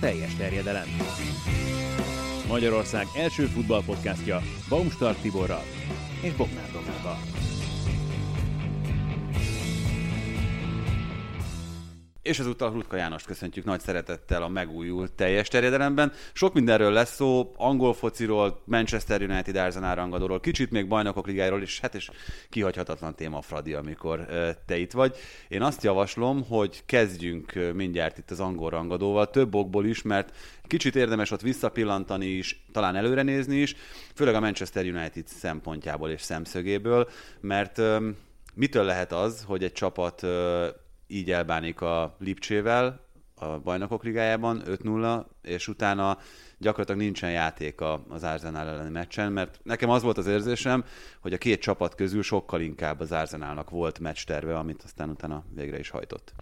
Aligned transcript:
teljes 0.00 0.36
terjedelem. 0.36 0.86
Magyarország 2.48 3.06
első 3.14 3.46
futballpodcastja 3.46 4.42
Baumstark 4.68 5.20
Tiborral 5.20 5.64
és 6.22 6.32
Bognár 6.32 6.70
Domával. 6.72 7.39
És 12.30 12.38
ezúttal 12.38 12.72
Rutka 12.72 12.96
Jánost 12.96 13.26
köszöntjük 13.26 13.64
nagy 13.64 13.80
szeretettel 13.80 14.42
a 14.42 14.48
megújult 14.48 15.12
teljes 15.12 15.48
terjedelemben. 15.48 16.12
Sok 16.32 16.54
mindenről 16.54 16.92
lesz 16.92 17.14
szó, 17.14 17.52
angol 17.56 17.94
fociról, 17.94 18.62
Manchester 18.64 19.22
United 19.22 19.56
Arsenal 19.56 20.40
kicsit 20.40 20.70
még 20.70 20.88
bajnokok 20.88 21.26
ligáról 21.26 21.62
is, 21.62 21.80
hát 21.80 21.94
és 21.94 22.10
kihagyhatatlan 22.48 23.14
téma 23.14 23.42
Fradi, 23.42 23.72
amikor 23.72 24.26
te 24.66 24.76
itt 24.76 24.92
vagy. 24.92 25.16
Én 25.48 25.62
azt 25.62 25.82
javaslom, 25.82 26.44
hogy 26.48 26.82
kezdjünk 26.86 27.52
mindjárt 27.74 28.18
itt 28.18 28.30
az 28.30 28.40
angol 28.40 28.70
rangadóval, 28.70 29.30
több 29.30 29.54
okból 29.54 29.86
is, 29.86 30.02
mert 30.02 30.36
kicsit 30.66 30.96
érdemes 30.96 31.30
ott 31.30 31.40
visszapillantani 31.40 32.26
is, 32.26 32.64
talán 32.72 32.96
előre 32.96 33.22
nézni 33.22 33.56
is, 33.56 33.76
főleg 34.14 34.34
a 34.34 34.40
Manchester 34.40 34.84
United 34.84 35.26
szempontjából 35.26 36.10
és 36.10 36.22
szemszögéből, 36.22 37.08
mert 37.40 37.82
mitől 38.54 38.84
lehet 38.84 39.12
az, 39.12 39.44
hogy 39.46 39.64
egy 39.64 39.72
csapat 39.72 40.26
így 41.10 41.30
elbánik 41.30 41.80
a 41.80 42.16
Lipcsével 42.18 43.08
a 43.34 43.58
bajnokok 43.58 44.04
ligájában 44.04 44.62
5-0, 44.66 45.24
és 45.42 45.68
utána 45.68 46.18
gyakorlatilag 46.58 47.00
nincsen 47.00 47.30
játék 47.30 47.80
az 48.08 48.22
Arsenal 48.22 48.68
elleni 48.68 48.90
meccsen, 48.90 49.32
mert 49.32 49.60
nekem 49.62 49.90
az 49.90 50.02
volt 50.02 50.18
az 50.18 50.26
érzésem, 50.26 50.84
hogy 51.20 51.32
a 51.32 51.38
két 51.38 51.60
csapat 51.60 51.94
közül 51.94 52.22
sokkal 52.22 52.60
inkább 52.60 53.00
az 53.00 53.12
Arsenalnak 53.12 53.70
volt 53.70 53.98
meccs 53.98 54.24
terve, 54.24 54.58
amit 54.58 54.82
aztán 54.82 55.08
utána 55.08 55.44
végre 55.54 55.78
is 55.78 55.90
hajtott. 55.90 56.32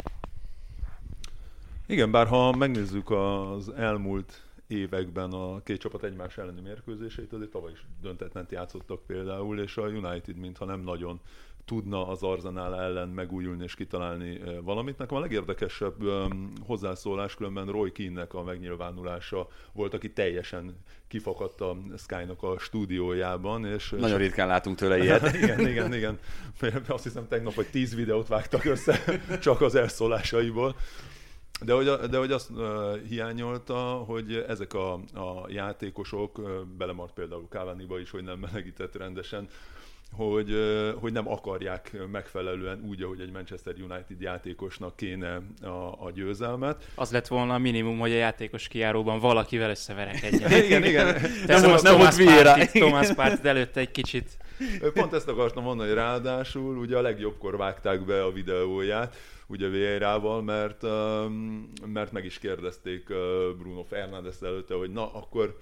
Igen, 1.87 2.11
bár 2.11 2.27
ha 2.27 2.53
megnézzük 2.53 3.11
az 3.11 3.69
elmúlt 3.69 4.43
években 4.67 5.33
a 5.33 5.63
két 5.63 5.81
csapat 5.81 6.05
egymás 6.05 6.39
elleni 6.39 6.61
mérkőzéseit, 6.61 7.33
azért 7.33 7.51
tavaly 7.51 7.73
is 7.73 7.85
döntetlent 8.03 8.51
játszottak 8.51 9.07
például, 9.07 9.61
és 9.61 9.77
a 9.77 9.83
United 9.83 10.37
mintha 10.37 10.65
nem 10.65 10.81
nagyon 10.81 11.21
tudna 11.69 12.09
az 12.09 12.23
Arzenál 12.23 12.81
ellen 12.81 13.09
megújulni 13.09 13.63
és 13.63 13.75
kitalálni 13.75 14.41
valamit. 14.63 14.99
Nekem 14.99 15.17
a 15.17 15.21
legérdekesebb 15.21 15.95
hozzászólás 16.67 17.35
különben 17.35 17.67
Roy 17.67 17.93
Keane-nek 17.93 18.35
a 18.35 18.43
megnyilvánulása 18.43 19.49
volt, 19.73 19.95
aki 19.95 20.13
teljesen 20.13 20.77
kifakadt 21.09 21.61
a 21.61 21.77
Sky-nak 21.99 22.43
a 22.43 22.59
stúdiójában. 22.59 23.65
És, 23.65 23.95
Nagyon 23.99 24.19
ritkán 24.19 24.49
látunk 24.49 24.77
tőle 24.77 24.99
ilyet. 24.99 25.35
igen, 25.43 25.69
igen, 25.69 25.95
igen. 25.95 26.19
Azt 26.87 27.05
hiszem 27.05 27.29
tegnap, 27.29 27.55
hogy 27.55 27.67
tíz 27.67 27.95
videót 27.95 28.29
vágtak 28.29 28.65
össze 28.65 29.01
csak 29.41 29.61
az 29.61 29.75
elszólásaiból. 29.75 30.77
De 31.65 31.73
hogy, 31.73 31.85
de 31.85 32.19
hogy 32.19 32.33
azt 32.33 32.51
uh, 32.51 33.01
hiányolta, 33.09 33.75
hogy 34.07 34.45
ezek 34.49 34.75
a, 34.75 34.93
a 34.95 35.47
játékosok, 35.49 36.39
uh, 36.39 36.49
belemart 36.79 37.13
például 37.13 37.47
Cavani-ba 37.49 38.01
is, 38.01 38.11
hogy 38.11 38.23
nem 38.23 38.39
melegített 38.39 38.97
rendesen, 38.97 39.49
hogy, 40.13 40.55
hogy 41.01 41.13
nem 41.13 41.29
akarják 41.29 41.97
megfelelően 42.13 42.85
úgy, 42.89 43.03
ahogy 43.03 43.21
egy 43.21 43.31
Manchester 43.31 43.75
United 43.75 44.21
játékosnak 44.21 44.97
kéne 44.97 45.41
a, 45.63 46.05
a 46.05 46.11
győzelmet. 46.15 46.89
Az 46.95 47.11
lett 47.11 47.27
volna 47.27 47.55
a 47.55 47.59
minimum, 47.59 47.99
hogy 47.99 48.13
a 48.13 48.17
játékos 48.17 48.69
kiáróban 48.69 49.19
valakivel 49.19 49.71
összeverekedjen. 49.71 50.53
igen, 50.65 50.85
igen. 50.85 51.07
nem, 51.07 51.21
nem, 51.47 51.61
nem 51.61 51.71
volt 51.71 51.83
Thomas 51.83 52.17
Thomas 52.67 53.13
Partit 53.13 53.45
előtte 53.45 53.81
egy 53.81 53.91
kicsit. 53.91 54.37
Pont 54.95 55.13
ezt 55.13 55.29
akartam 55.29 55.63
mondani, 55.63 55.89
hogy 55.89 55.99
ráadásul 55.99 56.77
ugye 56.77 56.97
a 56.97 57.01
legjobbkor 57.01 57.57
vágták 57.57 58.05
be 58.05 58.25
a 58.25 58.33
videóját, 58.33 59.17
ugye 59.47 59.69
Vieirával, 59.69 60.43
mert, 60.43 60.83
mert 61.87 62.13
meg 62.13 62.25
is 62.25 62.39
kérdezték 62.39 63.07
Bruno 63.59 63.83
Fernandes 63.83 64.35
előtte, 64.43 64.75
hogy 64.75 64.91
na, 64.91 65.13
akkor 65.13 65.59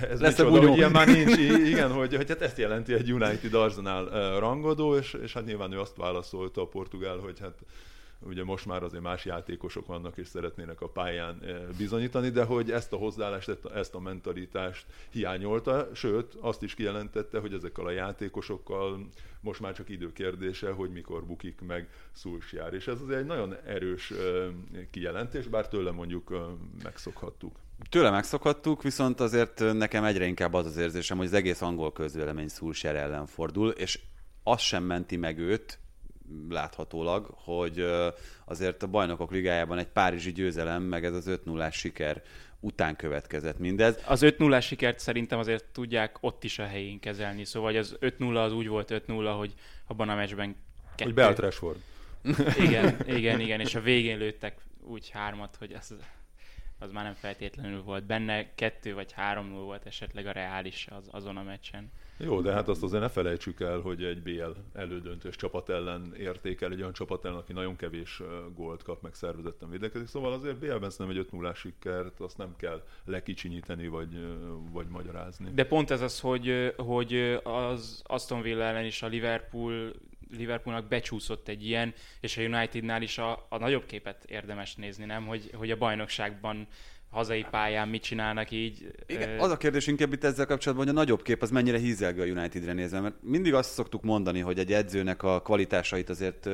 ez 0.00 0.20
lesz 0.20 0.38
micsoda, 0.38 0.68
hogy 0.68 0.76
ilyen 0.76 0.90
már 0.90 1.06
nincs, 1.06 1.36
igen, 1.72 1.92
hogy, 1.92 2.16
hogy 2.16 2.28
hát 2.28 2.42
ezt 2.42 2.58
jelenti 2.58 2.92
egy 2.92 3.12
United 3.12 3.54
Arsenal 3.54 4.38
rangadó, 4.38 4.96
és, 4.96 5.12
és 5.22 5.32
hát 5.32 5.44
nyilván 5.44 5.72
ő 5.72 5.80
azt 5.80 5.96
válaszolta 5.96 6.60
a 6.60 6.66
portugál, 6.66 7.18
hogy 7.18 7.38
hát 7.38 7.58
ugye 8.20 8.44
most 8.44 8.66
már 8.66 8.82
azért 8.82 9.02
más 9.02 9.24
játékosok 9.24 9.86
vannak, 9.86 10.16
és 10.16 10.28
szeretnének 10.28 10.80
a 10.80 10.88
pályán 10.88 11.42
bizonyítani, 11.78 12.28
de 12.28 12.44
hogy 12.44 12.70
ezt 12.70 12.92
a 12.92 12.96
hozzáállást, 12.96 13.58
ezt 13.74 13.94
a 13.94 14.00
mentalitást 14.00 14.86
hiányolta, 15.10 15.88
sőt, 15.94 16.34
azt 16.40 16.62
is 16.62 16.74
kijelentette, 16.74 17.38
hogy 17.38 17.52
ezekkel 17.52 17.86
a 17.86 17.90
játékosokkal 17.90 19.08
most 19.40 19.60
már 19.60 19.74
csak 19.74 19.88
időkérdése, 19.88 20.70
hogy 20.70 20.90
mikor 20.90 21.24
bukik 21.24 21.60
meg 21.66 21.88
Szulsjár. 22.12 22.74
És 22.74 22.86
ez 22.86 23.00
azért 23.00 23.18
egy 23.18 23.26
nagyon 23.26 23.56
erős 23.66 24.12
kijelentés, 24.90 25.46
bár 25.46 25.68
tőle 25.68 25.90
mondjuk 25.90 26.34
megszokhattuk. 26.82 27.56
Tőle 27.90 28.10
megszokhattuk, 28.10 28.82
viszont 28.82 29.20
azért 29.20 29.72
nekem 29.72 30.04
egyre 30.04 30.26
inkább 30.26 30.54
az 30.54 30.66
az 30.66 30.76
érzésem, 30.76 31.16
hogy 31.16 31.26
az 31.26 31.32
egész 31.32 31.62
angol 31.62 31.92
közvélemény 31.92 32.48
Szulsjár 32.48 32.96
ellen 32.96 33.26
fordul, 33.26 33.70
és 33.70 34.00
az 34.42 34.60
sem 34.60 34.82
menti 34.82 35.16
meg 35.16 35.38
őt, 35.38 35.78
láthatólag, 36.48 37.34
hogy 37.34 37.84
azért 38.44 38.82
a 38.82 38.86
bajnokok 38.86 39.30
ligájában 39.30 39.78
egy 39.78 39.88
párizsi 39.88 40.32
győzelem, 40.32 40.82
meg 40.82 41.04
ez 41.04 41.14
az 41.14 41.26
5 41.26 41.44
0 41.44 41.70
siker 41.70 42.22
után 42.60 42.96
következett 42.96 43.58
mindez. 43.58 43.98
Az 44.06 44.22
5 44.22 44.38
0 44.38 44.60
sikert 44.60 44.98
szerintem 44.98 45.38
azért 45.38 45.64
tudják 45.64 46.16
ott 46.20 46.44
is 46.44 46.58
a 46.58 46.64
helyén 46.64 47.00
kezelni, 47.00 47.44
szóval 47.44 47.76
az 47.76 47.96
5-0 48.00 48.44
az 48.44 48.52
úgy 48.52 48.68
volt 48.68 49.02
5-0, 49.06 49.34
hogy 49.38 49.54
abban 49.86 50.08
a 50.08 50.14
meccsben 50.14 50.56
kettő... 50.94 51.04
Hogy 51.04 51.14
beállt 51.14 51.38
Rashford. 51.38 51.78
Igen, 52.58 52.96
igen, 53.06 53.40
igen, 53.40 53.60
és 53.60 53.74
a 53.74 53.80
végén 53.80 54.18
lőttek 54.18 54.56
úgy 54.80 55.10
hármat, 55.10 55.56
hogy 55.58 55.72
az, 55.72 55.94
az 56.78 56.90
már 56.90 57.04
nem 57.04 57.14
feltétlenül 57.14 57.82
volt 57.82 58.04
benne, 58.04 58.54
kettő 58.54 58.94
vagy 58.94 59.12
három 59.12 59.52
volt 59.52 59.86
esetleg 59.86 60.26
a 60.26 60.32
reális 60.32 60.86
az, 60.90 61.08
azon 61.10 61.36
a 61.36 61.42
meccsen. 61.42 61.90
Jó, 62.18 62.40
de 62.40 62.52
hát 62.52 62.68
azt 62.68 62.82
azért 62.82 63.02
ne 63.02 63.08
felejtsük 63.08 63.60
el, 63.60 63.78
hogy 63.78 64.04
egy 64.04 64.22
BL 64.22 64.50
elődöntős 64.72 65.36
csapat 65.36 65.68
ellen 65.68 66.14
értékel, 66.18 66.72
egy 66.72 66.80
olyan 66.80 66.92
csapat 66.92 67.24
ellen, 67.24 67.36
aki 67.36 67.52
nagyon 67.52 67.76
kevés 67.76 68.22
gólt 68.54 68.82
kap, 68.82 69.02
meg 69.02 69.14
szervezetten 69.14 69.70
védekezik. 69.70 70.08
Szóval 70.08 70.32
azért 70.32 70.58
BL-ben 70.58 70.90
szerintem 70.90 71.16
egy 71.16 71.26
5 71.26 71.32
0 71.32 71.54
sikert, 71.54 72.20
azt 72.20 72.36
nem 72.36 72.54
kell 72.56 72.82
lekicsinyíteni, 73.04 73.88
vagy, 73.88 74.36
vagy 74.72 74.86
magyarázni. 74.86 75.50
De 75.54 75.64
pont 75.64 75.90
ez 75.90 76.00
az, 76.00 76.20
hogy, 76.20 76.74
hogy 76.76 77.40
az 77.42 78.02
Aston 78.06 78.42
Villa 78.42 78.64
ellen 78.64 78.84
is 78.84 79.02
a 79.02 79.06
Liverpool 79.06 79.92
Liverpoolnak 80.30 80.88
becsúszott 80.88 81.48
egy 81.48 81.66
ilyen, 81.66 81.94
és 82.20 82.36
a 82.36 82.42
Unitednál 82.42 83.02
is 83.02 83.18
a, 83.18 83.46
a 83.48 83.58
nagyobb 83.58 83.86
képet 83.86 84.24
érdemes 84.24 84.74
nézni, 84.74 85.04
nem? 85.04 85.26
Hogy, 85.26 85.50
hogy 85.54 85.70
a 85.70 85.76
bajnokságban 85.76 86.66
hazai 87.10 87.46
pályán 87.50 87.88
mit 87.88 88.02
csinálnak 88.02 88.50
így. 88.50 88.90
Igen, 89.06 89.38
az 89.38 89.50
a 89.50 89.56
kérdés 89.56 89.86
inkább 89.86 90.12
itt 90.12 90.24
ezzel 90.24 90.46
kapcsolatban, 90.46 90.86
hogy 90.86 90.96
a 90.96 90.98
nagyobb 90.98 91.22
kép 91.22 91.42
az 91.42 91.50
mennyire 91.50 91.78
hízelgő 91.78 92.22
a 92.22 92.24
Unitedre 92.24 92.72
nézve, 92.72 93.00
mert 93.00 93.14
mindig 93.20 93.54
azt 93.54 93.72
szoktuk 93.72 94.02
mondani, 94.02 94.40
hogy 94.40 94.58
egy 94.58 94.72
edzőnek 94.72 95.22
a 95.22 95.42
kvalitásait 95.42 96.08
azért 96.08 96.48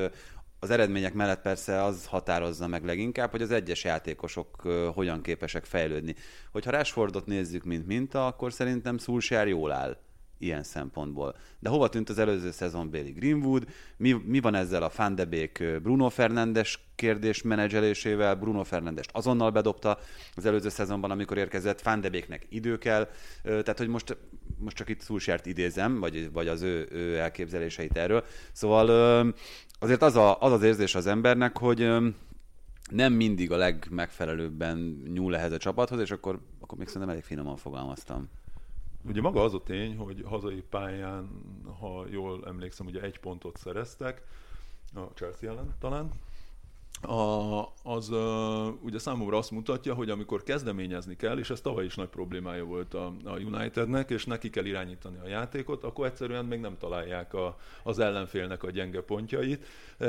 az 0.58 0.70
eredmények 0.70 1.14
mellett 1.14 1.42
persze 1.42 1.82
az 1.82 2.06
határozza 2.06 2.66
meg 2.66 2.84
leginkább, 2.84 3.30
hogy 3.30 3.42
az 3.42 3.50
egyes 3.50 3.84
játékosok 3.84 4.60
hogyan 4.94 5.22
képesek 5.22 5.64
fejlődni. 5.64 6.14
Hogyha 6.50 6.70
Rashfordot 6.70 7.26
nézzük, 7.26 7.64
mint 7.64 7.86
minta, 7.86 8.26
akkor 8.26 8.52
szerintem 8.52 8.98
Szulsár 8.98 9.48
jól 9.48 9.72
áll 9.72 9.96
ilyen 10.42 10.62
szempontból. 10.62 11.36
De 11.58 11.68
hova 11.68 11.88
tűnt 11.88 12.08
az 12.08 12.18
előző 12.18 12.50
szezon 12.50 12.90
Béli 12.90 13.10
Greenwood? 13.10 13.66
Mi, 13.96 14.12
mi 14.12 14.40
van 14.40 14.54
ezzel 14.54 14.82
a 14.82 14.90
Van 14.96 15.14
de 15.14 15.24
Beek 15.24 15.64
Bruno 15.82 16.08
Fernandes 16.08 16.78
kérdés 16.94 17.42
menedzselésével? 17.42 18.34
Bruno 18.34 18.64
Fernandes 18.64 19.06
azonnal 19.12 19.50
bedobta 19.50 19.98
az 20.34 20.44
előző 20.44 20.68
szezonban, 20.68 21.10
amikor 21.10 21.38
érkezett. 21.38 21.82
Van 21.82 22.00
de 22.00 22.08
Beeknek 22.08 22.46
idő 22.48 22.78
kell. 22.78 23.08
Tehát, 23.42 23.78
hogy 23.78 23.88
most, 23.88 24.16
most 24.58 24.76
csak 24.76 24.88
itt 24.88 25.00
Szulsert 25.00 25.46
idézem, 25.46 26.00
vagy, 26.00 26.32
vagy 26.32 26.48
az 26.48 26.62
ő, 26.62 26.88
ő 26.90 27.18
elképzeléseit 27.18 27.96
erről. 27.96 28.24
Szóval 28.52 29.34
azért 29.78 30.02
az, 30.02 30.16
a, 30.16 30.40
az 30.40 30.52
az 30.52 30.62
érzés 30.62 30.94
az 30.94 31.06
embernek, 31.06 31.58
hogy 31.58 31.90
nem 32.90 33.12
mindig 33.12 33.52
a 33.52 33.56
legmegfelelőbben 33.56 35.02
nyúl 35.12 35.36
ehhez 35.36 35.52
a 35.52 35.56
csapathoz, 35.56 36.00
és 36.00 36.10
akkor, 36.10 36.40
akkor 36.60 36.78
még 36.78 36.86
szerintem 36.86 37.10
elég 37.10 37.22
finoman 37.22 37.56
fogalmaztam. 37.56 38.28
Ugye 39.04 39.20
maga 39.20 39.42
az 39.42 39.54
a 39.54 39.62
tény, 39.62 39.96
hogy 39.96 40.22
hazai 40.26 40.62
pályán, 40.70 41.28
ha 41.80 42.04
jól 42.10 42.46
emlékszem, 42.46 42.86
ugye 42.86 43.00
egy 43.00 43.18
pontot 43.18 43.56
szereztek, 43.56 44.26
a 44.94 45.00
Chelsea 45.00 45.50
ellen 45.50 45.74
talán, 45.78 46.10
a, 47.02 47.72
az 47.82 48.10
uh, 48.10 48.84
ugye 48.84 48.98
számomra 48.98 49.36
azt 49.36 49.50
mutatja, 49.50 49.94
hogy 49.94 50.10
amikor 50.10 50.42
kezdeményezni 50.42 51.16
kell, 51.16 51.38
és 51.38 51.50
ez 51.50 51.60
tavaly 51.60 51.84
is 51.84 51.94
nagy 51.94 52.08
problémája 52.08 52.64
volt 52.64 52.94
a, 52.94 53.12
a 53.24 53.30
Unitednek, 53.30 54.10
és 54.10 54.24
neki 54.24 54.50
kell 54.50 54.64
irányítani 54.64 55.16
a 55.24 55.28
játékot, 55.28 55.84
akkor 55.84 56.06
egyszerűen 56.06 56.44
még 56.44 56.60
nem 56.60 56.76
találják 56.78 57.34
a, 57.34 57.58
az 57.82 57.98
ellenfélnek 57.98 58.62
a 58.62 58.70
gyenge 58.70 59.00
pontjait. 59.00 59.66
E, 59.98 60.06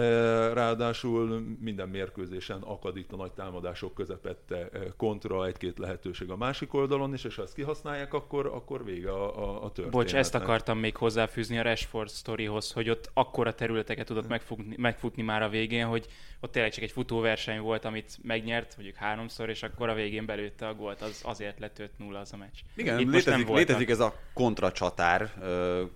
ráadásul 0.53 1.43
minden 1.59 1.89
mérkőzésen 1.89 2.61
akad 2.61 2.97
itt 2.97 3.11
a 3.11 3.15
nagy 3.15 3.31
támadások 3.31 3.93
közepette 3.93 4.69
kontra 4.97 5.45
egy-két 5.45 5.77
lehetőség 5.77 6.29
a 6.29 6.35
másik 6.35 6.73
oldalon 6.73 7.13
is, 7.13 7.23
és 7.23 7.35
ha 7.35 7.41
ezt 7.41 7.53
kihasználják, 7.53 8.13
akkor, 8.13 8.45
akkor 8.45 8.83
vége 8.85 9.11
a, 9.11 9.23
a, 9.23 9.55
a 9.55 9.59
történetnek. 9.59 9.89
Bocs, 9.89 10.15
ezt 10.15 10.35
akartam 10.35 10.77
még 10.77 10.97
hozzáfűzni 10.97 11.57
a 11.57 11.63
Rashford 11.63 12.09
sztorihoz, 12.09 12.71
hogy 12.71 12.89
ott 12.89 13.09
akkora 13.13 13.53
területeket 13.53 14.05
tudott 14.05 14.27
megfutni, 14.27 14.75
megfutni 14.77 15.21
már 15.23 15.41
a 15.41 15.49
végén, 15.49 15.85
hogy 15.85 16.07
ott 16.39 16.51
tényleg 16.51 16.71
csak 16.71 16.82
csak 16.83 16.89
egy 16.89 17.03
futóverseny 17.03 17.59
volt, 17.59 17.85
amit 17.85 18.17
megnyert, 18.21 18.73
mondjuk 18.75 18.97
háromszor, 18.97 19.49
és 19.49 19.63
akkor 19.63 19.89
a 19.89 19.93
végén 19.93 20.25
belőtte 20.25 20.67
a 20.67 20.73
gólt, 20.73 21.01
az 21.01 21.21
azért 21.23 21.59
lett 21.59 21.81
5-0 21.99 22.21
az 22.21 22.33
a 22.33 22.37
meccs. 22.37 22.59
Igen, 22.75 22.99
Itt 22.99 23.11
létezik, 23.11 23.45
nem 23.45 23.55
létezik 23.55 23.89
ez 23.89 23.99
a 23.99 24.15
kontracsatár 24.33 25.33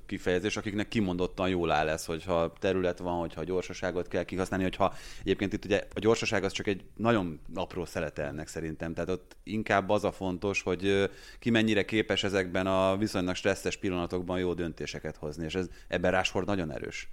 kifejezés, 0.06 0.58
akiknek 0.58 0.88
kimondottan 0.88 1.50
jól 1.50 1.72
áll 1.72 1.90
ez, 1.90 2.06
hogyha 2.06 2.54
terület 2.60 3.00
van, 3.00 3.20
hogyha 3.20 3.44
gyorsaságot 3.44 4.08
kell 4.08 4.24
kihasználni, 4.24 4.64
hogyha 4.64 4.94
egyébként 5.20 5.54
itt 5.54 5.66
ugye 5.66 5.88
a 5.96 6.00
gyorsaság 6.00 6.44
az 6.44 6.52
csak 6.52 6.68
egy 6.68 6.84
nagyon 6.96 7.40
apró 7.54 7.86
szelete 7.86 8.24
ennek 8.24 8.48
szerintem, 8.48 8.94
tehát 8.94 9.10
ott 9.10 9.36
inkább 9.44 9.90
az 9.90 10.04
a 10.04 10.12
fontos, 10.12 10.62
hogy 10.62 11.10
ki 11.40 11.50
mennyire 11.50 11.86
képes 11.86 12.24
ezekben 12.24 12.68
a 12.68 12.98
viszonylag 12.98 13.36
stresszes 13.36 13.78
pillanatokban 13.78 14.40
jó 14.40 14.54
döntéseket 14.54 15.16
hozni, 15.16 15.46
és 15.46 15.56
ez, 15.56 15.70
ebben 15.88 16.12
Rásford 16.12 16.46
nagyon 16.46 16.72
erős. 16.72 17.10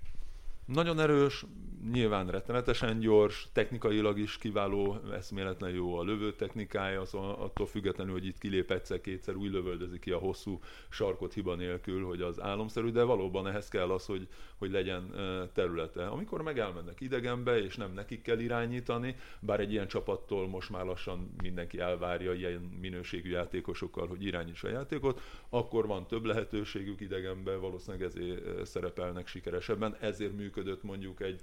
Nagyon 0.66 1.00
erős, 1.00 1.44
nyilván 1.92 2.30
rettenetesen 2.30 2.98
gyors, 2.98 3.48
technikailag 3.52 4.18
is 4.18 4.38
kiváló, 4.38 5.00
eszméletlen 5.12 5.70
jó 5.70 5.96
a 5.98 6.02
lövő 6.02 6.32
technikája, 6.32 7.04
szóval 7.04 7.34
attól 7.34 7.66
függetlenül, 7.66 8.12
hogy 8.12 8.26
itt 8.26 8.38
kilép 8.38 8.70
egyszer-kétszer, 8.70 9.34
úgy 9.34 9.50
lövöldözik 9.50 10.00
ki 10.00 10.10
a 10.10 10.18
hosszú 10.18 10.60
sarkot 10.88 11.32
hiba 11.32 11.54
nélkül, 11.54 12.04
hogy 12.04 12.20
az 12.20 12.40
álomszerű, 12.40 12.90
de 12.90 13.02
valóban 13.02 13.46
ehhez 13.46 13.68
kell 13.68 13.90
az, 13.90 14.06
hogy, 14.06 14.28
hogy 14.56 14.70
legyen 14.70 15.10
területe. 15.52 16.06
Amikor 16.06 16.42
meg 16.42 16.58
elmennek 16.58 17.00
idegenbe, 17.00 17.58
és 17.58 17.76
nem 17.76 17.92
nekik 17.92 18.22
kell 18.22 18.38
irányítani, 18.38 19.16
bár 19.40 19.60
egy 19.60 19.72
ilyen 19.72 19.88
csapattól 19.88 20.48
most 20.48 20.70
már 20.70 20.84
lassan 20.84 21.34
mindenki 21.42 21.78
elvárja 21.78 22.32
ilyen 22.32 22.78
minőségű 22.80 23.30
játékosokkal, 23.30 24.06
hogy 24.06 24.24
irányítsa 24.24 24.68
a 24.68 24.70
játékot, 24.70 25.20
akkor 25.48 25.86
van 25.86 26.06
több 26.06 26.24
lehetőségük 26.24 27.00
idegenbe, 27.00 27.56
valószínűleg 27.56 28.06
ezért 28.06 28.66
szerepelnek 28.66 29.26
sikeresebben, 29.26 29.96
ezért 30.00 30.36
működött 30.36 30.82
mondjuk 30.82 31.20
egy 31.20 31.40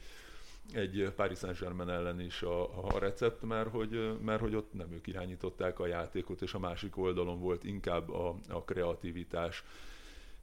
egy 0.74 1.12
Paris 1.16 1.38
Saint-Germain 1.38 1.90
ellen 1.90 2.20
is 2.20 2.42
a, 2.42 2.86
a 2.88 3.00
recept, 3.00 3.42
mert 3.42 3.70
hogy, 3.70 4.18
mert 4.22 4.42
hogy 4.42 4.56
ott 4.56 4.74
nem 4.74 4.92
ők 4.92 5.08
irányították 5.08 5.80
a 5.80 5.88
játékot, 5.88 6.42
és 6.42 6.54
a 6.54 6.60
másik 6.60 6.98
oldalon 6.98 7.40
volt 7.40 7.64
inkább 7.64 8.10
a, 8.10 8.36
a 8.50 8.64
kreativitás. 8.64 9.64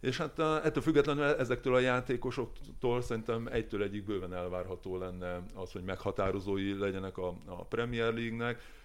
És 0.00 0.16
hát 0.16 0.38
ettől 0.38 0.82
függetlenül 0.82 1.24
ezektől 1.24 1.74
a 1.74 1.78
játékosoktól 1.78 3.02
szerintem 3.02 3.48
egytől 3.52 3.82
egyik 3.82 4.04
bőven 4.04 4.34
elvárható 4.34 4.98
lenne 4.98 5.42
az, 5.54 5.72
hogy 5.72 5.82
meghatározói 5.82 6.78
legyenek 6.78 7.18
a, 7.18 7.34
a 7.46 7.64
Premier 7.64 8.14
League-nek. 8.14 8.76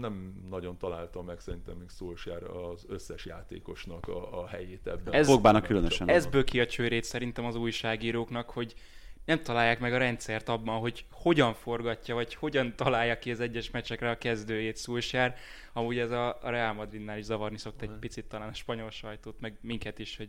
Nem 0.00 0.44
nagyon 0.50 0.76
találtam 0.78 1.24
meg 1.24 1.40
szerintem 1.40 1.76
még 1.76 1.88
Solskjaer 1.90 2.42
az 2.42 2.84
összes 2.88 3.24
játékosnak 3.24 4.08
a, 4.08 4.40
a 4.42 4.46
helyét 4.46 4.86
ebben. 4.86 5.14
Ez, 5.14 5.26
Fogbának 5.26 5.64
különösen. 5.64 6.08
Ez 6.08 6.26
böki 6.26 6.60
a 6.60 6.66
csőrét 6.66 7.04
szerintem 7.04 7.44
az 7.44 7.56
újságíróknak, 7.56 8.50
hogy 8.50 8.74
nem 9.24 9.42
találják 9.42 9.80
meg 9.80 9.92
a 9.92 9.98
rendszert 9.98 10.48
abban, 10.48 10.78
hogy 10.78 11.04
hogyan 11.10 11.54
forgatja, 11.54 12.14
vagy 12.14 12.34
hogyan 12.34 12.76
találja 12.76 13.18
ki 13.18 13.30
az 13.30 13.40
egyes 13.40 13.70
meccsekre 13.70 14.10
a 14.10 14.18
kezdőjét 14.18 14.76
Szulsjár. 14.76 15.36
Amúgy 15.72 15.98
ez 15.98 16.10
a, 16.10 16.38
Real 16.42 16.72
Madridnál 16.72 17.18
is 17.18 17.24
zavarni 17.24 17.58
szokt 17.58 17.82
egy 17.82 17.90
picit 18.00 18.24
talán 18.24 18.48
a 18.48 18.54
spanyol 18.54 18.90
sajtót, 18.90 19.40
meg 19.40 19.58
minket 19.60 19.98
is, 19.98 20.16
hogy 20.16 20.28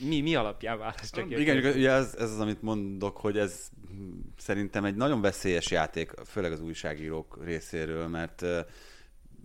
mi, 0.00 0.20
mi 0.20 0.34
alapján 0.34 0.78
választja 0.78 1.26
ki? 1.26 1.40
Igen, 1.40 1.56
ugye 1.56 1.90
ez, 1.90 2.14
ez 2.18 2.30
az, 2.30 2.40
amit 2.40 2.62
mondok, 2.62 3.16
hogy 3.16 3.38
ez 3.38 3.70
szerintem 4.36 4.84
egy 4.84 4.94
nagyon 4.94 5.20
veszélyes 5.20 5.70
játék, 5.70 6.10
főleg 6.24 6.52
az 6.52 6.60
újságírók 6.60 7.44
részéről, 7.44 8.08
mert 8.08 8.44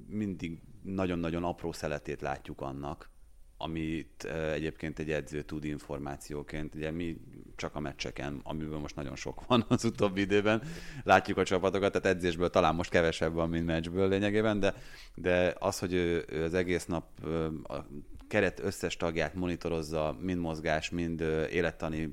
mindig 0.08 0.60
nagyon-nagyon 0.82 1.44
apró 1.44 1.72
szeletét 1.72 2.22
látjuk 2.22 2.62
annak, 2.62 3.10
amit 3.62 4.24
egyébként 4.54 5.00
egy 5.00 5.12
edző 5.12 5.42
tud 5.42 5.64
információként. 5.64 6.76
Ugye 6.76 6.92
mi 6.92 7.18
csak 7.56 7.76
a 7.76 7.80
meccseken, 7.80 8.40
amiből 8.44 8.80
most 8.80 8.96
nagyon 8.96 9.16
sok 9.16 9.48
van 9.48 9.66
az 9.68 9.84
utóbbi 9.84 10.22
időben, 10.22 10.62
látjuk 11.04 11.38
a 11.38 11.44
csapatokat, 11.44 11.92
tehát 11.92 12.18
edzésből 12.18 12.50
talán 12.50 12.76
most 12.76 12.90
kevesebb 12.90 13.34
van, 13.34 13.50
mint 13.50 13.66
meccsből 13.66 14.10
lényegében, 14.10 14.60
de, 14.60 14.74
de 15.16 15.56
az, 15.60 15.80
hogy 15.80 15.94
ő, 15.94 16.26
ő 16.30 16.44
az 16.44 16.54
egész 16.54 16.86
nap 16.86 17.06
a 17.64 17.86
keret 18.28 18.60
összes 18.60 18.98
tagját 18.98 19.34
monitorozza, 19.34 20.18
mind 20.22 20.40
mozgás, 20.40 20.90
mind 20.90 21.22
élettani 21.52 22.12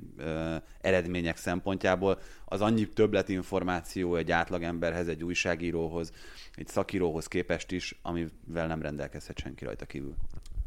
eredmények 0.81 1.37
szempontjából, 1.37 2.19
az 2.45 2.61
annyi 2.61 2.89
többletinformáció 2.89 4.17
egy 4.17 4.31
átlagemberhez, 4.31 5.09
egy 5.09 5.25
újságíróhoz, 5.25 6.13
egy 6.55 6.69
szakíróhoz 6.69 7.27
képest 7.27 7.73
is, 7.73 7.99
amivel 8.03 8.67
nem 8.67 8.83
rendelkezhet 8.83 9.39
senki 9.39 9.65
rajta 9.65 9.85
kívül. 9.85 10.15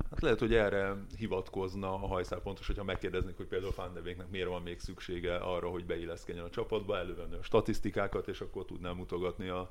Hát 0.10 0.22
lehet, 0.22 0.40
hogy 0.40 0.54
erre 0.54 0.96
hivatkozna 1.18 1.94
a 1.94 2.08
hajszál 2.08 2.40
pontos, 2.40 2.68
hogyha 2.68 2.84
megkérdeznék, 2.84 3.38
hogy 3.38 3.46
például 3.46 3.72
Fandevéknek 3.72 4.30
miért 4.30 4.48
van 4.48 4.62
még 4.62 4.80
szüksége 4.80 5.36
arra, 5.36 5.70
hogy 5.70 5.86
beilleszkedjen 5.86 6.46
a 6.46 6.50
csapatba, 6.50 6.98
elővenni 6.98 7.36
a 7.36 7.44
statisztikákat, 7.44 8.28
és 8.28 8.42
akkor 8.42 8.66
tudnám 8.66 8.96
mutogatni 8.96 9.48
a, 9.48 9.70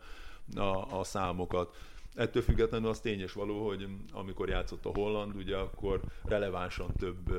a, 0.57 0.99
a 0.99 1.05
számokat. 1.05 1.77
Ettől 2.15 2.43
függetlenül 2.43 2.89
az 2.89 3.01
tényes 3.01 3.33
való, 3.33 3.67
hogy 3.67 3.89
amikor 4.13 4.49
játszott 4.49 4.87
a 4.87 4.91
Holland, 4.95 5.37
ugye 5.37 5.57
akkor 5.57 6.01
relevánsan 6.25 6.93
több 6.99 7.33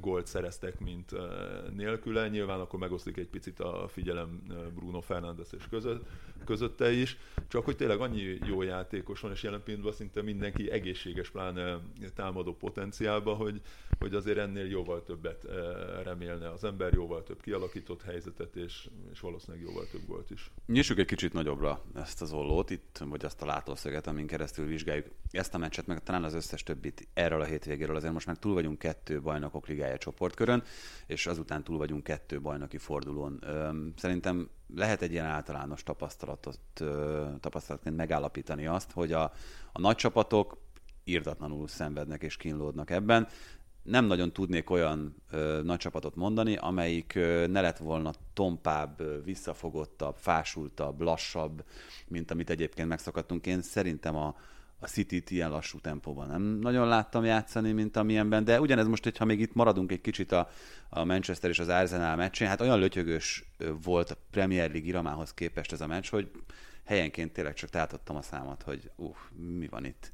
gólt 0.00 0.26
szereztek, 0.26 0.80
mint 0.80 1.12
nélküle. 1.74 2.28
Nyilván 2.28 2.60
akkor 2.60 2.78
megoszlik 2.78 3.16
egy 3.16 3.28
picit 3.28 3.60
a 3.60 3.88
figyelem 3.88 4.42
Bruno 4.74 5.00
Fernandes 5.00 5.52
és 5.52 5.68
között, 5.70 6.06
közötte 6.46 6.92
is. 6.92 7.16
Csak 7.48 7.64
hogy 7.64 7.76
tényleg 7.76 8.00
annyi 8.00 8.38
jó 8.46 8.62
játékos 8.62 9.20
van, 9.20 9.30
és 9.30 9.42
jelen 9.42 9.62
pillanatban 9.62 9.94
szinte 9.94 10.22
mindenki 10.22 10.70
egészséges, 10.70 11.30
pláne 11.30 11.78
támadó 12.14 12.54
potenciálba, 12.54 13.34
hogy, 13.34 13.60
hogy 13.98 14.14
azért 14.14 14.38
ennél 14.38 14.66
jóval 14.66 15.02
többet 15.02 15.46
remélne 16.04 16.50
az 16.50 16.64
ember, 16.64 16.92
jóval 16.92 17.22
több 17.22 17.40
kialakított 17.40 18.02
helyzetet, 18.02 18.56
és, 18.56 18.88
és 19.12 19.20
valószínűleg 19.20 19.66
jóval 19.66 19.86
több 19.90 20.06
gólt 20.06 20.30
is. 20.30 20.50
Nyissuk 20.66 20.98
egy 20.98 21.06
kicsit 21.06 21.32
nagyobbra 21.32 21.84
ezt 21.94 22.22
az 22.22 22.32
ollót 22.32 22.70
itt, 22.70 23.00
vagy 23.04 23.24
azt 23.24 23.42
a 23.42 23.46
látószöget 23.46 24.06
amin 24.06 24.26
keresztül 24.26 24.66
vizsgáljuk 24.66 25.06
ezt 25.30 25.54
a 25.54 25.58
meccset, 25.58 25.86
meg 25.86 26.02
talán 26.02 26.24
az 26.24 26.34
összes 26.34 26.62
többit 26.62 27.08
erről 27.14 27.40
a 27.40 27.44
hétvégéről. 27.44 27.96
Azért 27.96 28.12
most 28.12 28.26
meg 28.26 28.38
túl 28.38 28.54
vagyunk 28.54 28.78
kettő 28.78 29.20
bajnokok 29.20 29.66
ligája 29.66 29.98
csoportkörön, 29.98 30.62
és 31.06 31.26
azután 31.26 31.64
túl 31.64 31.78
vagyunk 31.78 32.02
kettő 32.02 32.40
bajnoki 32.40 32.78
fordulón. 32.78 33.44
Szerintem 33.96 34.48
lehet 34.74 35.02
egy 35.02 35.12
ilyen 35.12 35.26
általános 35.26 35.82
tapasztalatot, 35.82 36.60
tapasztalatként 37.40 37.96
megállapítani 37.96 38.66
azt, 38.66 38.92
hogy 38.92 39.12
a, 39.12 39.22
a 39.72 39.80
nagy 39.80 39.96
csapatok 39.96 40.58
írtatlanul 41.04 41.68
szenvednek 41.68 42.22
és 42.22 42.36
kínlódnak 42.36 42.90
ebben 42.90 43.28
nem 43.86 44.04
nagyon 44.04 44.32
tudnék 44.32 44.70
olyan 44.70 45.16
ö, 45.30 45.60
nagy 45.64 45.78
csapatot 45.78 46.14
mondani, 46.14 46.56
amelyik 46.56 47.14
ö, 47.14 47.46
ne 47.46 47.60
lett 47.60 47.78
volna 47.78 48.12
tompább, 48.32 49.00
ö, 49.00 49.22
visszafogottabb, 49.22 50.16
fásultabb, 50.16 51.00
lassabb, 51.00 51.64
mint 52.08 52.30
amit 52.30 52.50
egyébként 52.50 52.88
megszokhattunk. 52.88 53.46
Én 53.46 53.62
szerintem 53.62 54.16
a, 54.16 54.36
a 54.78 54.86
City-t 54.86 55.30
ilyen 55.30 55.50
lassú 55.50 55.80
tempóban 55.80 56.28
nem 56.28 56.42
nagyon 56.42 56.88
láttam 56.88 57.24
játszani, 57.24 57.72
mint 57.72 57.96
amilyenben, 57.96 58.44
de 58.44 58.60
ugyanez 58.60 58.86
most, 58.86 59.04
hogyha 59.04 59.24
még 59.24 59.40
itt 59.40 59.54
maradunk 59.54 59.92
egy 59.92 60.00
kicsit 60.00 60.32
a, 60.32 60.48
a 60.88 61.04
Manchester 61.04 61.50
és 61.50 61.58
az 61.58 61.68
Arsenal 61.68 62.16
meccsén, 62.16 62.48
hát 62.48 62.60
olyan 62.60 62.78
lötyögös 62.78 63.44
volt 63.82 64.10
a 64.10 64.16
Premier 64.30 64.70
League 64.70 64.88
iramához 64.88 65.34
képest 65.34 65.72
ez 65.72 65.80
a 65.80 65.86
meccs, 65.86 66.08
hogy 66.08 66.30
helyenként 66.84 67.32
tényleg 67.32 67.54
csak 67.54 67.70
tátottam 67.70 68.16
a 68.16 68.22
számat, 68.22 68.62
hogy 68.62 68.90
uh, 68.96 69.16
mi 69.36 69.68
van 69.68 69.84
itt. 69.84 70.12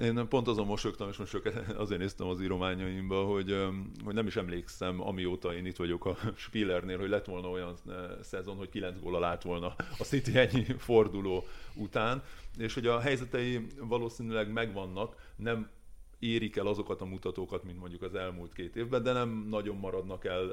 Én 0.00 0.28
pont 0.28 0.48
azon 0.48 0.66
mosogtam, 0.66 1.08
és 1.08 1.16
most 1.16 1.30
csak 1.30 1.52
azért 1.76 2.00
néztem 2.00 2.26
az 2.26 2.40
írományaimba, 2.40 3.24
hogy, 3.24 3.56
hogy 4.04 4.14
nem 4.14 4.26
is 4.26 4.36
emlékszem, 4.36 5.00
amióta 5.00 5.54
én 5.54 5.66
itt 5.66 5.76
vagyok 5.76 6.06
a 6.06 6.16
Spillernél, 6.36 6.98
hogy 6.98 7.08
lett 7.08 7.24
volna 7.24 7.48
olyan 7.48 7.74
szezon, 8.22 8.56
hogy 8.56 8.68
9 8.68 9.00
góla 9.00 9.18
lát 9.18 9.42
volna 9.42 9.74
a 9.98 10.02
City 10.02 10.38
ennyi 10.38 10.64
forduló 10.78 11.46
után, 11.74 12.22
és 12.58 12.74
hogy 12.74 12.86
a 12.86 13.00
helyzetei 13.00 13.66
valószínűleg 13.80 14.52
megvannak, 14.52 15.32
nem 15.36 15.70
érik 16.18 16.56
el 16.56 16.66
azokat 16.66 17.00
a 17.00 17.04
mutatókat, 17.04 17.64
mint 17.64 17.78
mondjuk 17.78 18.02
az 18.02 18.14
elmúlt 18.14 18.52
két 18.52 18.76
évben, 18.76 19.02
de 19.02 19.12
nem 19.12 19.46
nagyon 19.50 19.76
maradnak 19.76 20.24
el 20.24 20.48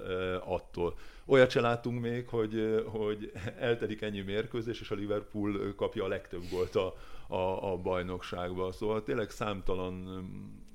attól. 0.46 0.98
Olyat 1.26 1.50
se 1.50 1.62
láttunk 1.62 2.02
még, 2.02 2.28
hogy, 2.28 2.84
hogy 2.86 3.32
eltelik 3.60 4.02
ennyi 4.02 4.22
mérkőzés, 4.22 4.82
és 4.82 4.92
a 4.92 4.96
Liverpool 4.96 5.74
kapja 5.76 6.04
a 6.04 6.08
legtöbb 6.08 6.44
gólt 6.52 6.76
a, 6.76 6.96
a, 7.28 7.72
a 7.72 7.78
bajnokságba. 7.78 8.72
Szóval 8.72 9.04
tényleg 9.04 9.30
számtalan 9.30 10.24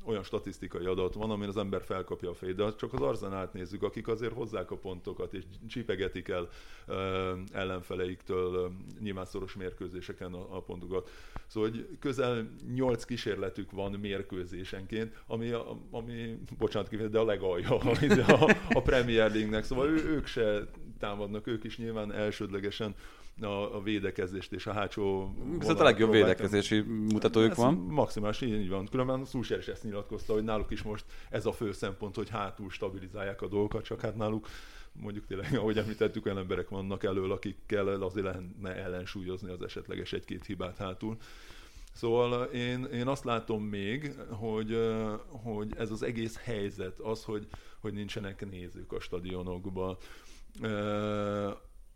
olyan 0.04 0.23
statisztikai 0.23 0.85
adat 0.85 1.14
van, 1.14 1.30
amin 1.30 1.49
az 1.49 1.57
ember 1.57 1.83
felkapja 1.83 2.30
a 2.30 2.35
fejét, 2.35 2.54
de 2.54 2.75
csak 2.75 2.92
az 2.92 3.00
arzenát 3.00 3.52
nézzük, 3.52 3.83
akik 3.83 4.09
azért 4.09 4.33
hozzák 4.33 4.71
a 4.71 4.76
pontokat, 4.76 5.35
és 5.35 5.45
csipegetik 5.69 6.28
el 6.28 6.49
uh, 6.88 6.97
ellenfeleiktől 7.52 8.64
uh, 8.64 8.73
nyilván 9.00 9.26
mérkőzéseken 9.59 10.35
a, 10.35 10.57
a 10.57 10.61
pontokat. 10.61 11.11
Szóval 11.47 11.71
hogy 11.71 11.88
közel 11.99 12.50
8 12.75 13.04
kísérletük 13.04 13.71
van 13.71 13.92
mérkőzésenként, 13.92 15.23
ami, 15.26 15.50
a, 15.50 15.78
ami 15.90 16.38
bocsánat, 16.59 17.11
de 17.11 17.19
a 17.19 17.25
legalja 17.25 17.78
a, 17.78 18.57
a 18.71 18.83
Premier 18.83 19.30
League-nek. 19.30 19.64
Szóval 19.64 19.88
ő, 19.88 20.09
ők 20.09 20.26
se 20.26 20.69
támadnak 20.99 21.47
ők 21.47 21.64
is 21.64 21.78
nyilván 21.78 22.12
elsődlegesen 22.12 22.95
a, 23.42 23.76
a 23.76 23.82
védekezést 23.82 24.52
és 24.52 24.66
a 24.66 24.73
hátsó... 24.73 25.35
Viszont 25.59 25.80
a 25.80 25.85
legjobb 25.85 26.11
védekezési 26.11 26.80
mutatójuk 26.80 27.50
ez 27.50 27.56
van. 27.56 27.75
Maximális, 27.75 28.40
így 28.40 28.68
van. 28.68 28.87
Különben 28.87 29.25
Szúser 29.25 29.59
is 29.59 29.66
ezt 29.66 29.85
nyilatkozta, 29.85 30.32
hogy 30.32 30.44
náluk 30.44 30.70
is 30.70 30.82
most 30.82 31.04
ez 31.30 31.47
a 31.47 31.52
fő 31.52 31.73
szempont, 31.73 32.14
hogy 32.14 32.28
hátul 32.28 32.70
stabilizálják 32.70 33.42
a 33.42 33.49
dolgokat, 33.49 33.85
csak 33.85 34.00
hát 34.00 34.16
náluk 34.16 34.49
mondjuk 34.92 35.26
tényleg, 35.26 35.54
ahogy 35.54 35.78
említettük, 35.78 36.26
olyan 36.26 36.38
emberek 36.38 36.68
vannak 36.68 37.04
elől, 37.04 37.32
akikkel 37.32 37.87
azért 37.87 38.26
lehetne 38.26 38.75
ellensúlyozni 38.75 39.50
az 39.50 39.62
esetleges 39.62 40.12
egy-két 40.12 40.44
hibát 40.47 40.76
hátul. 40.76 41.16
Szóval 41.92 42.44
én, 42.44 42.85
én 42.85 43.06
azt 43.06 43.25
látom 43.25 43.62
még, 43.62 44.14
hogy, 44.30 44.78
hogy 45.28 45.75
ez 45.76 45.90
az 45.90 46.02
egész 46.02 46.37
helyzet, 46.37 46.99
az, 46.99 47.25
hogy, 47.25 47.47
hogy 47.78 47.92
nincsenek 47.92 48.50
nézők 48.50 48.92
a 48.92 49.00
stadionokban, 49.00 49.97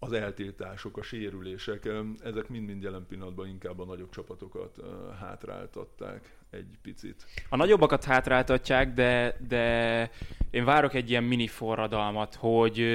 az 0.04 0.12
eltiltások, 0.12 0.96
a 0.96 1.02
sérülések, 1.02 1.88
ezek 2.24 2.48
mind-mind 2.48 2.82
jelen 2.82 3.06
pillanatban 3.08 3.48
inkább 3.48 3.80
a 3.80 3.84
nagyobb 3.84 4.10
csapatokat 4.10 4.76
hátráltatták 5.20 6.36
egy 6.50 6.78
picit. 6.82 7.26
A 7.48 7.56
nagyobbakat 7.56 8.04
hátráltatják, 8.04 8.94
de, 8.94 9.36
de 9.48 10.10
én 10.50 10.64
várok 10.64 10.94
egy 10.94 11.10
ilyen 11.10 11.24
mini 11.24 11.46
forradalmat, 11.46 12.34
hogy, 12.34 12.86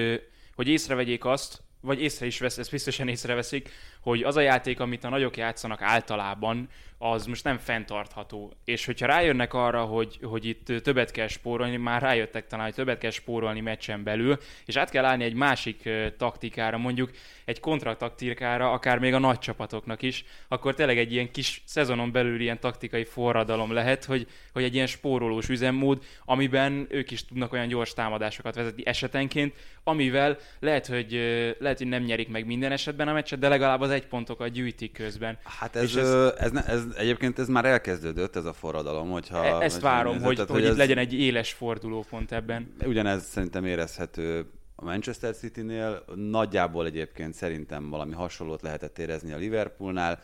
hogy 0.56 0.68
észrevegyék 0.68 1.26
azt, 1.26 1.62
vagy 1.82 2.02
észre 2.02 2.26
is 2.26 2.40
vesz, 2.40 2.58
ezt 2.58 2.72
biztosan 2.72 3.08
észreveszik, 3.08 3.70
hogy 4.02 4.24
az 4.24 4.36
a 4.36 4.42
játék, 4.42 4.80
amit 4.80 5.04
a 5.04 5.10
nagyok 5.10 5.38
játszanak 5.38 5.82
általában, 5.82 6.70
az 7.02 7.26
most 7.26 7.44
nem 7.44 7.58
fenntartható. 7.58 8.54
És 8.66 8.86
hogyha 8.86 9.06
rájönnek 9.06 9.54
arra, 9.54 9.84
hogy, 9.84 10.20
hogy 10.22 10.46
itt 10.46 10.66
többet 10.84 11.12
kell 11.12 11.28
spórolni, 11.28 11.78
már 11.78 12.02
rájöttek 12.02 12.48
talán, 12.48 12.66
hogy 12.66 12.74
többet 12.74 12.98
kell 12.98 13.12
spórolni 13.12 13.60
meccsen 13.60 14.04
belül, 14.04 14.38
és 14.66 14.76
át 14.76 14.90
kell 14.90 15.06
állni 15.06 15.24
egy 15.24 15.34
másik 15.34 15.90
taktikára, 16.18 16.78
mondjuk 16.78 17.12
egy 17.46 17.60
kontrataktikára, 17.60 18.72
akár 18.72 19.00
még 19.00 19.14
a 19.14 19.20
nagy 19.20 19.40
csapatoknak 19.40 20.02
is, 20.02 20.26
akkor 20.48 20.74
tényleg 20.74 20.98
egy 20.98 21.12
ilyen 21.12 21.32
kis 21.32 21.62
szezonon 21.66 22.12
belül 22.12 22.42
ilyen 22.42 22.60
taktikai 22.60 23.04
forradalom 23.04 23.72
lehet, 23.72 24.06
hogy, 24.06 24.28
hogy 24.54 24.64
egy 24.64 24.74
ilyen 24.74 24.88
spórolós 24.88 25.50
üzemmód, 25.50 26.04
amiben 26.26 26.88
ők 26.90 27.12
is 27.12 27.26
tudnak 27.26 27.54
olyan 27.54 27.68
gyors 27.68 27.94
támadásokat 27.94 28.56
vezetni 28.56 28.86
esetenként, 28.86 29.56
amivel 29.84 30.38
lehet, 30.60 30.88
hogy, 30.88 31.12
lehet, 31.60 31.78
hogy 31.78 31.88
nem 31.88 32.04
nyerik 32.04 32.30
meg 32.30 32.46
minden 32.46 32.72
esetben 32.72 33.08
a 33.08 33.14
meccset, 33.14 33.40
de 33.40 33.48
legalább 33.48 33.82
az 33.82 33.89
egy 33.90 34.08
pontokat 34.08 34.50
gyűjtik 34.50 34.92
közben. 34.92 35.38
Hát 35.44 35.76
ez, 35.76 35.96
ez, 35.96 36.34
ez, 36.38 36.52
ez, 36.68 36.84
egyébként 36.98 37.40
ez 37.40 37.48
már 37.48 37.66
elkezdődött, 37.66 38.36
ez 38.36 38.46
a 38.46 38.54
forradalom, 38.54 39.10
hogyha... 39.10 39.46
E- 39.46 39.64
ezt 39.64 39.82
várom, 39.82 40.12
nézett, 40.12 40.28
hogy, 40.28 40.36
tehát, 40.36 40.52
hogy, 40.52 40.62
hogy 40.62 40.72
itt 40.72 40.78
legyen 40.78 40.98
egy 40.98 41.14
éles 41.14 41.54
fordulópont 41.54 42.32
ebben. 42.32 42.74
Ugyanez 42.86 43.26
szerintem 43.26 43.66
érezhető 43.66 44.46
a 44.82 44.84
Manchester 44.84 45.36
City-nél, 45.36 46.04
nagyjából 46.16 46.86
egyébként 46.86 47.34
szerintem 47.34 47.90
valami 47.90 48.14
hasonlót 48.14 48.62
lehetett 48.62 49.00
érezni 49.00 49.32
a 49.32 49.38
Liverpoolnál. 49.38 50.20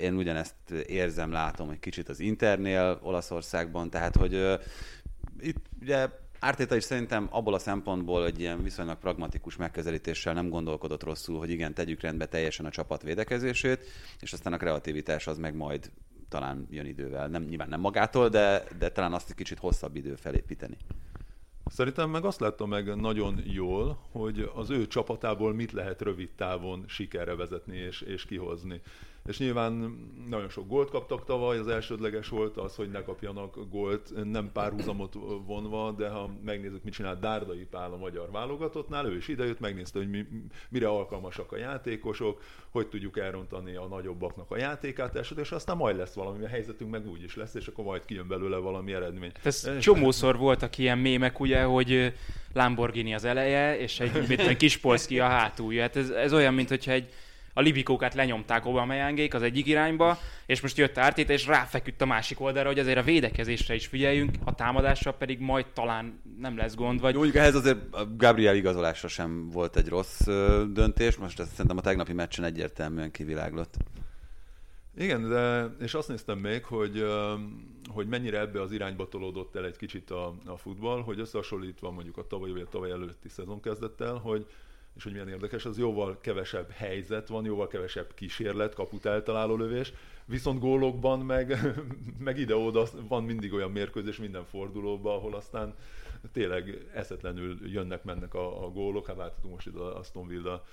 Én 0.00 0.14
ugyanezt 0.14 0.70
érzem, 0.86 1.32
látom 1.32 1.70
egy 1.70 1.78
kicsit 1.78 2.08
az 2.08 2.20
Internél 2.20 2.98
Olaszországban, 3.02 3.90
tehát 3.90 4.16
hogy 4.16 4.58
itt 5.40 5.64
ugye 5.80 6.08
Ártéta 6.44 6.76
is 6.76 6.84
szerintem 6.84 7.28
abból 7.30 7.54
a 7.54 7.58
szempontból 7.58 8.26
egy 8.26 8.40
ilyen 8.40 8.62
viszonylag 8.62 8.98
pragmatikus 8.98 9.56
megközelítéssel 9.56 10.34
nem 10.34 10.48
gondolkodott 10.48 11.02
rosszul, 11.02 11.38
hogy 11.38 11.50
igen, 11.50 11.74
tegyük 11.74 12.00
rendbe 12.00 12.26
teljesen 12.26 12.66
a 12.66 12.70
csapat 12.70 13.02
védekezését, 13.02 13.84
és 14.20 14.32
aztán 14.32 14.52
a 14.52 14.56
kreativitás 14.56 15.26
az 15.26 15.38
meg 15.38 15.54
majd 15.54 15.90
talán 16.28 16.66
jön 16.70 16.86
idővel. 16.86 17.28
Nem, 17.28 17.42
nyilván 17.42 17.68
nem 17.68 17.80
magától, 17.80 18.28
de, 18.28 18.64
de 18.78 18.90
talán 18.90 19.12
azt 19.12 19.30
egy 19.30 19.36
kicsit 19.36 19.58
hosszabb 19.58 19.96
idő 19.96 20.14
felépíteni. 20.14 20.76
Szerintem 21.66 22.10
meg 22.10 22.24
azt 22.24 22.40
láttam 22.40 22.68
meg 22.68 22.96
nagyon 22.96 23.42
jól, 23.44 23.98
hogy 24.10 24.50
az 24.54 24.70
ő 24.70 24.86
csapatából 24.86 25.54
mit 25.54 25.72
lehet 25.72 26.02
rövid 26.02 26.30
távon 26.36 26.84
sikerre 26.86 27.34
vezetni 27.34 27.76
és, 27.76 28.00
és 28.00 28.24
kihozni 28.24 28.80
és 29.26 29.38
nyilván 29.38 29.72
nagyon 30.28 30.48
sok 30.48 30.68
gólt 30.68 30.90
kaptak 30.90 31.24
tavaly, 31.24 31.58
az 31.58 31.68
elsődleges 31.68 32.28
volt 32.28 32.56
az, 32.56 32.74
hogy 32.74 32.90
ne 32.90 33.02
kapjanak 33.02 33.68
gólt, 33.70 34.12
nem 34.24 34.50
párhuzamot 34.52 35.14
vonva, 35.46 35.90
de 35.90 36.08
ha 36.08 36.30
megnézzük, 36.44 36.84
mit 36.84 36.92
csinál 36.92 37.18
Dárdai 37.18 37.66
Pál 37.70 37.92
a 37.92 37.96
magyar 37.96 38.30
válogatottnál, 38.30 39.06
ő 39.06 39.16
is 39.16 39.28
idejött, 39.28 39.60
megnézte, 39.60 39.98
hogy 39.98 40.10
mi, 40.10 40.26
mire 40.68 40.88
alkalmasak 40.88 41.52
a 41.52 41.56
játékosok, 41.56 42.42
hogy 42.70 42.88
tudjuk 42.88 43.18
elrontani 43.18 43.74
a 43.74 43.86
nagyobbaknak 43.86 44.50
a 44.50 44.56
játékát, 44.56 45.30
és 45.36 45.50
aztán 45.50 45.76
majd 45.76 45.96
lesz 45.96 46.14
valami, 46.14 46.44
a 46.44 46.48
helyzetünk 46.48 46.90
meg 46.90 47.08
úgy 47.08 47.22
is 47.22 47.36
lesz, 47.36 47.54
és 47.54 47.66
akkor 47.66 47.84
majd 47.84 48.04
kijön 48.04 48.28
belőle 48.28 48.56
valami 48.56 48.92
eredmény. 48.92 49.32
Ez 49.42 49.78
csomószor 49.78 50.36
voltak 50.36 50.78
ilyen 50.78 50.98
mémek, 50.98 51.40
ugye, 51.40 51.62
hogy 51.62 52.12
Lamborghini 52.52 53.14
az 53.14 53.24
eleje, 53.24 53.78
és 53.78 54.00
egy, 54.00 54.32
egy 54.32 54.56
kis 54.56 54.76
Polszki 54.76 55.20
a 55.20 55.26
hátulja. 55.26 55.82
Hát 55.82 55.96
ez, 55.96 56.10
ez 56.10 56.32
olyan, 56.32 56.54
mint 56.54 56.68
hogyha 56.68 56.92
egy 56.92 57.08
a 57.54 57.60
libikókat 57.60 58.14
lenyomták 58.14 58.64
Aubameyangék 58.64 59.34
az 59.34 59.42
egyik 59.42 59.66
irányba, 59.66 60.18
és 60.46 60.60
most 60.60 60.76
jött 60.76 60.98
Ártét, 60.98 61.30
és 61.30 61.46
ráfeküdt 61.46 62.00
a 62.00 62.06
másik 62.06 62.40
oldalra, 62.40 62.68
hogy 62.68 62.78
azért 62.78 62.98
a 62.98 63.02
védekezésre 63.02 63.74
is 63.74 63.86
figyeljünk, 63.86 64.30
a 64.44 64.54
támadásra 64.54 65.12
pedig 65.12 65.38
majd 65.38 65.66
talán 65.72 66.20
nem 66.38 66.56
lesz 66.56 66.74
gond. 66.74 67.00
Vagy... 67.00 67.12
Jó, 67.12 67.18
mondjuk 67.18 67.42
ehhez 67.42 67.54
azért 67.54 67.78
a 67.90 68.06
Gabriel 68.16 68.56
igazolásra 68.56 69.08
sem 69.08 69.50
volt 69.50 69.76
egy 69.76 69.88
rossz 69.88 70.20
döntés, 70.72 71.16
most 71.16 71.40
ezt 71.40 71.50
szerintem 71.50 71.76
a 71.76 71.80
tegnapi 71.80 72.12
meccsen 72.12 72.44
egyértelműen 72.44 73.10
kiviláglott. 73.10 73.76
Igen, 74.96 75.28
de 75.28 75.74
és 75.80 75.94
azt 75.94 76.08
néztem 76.08 76.38
még, 76.38 76.64
hogy, 76.64 77.04
hogy 77.92 78.06
mennyire 78.06 78.38
ebbe 78.38 78.60
az 78.60 78.72
irányba 78.72 79.08
tolódott 79.08 79.56
el 79.56 79.64
egy 79.64 79.76
kicsit 79.76 80.10
a, 80.10 80.34
a 80.46 80.56
futball, 80.56 81.02
hogy 81.02 81.20
összehasonlítva 81.20 81.90
mondjuk 81.90 82.16
a 82.16 82.26
tavaly 82.26 82.50
vagy 82.50 82.60
a 82.60 82.68
tavaly 82.68 82.90
előtti 82.90 83.28
szezon 83.28 83.60
kezdettel, 83.60 84.14
hogy 84.14 84.46
és 84.96 85.02
hogy 85.02 85.12
milyen 85.12 85.28
érdekes, 85.28 85.64
az 85.64 85.78
jóval 85.78 86.18
kevesebb 86.20 86.70
helyzet 86.70 87.28
van, 87.28 87.44
jóval 87.44 87.68
kevesebb 87.68 88.14
kísérlet, 88.14 88.74
kaput 88.74 89.06
eltaláló 89.06 89.56
lövés, 89.56 89.92
viszont 90.24 90.60
gólokban 90.60 91.20
meg, 91.20 91.74
meg 92.18 92.38
ide-oda 92.38 92.86
van 93.08 93.24
mindig 93.24 93.52
olyan 93.52 93.70
mérkőzés 93.70 94.16
minden 94.16 94.44
fordulóban, 94.44 95.14
ahol 95.14 95.34
aztán 95.34 95.74
tényleg 96.32 96.86
eszetlenül 96.94 97.58
jönnek-mennek 97.64 98.34
a, 98.34 98.64
a 98.64 98.70
gólok, 98.70 99.06
hát 99.06 99.16
láthatunk 99.16 99.54
most 99.54 99.66
itt 99.66 99.76
a 99.76 99.98
Aston 99.98 100.26
Villa 100.26 100.64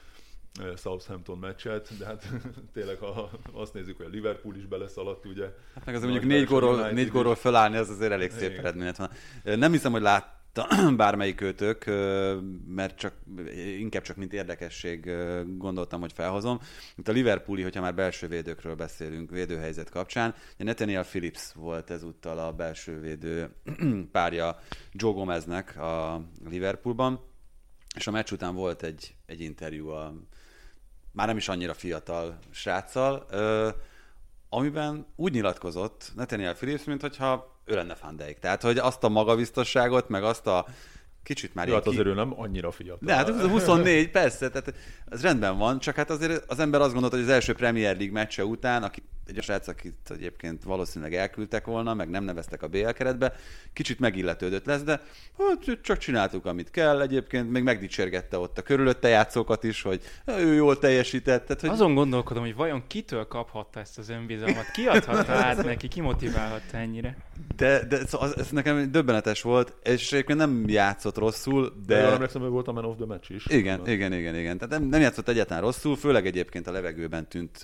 Southampton 0.77 1.37
meccset, 1.37 1.97
de 1.97 2.05
hát 2.05 2.29
tényleg 2.73 2.97
ha 2.97 3.29
azt 3.53 3.73
nézzük, 3.73 3.97
hogy 3.97 4.05
a 4.05 4.09
Liverpool 4.09 4.55
is 4.55 4.65
beleszaladt, 4.65 5.25
ugye. 5.25 5.53
Hát 5.73 5.85
meg 5.85 5.95
az 5.95 6.01
mondjuk 6.01 6.25
négy 6.25 6.45
gólról, 6.45 6.89
négy 6.89 7.09
gólról 7.09 7.35
felállni, 7.35 7.77
az 7.77 7.89
azért 7.89 8.11
elég 8.11 8.31
szép 8.31 8.57
eredmény. 8.57 8.91
Nem 9.43 9.71
hiszem, 9.71 9.91
hogy 9.91 10.01
lát, 10.01 10.38
bármelyik 10.95 11.41
őtök, 11.41 11.85
mert 12.67 12.97
csak, 12.97 13.13
inkább 13.79 14.03
csak 14.03 14.15
mint 14.15 14.33
érdekesség 14.33 15.11
gondoltam, 15.57 15.99
hogy 15.99 16.13
felhozom. 16.13 16.59
Itt 16.95 17.07
a 17.07 17.11
Liverpooli, 17.11 17.61
hogyha 17.61 17.81
már 17.81 17.95
belső 17.95 18.27
védőkről 18.27 18.75
beszélünk, 18.75 19.29
védőhelyzet 19.29 19.89
kapcsán, 19.89 20.35
Nathaniel 20.57 21.03
Phillips 21.03 21.53
volt 21.53 21.89
ezúttal 21.89 22.39
a 22.39 22.53
belső 22.53 22.99
védő 22.99 23.49
párja 24.11 24.59
Joe 24.91 25.13
Gomeznek 25.13 25.77
a 25.77 26.21
Liverpoolban, 26.49 27.19
és 27.95 28.07
a 28.07 28.11
meccs 28.11 28.31
után 28.31 28.55
volt 28.55 28.83
egy, 28.83 29.15
egy 29.25 29.41
interjú 29.41 29.87
a 29.87 30.13
már 31.11 31.27
nem 31.27 31.37
is 31.37 31.47
annyira 31.47 31.73
fiatal 31.73 32.37
sráccal, 32.49 33.25
amiben 34.49 35.05
úgy 35.15 35.31
nyilatkozott 35.31 36.11
Nathaniel 36.15 36.55
Phillips, 36.55 36.83
mintha 36.83 37.58
ő 37.69 37.75
lenne 37.75 37.95
Van 38.01 38.15
Dijk. 38.15 38.39
Tehát, 38.39 38.61
hogy 38.61 38.77
azt 38.77 39.03
a 39.03 39.09
magabiztosságot, 39.09 40.09
meg 40.09 40.23
azt 40.23 40.47
a 40.47 40.65
kicsit 41.23 41.53
már... 41.53 41.67
Jó, 41.67 41.73
hát 41.73 41.87
azért 41.87 42.03
ki... 42.03 42.09
ő 42.09 42.13
nem 42.13 42.33
annyira 42.39 42.71
fiatal. 42.71 42.97
De 43.01 43.15
hát 43.15 43.29
24, 43.29 44.09
persze, 44.09 44.49
tehát 44.49 44.73
ez 45.09 45.21
rendben 45.21 45.57
van, 45.57 45.79
csak 45.79 45.95
hát 45.95 46.09
azért 46.09 46.43
az 46.47 46.59
ember 46.59 46.81
azt 46.81 46.91
gondolta, 46.91 47.15
hogy 47.15 47.25
az 47.25 47.31
első 47.31 47.53
Premier 47.53 47.95
League 47.95 48.13
meccse 48.13 48.45
után, 48.45 48.83
aki 48.83 49.03
egy 49.29 49.37
a 49.37 49.41
srác, 49.41 49.67
akit 49.67 49.95
egyébként 50.09 50.63
valószínűleg 50.63 51.13
elküldtek 51.13 51.65
volna, 51.65 51.93
meg 51.93 52.09
nem 52.09 52.23
neveztek 52.23 52.63
a 52.63 52.67
BL 52.67 52.89
keretbe, 52.89 53.33
kicsit 53.73 53.99
megilletődött 53.99 54.65
lesz, 54.65 54.83
de 54.83 55.01
hát, 55.37 55.81
csak 55.81 55.97
csináltuk, 55.97 56.45
amit 56.45 56.71
kell. 56.71 57.01
Egyébként 57.01 57.51
még 57.51 57.63
megdicsérgette 57.63 58.37
ott 58.37 58.57
a 58.57 58.61
körülötte 58.61 59.07
játszókat 59.07 59.63
is, 59.63 59.81
hogy 59.81 60.01
ő 60.25 60.53
jól 60.53 60.79
teljesített. 60.79 61.45
Tehát, 61.45 61.61
hogy... 61.61 61.69
Azon 61.69 61.93
gondolkodom, 61.93 62.43
hogy 62.43 62.55
vajon 62.55 62.83
kitől 62.87 63.27
kaphatta 63.27 63.79
ezt 63.79 63.97
az 63.97 64.09
önbizalmat? 64.09 64.71
Ki 64.71 64.85
adhatta 64.87 65.33
át 65.33 65.63
neki? 65.65 65.87
Ki 65.87 66.01
motiválhatta 66.01 66.77
ennyire? 66.77 67.17
De, 67.55 67.85
de 67.85 68.05
szóval 68.05 68.33
ez 68.33 68.49
nekem 68.49 68.91
döbbenetes 68.91 69.41
volt, 69.41 69.73
és 69.83 70.11
egyébként 70.11 70.37
nem 70.37 70.63
játszott 70.67 71.17
rosszul, 71.17 71.73
de... 71.85 71.95
de 71.95 72.07
emlékszem, 72.07 72.41
hogy 72.41 72.49
volt 72.49 72.67
a 72.67 72.71
man 72.71 72.85
of 72.85 72.95
the 72.95 73.05
match 73.05 73.31
is. 73.31 73.45
Igen, 73.45 73.87
igen, 73.87 74.13
igen, 74.13 74.35
igen. 74.35 74.57
Tehát 74.57 74.79
nem, 74.79 74.89
nem 74.89 75.01
játszott 75.01 75.29
egyáltalán 75.29 75.63
rosszul, 75.63 75.95
főleg 75.95 76.25
egyébként 76.25 76.67
a 76.67 76.71
levegőben 76.71 77.27
tűnt 77.27 77.61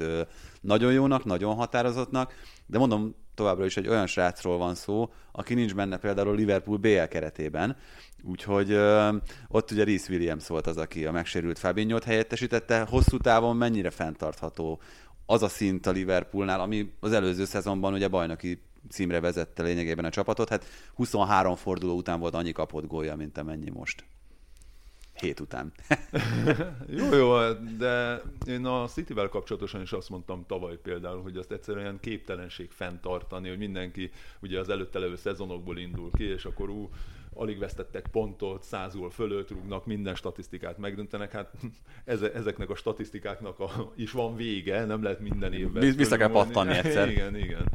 nagyon 0.62 0.92
jónak, 0.92 1.24
nagyon 1.24 1.55
határozottnak, 1.56 2.34
de 2.66 2.78
mondom, 2.78 3.16
továbbra 3.34 3.66
is 3.66 3.78
egy 3.78 3.88
olyan 3.88 4.08
srácról 4.08 4.58
van 4.58 4.76
szó, 4.76 5.12
aki 5.32 5.54
nincs 5.54 5.76
benne 5.76 5.98
például 5.98 6.36
Liverpool 6.36 6.78
BL 6.78 7.04
keretében, 7.04 7.78
úgyhogy 8.24 8.72
ö, 8.72 9.16
ott 9.48 9.72
ugye 9.72 9.84
Reese 9.84 10.12
Williams 10.14 10.48
volt 10.48 10.68
az, 10.68 10.78
aki 10.78 11.06
a 11.06 11.12
megsérült 11.12 11.60
Fabinho-t 11.60 12.04
helyettesítette, 12.04 12.82
hosszú 12.90 13.18
távon 13.18 13.56
mennyire 13.56 13.90
fenntartható 13.90 14.80
az 15.26 15.44
a 15.44 15.48
szint 15.48 15.86
a 15.86 15.92
Liverpoolnál, 15.92 16.60
ami 16.60 16.92
az 17.00 17.12
előző 17.12 17.46
szezonban 17.46 17.94
ugye 17.94 18.08
bajnoki 18.08 18.62
címre 18.90 19.20
vezette 19.20 19.64
lényegében 19.64 20.06
a 20.06 20.10
csapatot, 20.10 20.50
hát 20.50 20.66
23 20.94 21.56
forduló 21.56 21.96
után 21.96 22.20
volt 22.20 22.34
annyi 22.34 22.52
kapott 22.52 22.88
gólja, 22.88 23.16
mint 23.16 23.38
amennyi 23.38 23.70
most. 23.70 24.06
Hét 25.16 25.40
után. 25.40 25.72
jó, 27.00 27.14
jó, 27.14 27.52
de 27.78 28.22
én 28.48 28.66
a 28.66 28.88
Cityvel 28.88 29.30
kapcsolatosan 29.30 29.82
is 29.82 29.92
azt 29.92 30.10
mondtam 30.10 30.46
tavaly 30.48 30.78
például, 30.84 31.22
hogy 31.22 31.38
azt 31.38 31.52
egyszerűen 31.52 32.00
képtelenség 32.00 32.72
fenntartani, 32.72 33.50
hogy 33.50 33.58
mindenki 33.58 34.12
ugye 34.42 34.60
az 34.60 34.70
előtte 34.70 35.00
levő 35.00 35.16
szezonokból 35.16 35.78
indul 35.78 36.10
ki, 36.12 36.24
és 36.24 36.46
akkor 36.46 36.70
ú, 36.70 36.90
alig 37.34 37.60
vesztettek 37.60 38.08
pontot, 38.12 38.64
százul 38.64 39.10
fölött 39.10 39.50
rúgnak, 39.50 39.86
minden 39.86 40.16
statisztikát 40.16 40.78
megdöntenek, 40.78 41.32
hát 41.32 41.52
ezeknek 42.34 42.70
a 42.70 42.76
statisztikáknak 42.76 43.60
a, 43.60 43.92
is 43.96 44.12
van 44.12 44.36
vége, 44.36 44.86
nem 44.86 45.04
lehet 45.04 45.20
minden 45.20 45.54
évben. 45.54 45.96
Vissza 45.96 46.18
kell 46.18 46.30
pattanni 46.32 46.74
egyszer. 46.74 47.10
Igen, 47.16 47.36
igen 47.36 47.66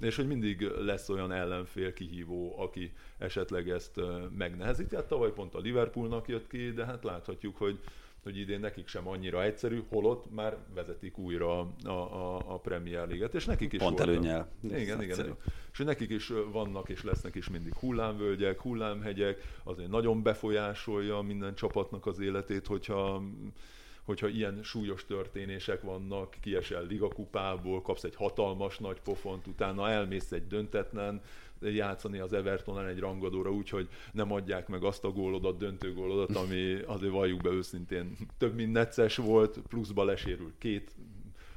és 0.00 0.16
hogy 0.16 0.26
mindig 0.26 0.62
lesz 0.62 1.08
olyan 1.08 1.32
ellenfél 1.32 1.92
kihívó, 1.92 2.58
aki 2.58 2.92
esetleg 3.18 3.68
ezt 3.68 4.00
megnehezíti. 4.36 4.94
Hát 4.94 5.04
tavaly 5.04 5.32
pont 5.32 5.54
a 5.54 5.58
Liverpoolnak 5.58 6.28
jött 6.28 6.48
ki, 6.48 6.72
de 6.72 6.84
hát 6.84 7.04
láthatjuk, 7.04 7.56
hogy 7.56 7.78
hogy 8.22 8.38
idén 8.38 8.60
nekik 8.60 8.88
sem 8.88 9.08
annyira 9.08 9.42
egyszerű, 9.42 9.82
holott 9.88 10.34
már 10.34 10.56
vezetik 10.74 11.18
újra 11.18 11.60
a, 11.84 11.88
a, 11.88 12.36
a 12.36 12.58
Premier 12.58 13.06
League-et, 13.06 13.34
és 13.34 13.44
nekik 13.44 13.72
is 13.72 13.78
Pont 13.78 14.00
előnyel. 14.00 14.48
Igen, 14.62 15.02
igen. 15.02 15.36
És 15.72 15.78
nekik 15.78 16.10
is 16.10 16.32
vannak 16.52 16.88
és 16.88 17.02
lesznek 17.02 17.34
is 17.34 17.48
mindig 17.48 17.74
hullámvölgyek, 17.74 18.60
hullámhegyek, 18.60 19.42
azért 19.64 19.88
nagyon 19.90 20.22
befolyásolja 20.22 21.20
minden 21.20 21.54
csapatnak 21.54 22.06
az 22.06 22.20
életét, 22.20 22.66
hogyha 22.66 23.22
hogyha 24.10 24.28
ilyen 24.28 24.62
súlyos 24.62 25.04
történések 25.04 25.82
vannak, 25.82 26.36
kiesel 26.40 26.86
ligakupából, 26.86 27.82
kapsz 27.82 28.04
egy 28.04 28.14
hatalmas 28.14 28.78
nagy 28.78 29.00
pofont, 29.00 29.46
utána 29.46 29.90
elmész 29.90 30.32
egy 30.32 30.46
döntetlen, 30.46 31.20
játszani 31.60 32.18
az 32.18 32.32
Evertonen 32.32 32.86
egy 32.86 32.98
rangadóra 32.98 33.50
úgy, 33.50 33.68
hogy 33.68 33.88
nem 34.12 34.32
adják 34.32 34.68
meg 34.68 34.84
azt 34.84 35.04
a 35.04 35.10
gólodat, 35.10 35.58
döntő 35.58 35.94
gólodat, 35.94 36.36
ami 36.36 36.78
azért 36.86 37.12
valljuk 37.12 37.40
be 37.40 37.50
őszintén 37.50 38.16
több 38.38 38.54
mint 38.54 38.72
necces 38.72 39.16
volt, 39.16 39.58
pluszba 39.68 40.04
lesérül 40.04 40.52
két 40.58 40.94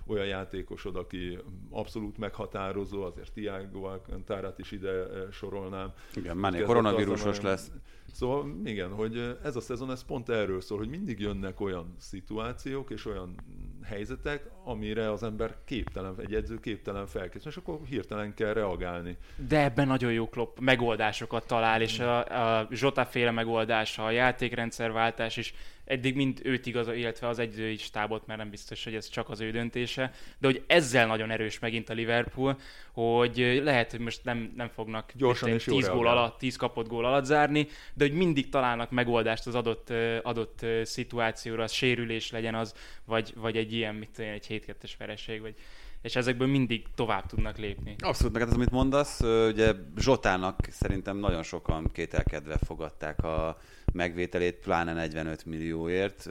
olyan 0.08 0.26
játékosod, 0.26 0.96
aki 0.96 1.40
abszolút 1.70 2.18
meghatározó, 2.18 3.04
azért 3.04 3.32
Tiago 3.32 3.84
Alcantarát 3.84 4.60
is 4.60 4.72
ide 4.72 5.08
sorolnám. 5.32 5.94
Igen, 6.16 6.38
Mané 6.38 6.62
koronavírusos 6.62 7.42
lesz. 7.42 7.72
Szóval 8.12 8.56
igen, 8.66 8.92
hogy 8.92 9.38
ez 9.44 9.56
a 9.56 9.62
szezon 9.62 9.92
ez 9.92 10.06
pont 10.06 10.30
erről 10.30 10.62
szól, 10.62 10.78
hogy 10.78 10.90
mindig 10.90 11.20
jönnek 11.20 11.60
olyan 11.60 11.96
szituációk 12.00 12.90
és 12.90 13.06
olyan 13.06 13.36
helyzetek, 13.84 14.50
amire 14.64 15.12
az 15.12 15.24
ember 15.24 15.56
képtelen, 15.66 16.16
egy 16.18 16.34
edző 16.34 16.60
képtelen 16.60 17.08
felkészülni, 17.08 17.58
és 17.58 17.58
akkor 17.58 17.80
hirtelen 17.86 18.34
kell 18.34 18.54
reagálni. 18.54 19.18
De 19.48 19.64
ebben 19.64 19.88
nagyon 19.88 20.12
jó 20.12 20.30
klopp 20.30 20.60
megoldásokat 20.60 21.48
talál, 21.48 21.82
és 21.82 22.00
a, 22.00 22.60
a 22.60 22.68
Zsota 22.72 23.06
féle 23.06 23.32
megoldása, 23.32 24.06
a 24.06 24.12
játékrendszerváltás 24.12 25.38
is 25.38 25.54
eddig 25.86 26.16
mind 26.16 26.40
őt 26.44 26.66
igaz, 26.66 26.88
illetve 26.88 27.28
az 27.28 27.40
egyzői 27.40 27.78
stábot, 27.78 28.28
mert 28.28 28.40
nem 28.40 28.50
biztos, 28.50 28.84
hogy 28.84 28.96
ez 28.96 29.10
csak 29.10 29.30
az 29.30 29.40
ő 29.40 29.52
döntése, 29.52 30.12
de 30.40 30.48
hogy 30.48 30.64
ezzel 30.68 31.08
nagyon 31.08 31.32
erős 31.32 31.60
megint 31.60 31.90
a 31.90 31.94
Liverpool, 31.94 32.60
hogy 32.92 33.62
lehet, 33.64 33.92
hogy 33.92 34.00
most 34.00 34.24
nem, 34.24 34.54
nem 34.56 34.70
fognak 34.70 35.12
Gyorsan 35.16 35.50
és 35.50 35.64
10 35.64 35.90
gól 35.90 36.08
alatt, 36.08 36.38
10 36.38 36.56
kapott 36.56 36.88
gól 36.88 37.06
alatt 37.06 37.26
zárni, 37.26 37.68
de 37.94 38.08
hogy 38.08 38.14
mindig 38.14 38.50
találnak 38.50 38.92
megoldást 38.92 39.48
az 39.48 39.56
adott, 39.56 39.94
adott 40.22 40.66
szituációra, 40.84 41.64
az 41.64 41.72
sérülés 41.72 42.32
legyen 42.32 42.56
az, 42.56 42.74
vagy, 43.06 43.34
vagy 43.36 43.58
egy 43.58 43.74
ilyen, 43.74 43.96
mit 43.96 44.10
tudom, 44.16 44.32
egy 44.32 44.46
7-2-es 44.50 44.92
vereség, 44.98 45.42
vagy 45.42 45.56
és 46.04 46.16
ezekből 46.16 46.48
mindig 46.48 46.86
tovább 46.96 47.26
tudnak 47.26 47.58
lépni. 47.58 47.96
Abszolút, 48.00 48.34
meg 48.34 48.42
hát 48.42 48.52
az, 48.52 48.58
amit 48.58 48.72
mondasz, 48.72 49.20
ugye 49.22 49.74
Zsotának 49.98 50.60
szerintem 50.70 51.18
nagyon 51.18 51.44
sokan 51.44 51.90
kételkedve 51.94 52.58
fogadták 52.66 53.24
a 53.24 53.58
megvételét, 53.94 54.56
pláne 54.56 54.94
45 54.94 55.46
millióért, 55.46 56.30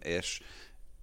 és 0.00 0.42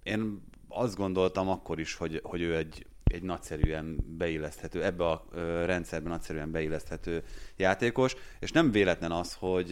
én 0.02 0.42
azt 0.68 0.96
gondoltam 0.96 1.48
akkor 1.48 1.80
is, 1.80 1.94
hogy, 1.94 2.20
hogy 2.22 2.40
ő 2.40 2.56
egy, 2.56 2.86
egy 3.04 3.22
nagyszerűen 3.22 3.96
beilleszthető, 4.18 4.84
ebbe 4.84 5.08
a 5.08 5.24
rendszerben 5.64 6.10
nagyszerűen 6.10 6.50
beilleszthető 6.50 7.24
játékos, 7.56 8.14
és 8.40 8.52
nem 8.52 8.70
véletlen 8.70 9.12
az, 9.12 9.34
hogy 9.34 9.70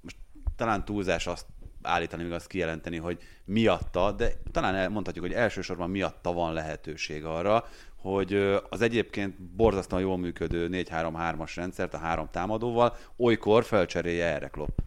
most 0.00 0.16
talán 0.56 0.84
túlzás 0.84 1.26
azt 1.26 1.46
állítani, 1.82 2.22
még 2.22 2.32
azt 2.32 2.46
kijelenteni, 2.46 2.96
hogy 2.96 3.18
miatta, 3.44 4.12
de 4.12 4.32
talán 4.50 4.92
mondhatjuk, 4.92 5.24
hogy 5.24 5.34
elsősorban 5.34 5.90
miatta 5.90 6.32
van 6.32 6.52
lehetőség 6.52 7.24
arra, 7.24 7.64
hogy 7.96 8.34
az 8.68 8.80
egyébként 8.80 9.40
borzasztóan 9.42 10.02
jól 10.02 10.18
működő 10.18 10.68
4-3-3-as 10.72 11.52
rendszert 11.54 11.94
a 11.94 11.98
három 11.98 12.28
támadóval 12.30 12.96
olykor 13.16 13.64
felcserélje 13.64 14.24
erre 14.24 14.48
Klopp. 14.48 14.78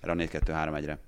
Erre 0.00 0.12
a 0.12 0.14
4-2-3-1-re. 0.14 0.98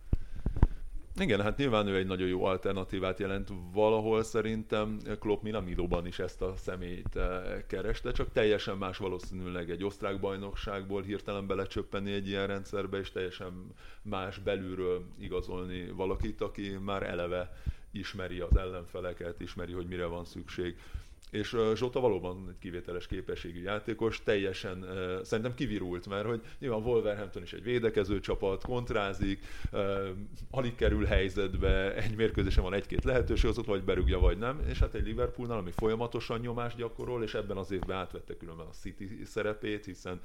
Igen, 1.21 1.41
hát 1.43 1.57
nyilván 1.57 1.87
ő 1.87 1.97
egy 1.97 2.07
nagyon 2.07 2.29
jó 2.29 2.45
alternatívát 2.45 3.19
jelent. 3.19 3.49
Valahol 3.73 4.23
szerintem 4.23 4.99
Klopp 5.19 5.43
Minamilóban 5.43 6.07
is 6.07 6.19
ezt 6.19 6.43
a 6.43 6.55
személyt 6.57 7.19
kereste, 7.67 8.13
csak 8.13 8.33
teljesen 8.33 8.77
más 8.77 8.99
valószínűleg 8.99 9.71
egy 9.71 9.85
osztrák 9.85 10.21
bajnokságból 10.21 11.03
hirtelen 11.03 11.47
belecsöppenni 11.47 12.13
egy 12.13 12.29
ilyen 12.29 12.47
rendszerbe, 12.47 12.99
és 12.99 13.11
teljesen 13.11 13.75
más 14.03 14.39
belülről 14.39 15.05
igazolni 15.19 15.91
valakit, 15.91 16.41
aki 16.41 16.69
már 16.85 17.03
eleve 17.03 17.53
ismeri 17.91 18.41
az 18.41 18.57
ellenfeleket, 18.57 19.41
ismeri, 19.41 19.73
hogy 19.73 19.87
mire 19.87 20.07
van 20.07 20.25
szükség 20.25 20.77
és 21.31 21.57
Zsota 21.75 22.01
valóban 22.01 22.47
egy 22.49 22.59
kivételes 22.59 23.07
képességű 23.07 23.63
játékos, 23.63 24.23
teljesen 24.23 24.85
szerintem 25.23 25.55
kivirult, 25.55 26.09
mert 26.09 26.27
hogy 26.27 26.41
nyilván 26.59 26.83
Wolverhampton 26.83 27.43
is 27.43 27.53
egy 27.53 27.63
védekező 27.63 28.21
csapat, 28.21 28.65
kontrázik, 28.65 29.45
alig 30.51 30.75
kerül 30.75 31.05
helyzetbe, 31.05 31.95
egy 31.95 32.17
mérkőzésen 32.17 32.63
van 32.63 32.75
egy-két 32.75 33.05
lehetőség, 33.05 33.51
az 33.51 33.59
ott 33.59 33.67
vagy 33.67 33.83
berúgja, 33.83 34.19
vagy 34.19 34.39
nem, 34.39 34.61
és 34.69 34.79
hát 34.79 34.95
egy 34.95 35.05
Liverpoolnál, 35.05 35.59
ami 35.59 35.71
folyamatosan 35.71 36.41
nyomást 36.41 36.77
gyakorol, 36.77 37.23
és 37.23 37.35
ebben 37.35 37.57
az 37.57 37.71
évben 37.71 37.97
átvette 37.97 38.37
különben 38.37 38.67
a 38.67 38.71
City 38.71 39.25
szerepét, 39.25 39.85
hiszen 39.85 40.21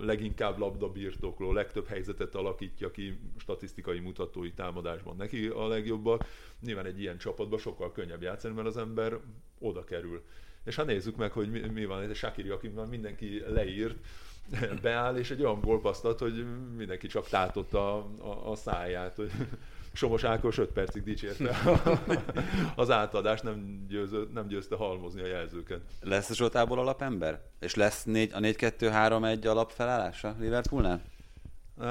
leginkább 0.00 0.58
labdabirtokló, 0.58 1.52
legtöbb 1.52 1.86
helyzetet 1.86 2.34
alakítja 2.34 2.90
ki, 2.90 3.18
statisztikai 3.36 3.98
mutatói 3.98 4.52
támadásban 4.52 5.16
neki 5.16 5.46
a 5.46 5.66
legjobbak. 5.66 6.24
Nyilván 6.60 6.86
egy 6.86 7.00
ilyen 7.00 7.18
csapatban 7.18 7.58
sokkal 7.58 7.92
könnyebb 7.92 8.22
játszani, 8.22 8.54
mert 8.54 8.66
az 8.66 8.76
ember 8.76 9.18
oda 9.60 9.84
kerül. 9.84 10.22
És 10.64 10.74
ha 10.74 10.82
nézzük 10.82 11.16
meg, 11.16 11.32
hogy 11.32 11.50
mi, 11.50 11.58
mi 11.58 11.84
van, 11.84 12.02
ez 12.02 12.10
a 12.10 12.14
Shakiri, 12.14 12.48
aki 12.48 12.72
mindenki 12.88 13.42
leírt, 13.46 13.96
beáll, 14.82 15.16
és 15.16 15.30
egy 15.30 15.42
olyan 15.42 15.60
gólpasztat, 15.60 16.18
hogy 16.18 16.44
mindenki 16.76 17.06
csak 17.06 17.28
tátott 17.28 17.74
a, 17.74 17.96
a, 18.18 18.50
a 18.50 18.54
száját, 18.54 19.14
hogy 19.14 19.30
Somos 19.92 20.24
Ákos 20.24 20.58
5 20.58 20.72
percig 20.72 21.02
dicsérte 21.02 21.56
az 22.76 22.90
átadást, 22.90 23.42
nem, 23.42 23.86
győző, 23.88 24.28
nem 24.34 24.46
győzte 24.46 24.76
halmozni 24.76 25.22
a 25.22 25.26
jelzőket. 25.26 25.80
Lesz 26.00 26.32
Zsotából 26.34 26.78
alapember? 26.78 27.40
És 27.60 27.74
lesz 27.74 28.04
négy, 28.04 28.32
a 28.32 28.38
4-2-3-1 28.38 29.46
alapfelállása 29.46 30.36
Liverpoolnál? 30.38 31.02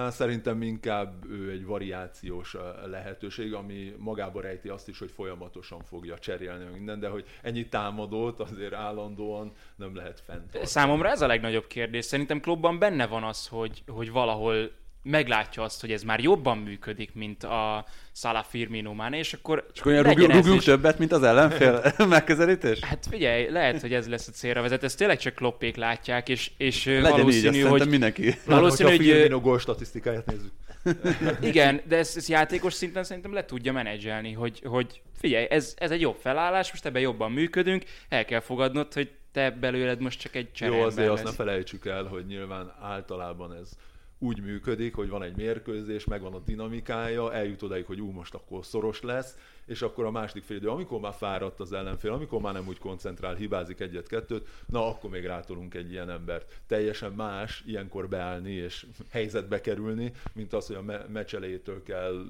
Szerintem 0.10 0.62
inkább 0.62 1.25
ő 1.30 1.52
egy 1.52 1.65
variációs 1.65 2.56
lehetőség, 2.86 3.54
ami 3.54 3.95
magába 3.97 4.41
rejti 4.41 4.69
azt 4.69 4.88
is, 4.88 4.99
hogy 4.99 5.12
folyamatosan 5.12 5.82
fogja 5.84 6.17
cserélni 6.17 6.65
minden, 6.73 6.99
de 6.99 7.08
hogy 7.08 7.25
ennyi 7.41 7.67
támadót 7.67 8.39
azért 8.39 8.73
állandóan 8.73 9.52
nem 9.75 9.95
lehet 9.95 10.19
fent. 10.19 10.65
Számomra 10.65 11.10
ez 11.10 11.21
a 11.21 11.28
legnagyobb 11.28 11.67
kérdés. 11.67 12.06
Szerintem 12.06 12.39
klubban 12.39 12.80
benne 12.80 13.08
van 13.08 13.23
az, 13.23 13.47
hogy, 13.47 13.84
hogy 13.88 14.12
valahol 14.12 14.71
meglátja 15.04 15.64
azt, 15.64 15.82
hogy 15.82 15.92
ez 15.92 16.04
már 16.04 16.20
jobban 16.20 16.58
működik, 16.58 17.14
mint 17.14 17.44
a 17.44 17.86
Salah 18.14 18.44
Firmino 18.44 18.94
Mane, 18.94 19.18
és 19.18 19.34
akkor... 19.34 19.68
És 19.74 19.80
akkor 19.80 20.02
rúgjuk, 20.02 20.32
rúgjuk 20.32 20.56
is... 20.56 20.64
többet, 20.64 21.00
mint 21.00 21.12
az 21.12 21.24
ellenfél 21.24 21.94
megközelítés? 22.08 22.80
Hát 22.80 23.08
figyelj, 23.10 23.50
lehet, 23.50 23.82
hogy 23.82 23.94
ez 23.94 24.08
lesz 24.08 24.28
a 24.28 24.32
célra 24.32 24.62
vezet, 24.62 24.84
ezt 24.84 24.98
tényleg 24.98 25.18
csak 25.18 25.36
kloppék 25.36 25.76
látják, 25.76 26.30
és, 26.30 26.52
és 26.58 26.86
Legyen 26.86 27.12
valószínű, 27.12 27.58
így, 27.58 27.64
hogy... 27.64 27.90
mindenki. 27.90 28.36
Valószínű, 28.46 28.90
hogy... 28.90 29.00
A 29.00 29.04
Firmino 29.04 29.40
gól 29.40 29.60
statisztikáját 29.60 30.26
nézzük. 30.26 30.52
Igen, 31.50 31.82
de 31.88 31.98
ezt, 31.98 32.18
ezt 32.18 32.28
játékos 32.28 32.74
szinten 32.74 33.04
szerintem 33.04 33.34
le 33.34 33.46
tudja 33.46 33.72
menedzselni, 33.72 34.32
hogy, 34.32 34.62
hogy 34.66 35.02
figyelj, 35.20 35.48
ez, 35.50 35.74
ez 35.78 35.92
egy 35.92 36.02
jobb 36.02 36.18
felállás, 36.22 36.72
most 36.72 36.86
ebben 36.86 37.02
jobban 37.02 37.32
működünk, 37.32 37.84
el 38.10 38.26
kell 38.26 38.40
fogadnod, 38.40 38.94
hogy 38.94 39.12
te 39.32 39.52
belőled 39.52 40.00
most 40.00 40.20
csak 40.20 40.36
egy 40.36 40.52
cserélben 40.52 40.82
Jó, 40.82 40.88
azért 40.88 41.10
azt 41.10 41.24
ne 41.24 41.32
felejtsük 41.32 41.86
el, 41.86 42.04
hogy 42.04 42.26
nyilván 42.26 42.74
általában 42.82 43.54
ez 43.54 43.72
úgy 44.20 44.42
működik, 44.42 44.96
hogy 44.96 45.10
van 45.10 45.24
egy 45.24 45.36
mérkőzés, 45.36 46.06
megvan 46.06 46.34
a 46.34 46.40
dinamikája, 46.40 47.34
eljut 47.34 47.62
odáig, 47.62 47.86
hogy 47.86 48.02
ú, 48.02 48.12
most 48.12 48.34
akkor 48.34 48.66
szoros 48.66 49.02
lesz, 49.02 49.38
és 49.70 49.82
akkor 49.82 50.06
a 50.06 50.12
második 50.12 50.44
fél 50.44 50.58
idő, 50.58 50.70
amikor 50.70 51.00
már 51.00 51.14
fáradt 51.14 51.60
az 51.60 51.74
ellenfél, 51.74 52.12
amikor 52.12 52.42
már 52.42 52.54
nem 52.54 52.68
úgy 52.68 52.80
koncentrál, 52.80 53.36
hibázik 53.36 53.80
egyet-kettőt, 53.80 54.48
na 54.66 54.88
akkor 54.88 55.10
még 55.10 55.26
rátolunk 55.26 55.74
egy 55.74 55.92
ilyen 55.92 56.10
embert. 56.10 56.62
Teljesen 56.68 57.12
más 57.12 57.64
ilyenkor 57.66 58.08
beállni 58.08 58.52
és 58.52 58.86
helyzetbe 59.10 59.62
kerülni, 59.62 60.12
mint 60.34 60.54
az, 60.54 60.68
hogy 60.68 60.76
a 60.76 60.82
me- 60.82 61.10
meccs 61.10 61.36
elejétől 61.36 61.84
kell 61.84 62.26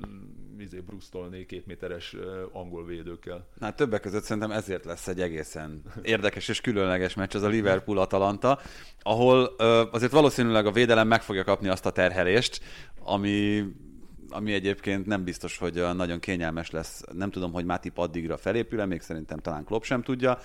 izé, 0.57 0.79
brusztolni 0.79 1.45
két 1.45 1.67
angol 2.51 2.85
védőkkel. 2.85 3.47
Hát 3.59 3.75
többek 3.75 4.01
között 4.01 4.23
szerintem 4.23 4.51
ezért 4.51 4.85
lesz 4.85 5.07
egy 5.07 5.21
egészen 5.21 5.81
érdekes 6.01 6.47
és 6.47 6.61
különleges 6.61 7.13
meccs, 7.13 7.35
az 7.35 7.43
a 7.43 7.47
Liverpool-Atalanta, 7.47 8.59
ahol 9.01 9.43
azért 9.91 10.11
valószínűleg 10.11 10.65
a 10.65 10.71
védelem 10.71 11.07
meg 11.07 11.21
fogja 11.21 11.43
kapni 11.43 11.67
azt 11.67 11.85
a 11.85 11.91
terhelést, 11.91 12.61
ami 13.03 13.63
ami 14.29 14.53
egyébként 14.53 15.05
nem 15.05 15.23
biztos, 15.23 15.57
hogy 15.57 15.73
nagyon 15.95 16.19
kényelmes 16.19 16.71
lesz. 16.71 17.03
Nem 17.13 17.31
tudom, 17.31 17.51
hogy 17.51 17.65
Matip 17.65 17.97
addigra 17.97 18.37
felépül 18.37 18.85
még 18.85 19.01
szerintem 19.01 19.39
talán 19.39 19.63
Klopp 19.63 19.83
sem 19.83 20.01
tudja, 20.01 20.39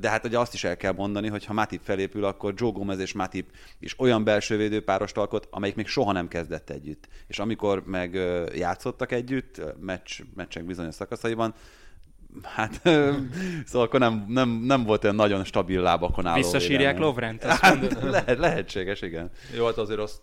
de 0.00 0.08
hát 0.08 0.26
ugye 0.26 0.38
azt 0.38 0.54
is 0.54 0.64
el 0.64 0.76
kell 0.76 0.92
mondani, 0.92 1.28
hogy 1.28 1.44
ha 1.44 1.52
Matip 1.52 1.80
felépül, 1.82 2.24
akkor 2.24 2.54
Joe 2.56 2.70
Gomez 2.70 2.98
és 2.98 3.12
Matip 3.12 3.50
is 3.78 3.98
olyan 3.98 4.24
belső 4.24 4.56
védőpárost 4.56 5.16
alkot, 5.16 5.48
amelyik 5.50 5.76
még 5.76 5.86
soha 5.86 6.12
nem 6.12 6.28
kezdett 6.28 6.70
együtt. 6.70 7.08
És 7.26 7.38
amikor 7.38 7.82
meg 7.86 8.14
játszottak 8.54 9.12
együtt, 9.12 9.62
meccs, 9.80 10.20
meccsek 10.34 10.64
bizonyos 10.64 10.94
szakaszaiban, 10.94 11.54
Hát, 12.42 12.80
szóval 13.64 13.86
akkor 13.86 14.00
nem, 14.00 14.24
nem, 14.28 14.48
nem 14.48 14.84
volt 14.84 15.04
olyan 15.04 15.16
nagyon 15.16 15.44
stabil 15.44 15.80
lábakon 15.80 16.26
álló. 16.26 16.36
Visszasírják 16.36 16.98
Lovrent? 16.98 17.42
Hát, 17.42 18.02
lehet, 18.02 18.38
lehetséges, 18.38 19.02
igen. 19.02 19.30
Jó, 19.56 19.64
hát 19.64 19.78
azért 19.78 19.98
azt 20.00 20.20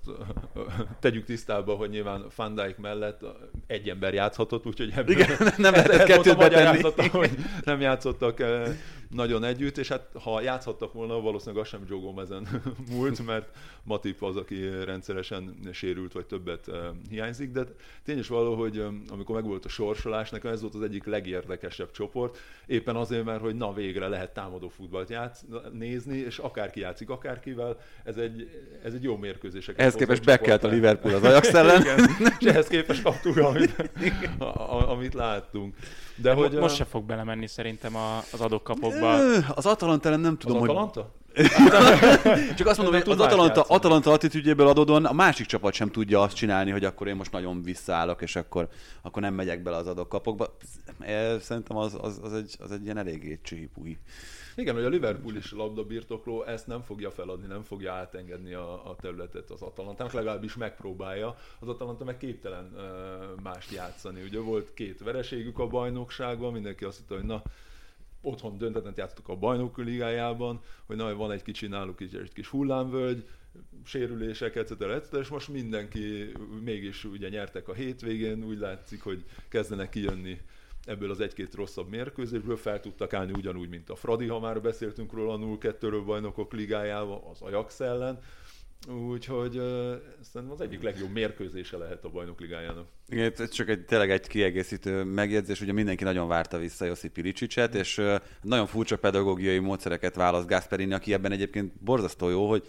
tegyük 0.99 1.25
tisztába, 1.25 1.73
hogy 1.73 1.89
nyilván 1.89 2.25
Van 2.35 2.55
Dijk 2.55 2.77
mellett 2.77 3.21
egy 3.67 3.89
ember 3.89 4.13
játszhatott, 4.13 4.65
úgyhogy 4.65 4.91
ebben, 4.95 5.11
igen, 5.11 5.29
nem 5.57 5.73
lehetett 5.83 6.03
kettőt 6.03 6.37
betenni. 6.37 7.07
hogy 7.11 7.31
nem 7.63 7.81
játszottak 7.81 8.43
nagyon 9.09 9.43
együtt, 9.43 9.77
és 9.77 9.87
hát 9.87 10.09
ha 10.23 10.41
játszhattak 10.41 10.93
volna, 10.93 11.21
valószínűleg 11.21 11.63
az 11.63 11.69
sem 11.69 11.85
Joe 11.89 11.99
Gomezen 11.99 12.47
múlt, 12.91 13.25
mert 13.25 13.49
Matip 13.83 14.23
az, 14.23 14.35
aki 14.35 14.69
rendszeresen 14.85 15.59
sérült, 15.71 16.13
vagy 16.13 16.25
többet 16.25 16.71
hiányzik, 17.09 17.51
de 17.51 17.63
tény 18.05 18.17
is 18.17 18.27
való, 18.27 18.55
hogy 18.55 18.83
amikor 19.09 19.35
megvolt 19.35 19.65
a 19.65 19.69
sorsolás, 19.69 20.29
nekem 20.29 20.51
ez 20.51 20.61
volt 20.61 20.75
az 20.75 20.81
egyik 20.81 21.05
legérdekesebb 21.05 21.91
csoport, 21.91 22.37
éppen 22.65 22.95
azért, 22.95 23.25
mert 23.25 23.41
hogy 23.41 23.55
na 23.55 23.73
végre 23.73 24.07
lehet 24.07 24.33
támadó 24.33 24.67
futballt 24.69 25.09
játsz, 25.09 25.43
nézni, 25.71 26.17
és 26.17 26.37
akárki 26.37 26.79
játszik 26.79 27.09
akárkivel, 27.09 27.79
ez 28.03 28.17
egy, 28.17 28.49
ez 28.83 28.93
egy 28.93 29.03
jó 29.03 29.17
mérkőzés. 29.17 29.67
Ehhez 29.67 29.95
képest 29.95 30.23
bekelt 30.23 30.63
a 30.63 30.67
Liverpool 30.67 31.13
az 31.13 31.23
Ajax 31.23 31.53
ellen. 31.53 31.81
Igen, 31.81 32.09
és 32.39 32.45
ehhez 32.45 32.67
képest 32.67 33.01
kaptuk, 33.01 33.37
amit, 33.47 33.93
amit 34.87 35.13
láttunk. 35.13 35.75
De, 36.21 36.33
hogy, 36.33 36.53
most 36.53 36.75
se 36.75 36.85
fog 36.85 37.03
belemenni 37.03 37.47
szerintem 37.47 37.95
az 38.31 38.41
adókapokba. 38.41 39.13
Az 39.55 39.65
Atalanta 39.65 40.15
nem 40.17 40.37
tudom, 40.37 40.55
az 40.55 40.61
hogy... 40.61 40.69
Atalanta? 40.69 41.17
Csak 42.57 42.67
azt 42.67 42.77
mondom, 42.77 43.01
hogy 43.01 43.11
az 43.11 43.19
Atalanta, 43.19 43.61
Atalanta 43.61 44.11
attitűdjéből 44.11 44.67
adódóan 44.67 45.05
a 45.05 45.13
másik 45.13 45.45
csapat 45.45 45.73
sem 45.73 45.89
tudja 45.91 46.21
azt 46.21 46.35
csinálni, 46.35 46.71
hogy 46.71 46.83
akkor 46.83 47.07
én 47.07 47.15
most 47.15 47.31
nagyon 47.31 47.61
visszaállok, 47.61 48.21
és 48.21 48.35
akkor, 48.35 48.67
akkor 49.01 49.21
nem 49.21 49.33
megyek 49.33 49.63
bele 49.63 49.77
az 49.77 49.87
adókapokba. 49.87 50.57
Szerintem 51.39 51.77
az, 51.77 51.97
az, 52.01 52.19
az, 52.23 52.33
egy, 52.33 52.55
az 52.59 52.71
egy 52.71 52.83
ilyen 52.83 52.97
eléggé 52.97 53.39
csihipuhi. 53.43 53.97
Igen, 54.59 54.75
hogy 54.75 54.83
a 54.83 54.89
Liverpool 54.89 55.35
is 55.35 55.51
labdabirtokló 55.51 56.43
ezt 56.43 56.67
nem 56.67 56.81
fogja 56.81 57.11
feladni, 57.11 57.47
nem 57.47 57.63
fogja 57.63 57.93
átengedni 57.93 58.53
a, 58.53 58.89
a 58.89 58.95
területet 58.95 59.49
az 59.49 59.61
Atalantának, 59.61 60.13
legalábbis 60.13 60.55
megpróbálja. 60.55 61.35
Az 61.59 61.67
Atalanta 61.67 62.03
meg 62.03 62.17
képtelen 62.17 62.73
uh, 62.75 63.41
mást 63.43 63.71
játszani. 63.71 64.21
Ugye 64.21 64.39
volt 64.39 64.73
két 64.73 65.03
vereségük 65.03 65.59
a 65.59 65.67
bajnokságban, 65.67 66.51
mindenki 66.51 66.83
azt 66.83 66.97
hitte, 66.97 67.15
hogy 67.15 67.25
na, 67.25 67.41
otthon 68.21 68.57
döntetlen 68.57 68.93
játszottak 68.95 69.27
a 69.27 69.35
bajnok 69.35 69.77
ligájában, 69.77 70.61
hogy 70.85 70.95
na, 70.95 71.15
van 71.15 71.31
egy 71.31 71.43
kicsi 71.43 71.67
náluk 71.67 72.01
egy, 72.01 72.15
egy 72.15 72.33
kis 72.33 72.47
hullámvölgy, 72.47 73.27
sérülések, 73.83 74.55
etc., 74.55 74.81
etc., 74.81 75.13
és 75.13 75.27
most 75.27 75.47
mindenki 75.47 76.31
mégis 76.63 77.03
ugye 77.03 77.29
nyertek 77.29 77.67
a 77.67 77.73
hétvégén, 77.73 78.43
úgy 78.43 78.57
látszik, 78.57 79.01
hogy 79.01 79.23
kezdenek 79.47 79.89
kijönni 79.89 80.41
ebből 80.85 81.11
az 81.11 81.19
egy-két 81.19 81.55
rosszabb 81.55 81.89
mérkőzésből 81.89 82.57
fel 82.57 82.79
tudtak 82.79 83.13
állni 83.13 83.31
ugyanúgy, 83.31 83.69
mint 83.69 83.89
a 83.89 83.95
Fradi, 83.95 84.27
ha 84.27 84.39
már 84.39 84.61
beszéltünk 84.61 85.13
róla 85.13 85.33
a 85.33 85.37
0-2-ről 85.37 86.01
bajnokok 86.05 86.53
ligájával, 86.53 87.27
az 87.31 87.41
Ajax 87.41 87.79
ellen. 87.79 88.19
Úgyhogy 88.87 89.57
uh, 89.57 89.63
szerintem 90.21 90.51
az 90.51 90.61
egyik 90.61 90.81
legjobb 90.81 91.11
mérkőzése 91.11 91.77
lehet 91.77 92.03
a 92.03 92.09
bajnok 92.09 92.39
ligájának. 92.39 92.87
Igen, 93.07 93.33
ez 93.37 93.49
csak 93.49 93.69
egy, 93.69 93.85
tényleg 93.85 94.11
egy 94.11 94.27
kiegészítő 94.27 95.03
megjegyzés, 95.03 95.61
ugye 95.61 95.71
mindenki 95.71 96.03
nagyon 96.03 96.27
várta 96.27 96.57
vissza 96.57 96.85
Josip 96.85 97.11
Pilicicset, 97.11 97.75
és 97.75 97.97
uh, 97.97 98.15
nagyon 98.41 98.67
furcsa 98.67 98.97
pedagógiai 98.97 99.59
módszereket 99.59 100.15
választ 100.15 100.47
Gasperini, 100.47 100.93
aki 100.93 101.13
ebben 101.13 101.31
egyébként 101.31 101.73
borzasztó 101.83 102.29
jó, 102.29 102.49
hogy 102.49 102.67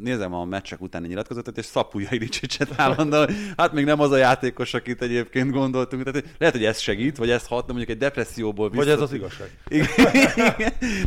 nézem 0.00 0.34
a 0.34 0.44
meccsek 0.44 0.80
utáni 0.80 1.08
nyilatkozatot, 1.08 1.58
és 1.58 1.64
szapulja 1.64 2.08
Ilicsicset 2.10 2.68
állandóan. 2.76 3.28
Hát 3.56 3.72
még 3.72 3.84
nem 3.84 4.00
az 4.00 4.10
a 4.10 4.16
játékos, 4.16 4.74
akit 4.74 5.02
egyébként 5.02 5.50
gondoltunk. 5.50 6.02
Tehát 6.02 6.24
lehet, 6.38 6.54
hogy 6.54 6.64
ez 6.64 6.78
segít, 6.78 7.16
vagy 7.16 7.30
ez 7.30 7.46
hat, 7.46 7.66
de 7.66 7.72
mondjuk 7.72 7.90
egy 7.90 7.98
depresszióból 7.98 8.70
vissza... 8.70 8.84
Vagy 8.84 8.92
ez 8.92 9.00
az 9.00 9.12
igazság. 9.12 9.58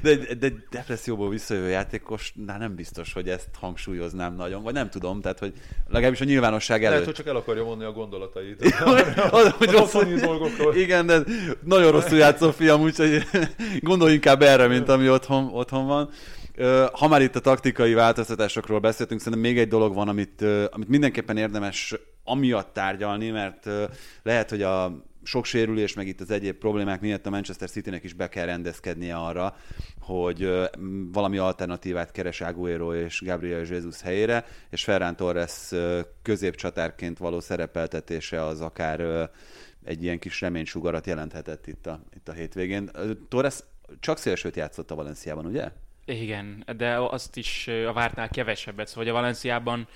de, 0.03 0.15
de 0.39 0.45
egy 0.45 0.63
depresszióból 0.69 1.29
visszajövő 1.29 1.69
játékos, 1.69 2.33
na 2.45 2.57
nem 2.57 2.75
biztos, 2.75 3.13
hogy 3.13 3.29
ezt 3.29 3.49
hangsúlyoznám 3.59 4.35
nagyon, 4.35 4.63
vagy 4.63 4.73
nem 4.73 4.89
tudom, 4.89 5.21
tehát 5.21 5.39
hogy 5.39 5.53
legalábbis 5.87 6.21
a 6.21 6.25
nyilvánosság 6.25 6.83
előtt. 6.83 6.99
Lehet, 6.99 7.05
hogy 7.05 7.15
csak 7.15 7.27
el 7.27 7.35
akarja 7.35 7.63
mondani 7.63 7.89
a 7.89 7.93
gondolatait. 7.93 8.75
az, 9.31 9.51
hogy 9.51 9.71
rossz, 9.71 9.93
dolgokról. 10.21 10.75
Igen, 10.75 11.05
de 11.05 11.19
nagyon 11.63 11.91
rosszul 11.91 12.17
játszó 12.17 12.51
fiam, 12.51 12.81
úgyhogy 12.81 13.23
gondolj 13.79 14.13
inkább 14.13 14.41
erre, 14.41 14.67
mint 14.67 14.89
ami 14.89 15.09
otthon, 15.09 15.49
otthon 15.53 15.85
van. 15.85 16.09
Ha 16.91 17.07
már 17.07 17.21
itt 17.21 17.35
a 17.35 17.39
taktikai 17.39 17.93
változtatásokról 17.93 18.79
beszéltünk, 18.79 19.19
szerintem 19.19 19.49
még 19.49 19.59
egy 19.59 19.67
dolog 19.67 19.93
van, 19.93 20.07
amit, 20.07 20.41
amit 20.71 20.87
mindenképpen 20.87 21.37
érdemes 21.37 21.95
amiatt 22.23 22.73
tárgyalni, 22.73 23.29
mert 23.29 23.69
lehet, 24.23 24.49
hogy 24.49 24.61
a 24.61 25.03
sok 25.23 25.45
sérülés, 25.45 25.93
meg 25.93 26.07
itt 26.07 26.21
az 26.21 26.31
egyéb 26.31 26.55
problémák 26.55 27.01
miatt 27.01 27.25
a 27.25 27.29
Manchester 27.29 27.69
Citynek 27.69 28.03
is 28.03 28.13
be 28.13 28.29
kell 28.29 28.45
rendezkednie 28.45 29.15
arra, 29.15 29.55
hogy 29.99 30.69
valami 31.11 31.37
alternatívát 31.37 32.11
keres 32.11 32.41
Aguero 32.41 32.95
és 32.95 33.21
Gabriel 33.25 33.65
Jesus 33.69 34.01
helyére, 34.01 34.45
és 34.69 34.83
Ferran 34.83 35.15
Torres 35.15 35.71
középcsatárként 36.21 37.17
való 37.17 37.39
szerepeltetése 37.39 38.45
az 38.45 38.61
akár 38.61 39.29
egy 39.83 40.03
ilyen 40.03 40.19
kis 40.19 40.41
reménysugarat 40.41 41.07
jelenthetett 41.07 41.67
itt 41.67 41.87
a, 41.87 41.99
itt 42.15 42.27
a 42.27 42.33
hétvégén. 42.33 42.91
Torres 43.29 43.59
csak 43.99 44.17
szélsőt 44.17 44.55
játszott 44.55 44.91
a 44.91 44.95
Valenciában, 44.95 45.45
ugye? 45.45 45.71
Igen, 46.05 46.63
de 46.77 46.97
azt 46.97 47.37
is 47.37 47.67
a 47.67 47.93
vártnál 47.93 48.29
kevesebbet, 48.29 48.87
szóval 48.87 49.09
a 49.09 49.13
Valenciában 49.13 49.87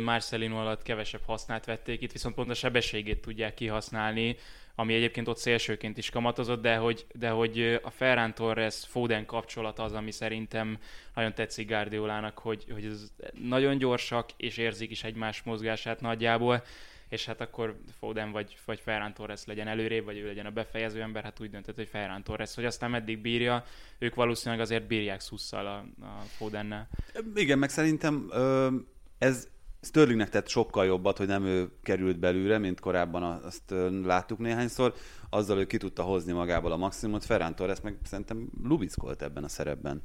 Marcelino 0.00 0.56
alatt 0.56 0.82
kevesebb 0.82 1.22
hasznát 1.26 1.64
vették, 1.64 2.02
itt 2.02 2.12
viszont 2.12 2.34
pont 2.34 2.50
a 2.50 2.54
sebességét 2.54 3.20
tudják 3.20 3.54
kihasználni, 3.54 4.36
ami 4.74 4.94
egyébként 4.94 5.28
ott 5.28 5.36
szélsőként 5.36 5.98
is 5.98 6.10
kamatozott, 6.10 6.62
de 6.62 6.76
hogy, 6.76 7.06
de 7.12 7.28
hogy 7.28 7.80
a 7.82 7.90
Ferran 7.90 8.34
Torres 8.34 8.84
Foden 8.88 9.26
kapcsolat 9.26 9.78
az, 9.78 9.92
ami 9.92 10.10
szerintem 10.10 10.78
nagyon 11.14 11.34
tetszik 11.34 11.68
Guardiolának, 11.68 12.38
hogy, 12.38 12.64
hogy 12.72 12.84
ez 12.84 13.10
nagyon 13.48 13.78
gyorsak, 13.78 14.30
és 14.36 14.56
érzik 14.56 14.90
is 14.90 15.04
egymás 15.04 15.42
mozgását 15.42 16.00
nagyjából, 16.00 16.62
és 17.08 17.24
hát 17.24 17.40
akkor 17.40 17.78
Foden 17.98 18.32
vagy, 18.32 18.58
vagy 18.64 18.80
Ferran 18.80 19.14
Torres 19.14 19.44
legyen 19.44 19.68
előrébb, 19.68 20.04
vagy 20.04 20.18
ő 20.18 20.26
legyen 20.26 20.46
a 20.46 20.50
befejező 20.50 21.02
ember, 21.02 21.22
hát 21.22 21.40
úgy 21.40 21.50
döntött, 21.50 21.76
hogy 21.76 21.88
Ferran 21.88 22.22
Torres, 22.22 22.54
hogy 22.54 22.64
aztán 22.64 22.90
meddig 22.90 23.18
bírja, 23.18 23.64
ők 23.98 24.14
valószínűleg 24.14 24.60
azért 24.60 24.86
bírják 24.86 25.20
szusszal 25.20 25.66
a, 25.66 26.04
a 26.04 26.20
Fodennel. 26.36 26.88
Igen, 27.34 27.58
meg 27.58 27.70
szerintem 27.70 28.30
ez 29.18 29.48
Sterlingnek 29.80 30.28
tett 30.28 30.48
sokkal 30.48 30.84
jobbat, 30.84 31.16
hogy 31.16 31.26
nem 31.26 31.44
ő 31.44 31.70
került 31.82 32.18
belőle, 32.18 32.58
mint 32.58 32.80
korábban 32.80 33.22
azt 33.22 33.74
láttuk 34.04 34.38
néhányszor. 34.38 34.94
Azzal 35.30 35.58
ő 35.58 35.66
ki 35.66 35.76
tudta 35.76 36.02
hozni 36.02 36.32
magából 36.32 36.72
a 36.72 36.76
maximumot. 36.76 37.24
Ferran 37.24 37.54
Torres 37.54 37.80
meg 37.80 37.98
szerintem 38.02 38.48
lubickolt 38.62 39.22
ebben 39.22 39.44
a 39.44 39.48
szerepben. 39.48 40.02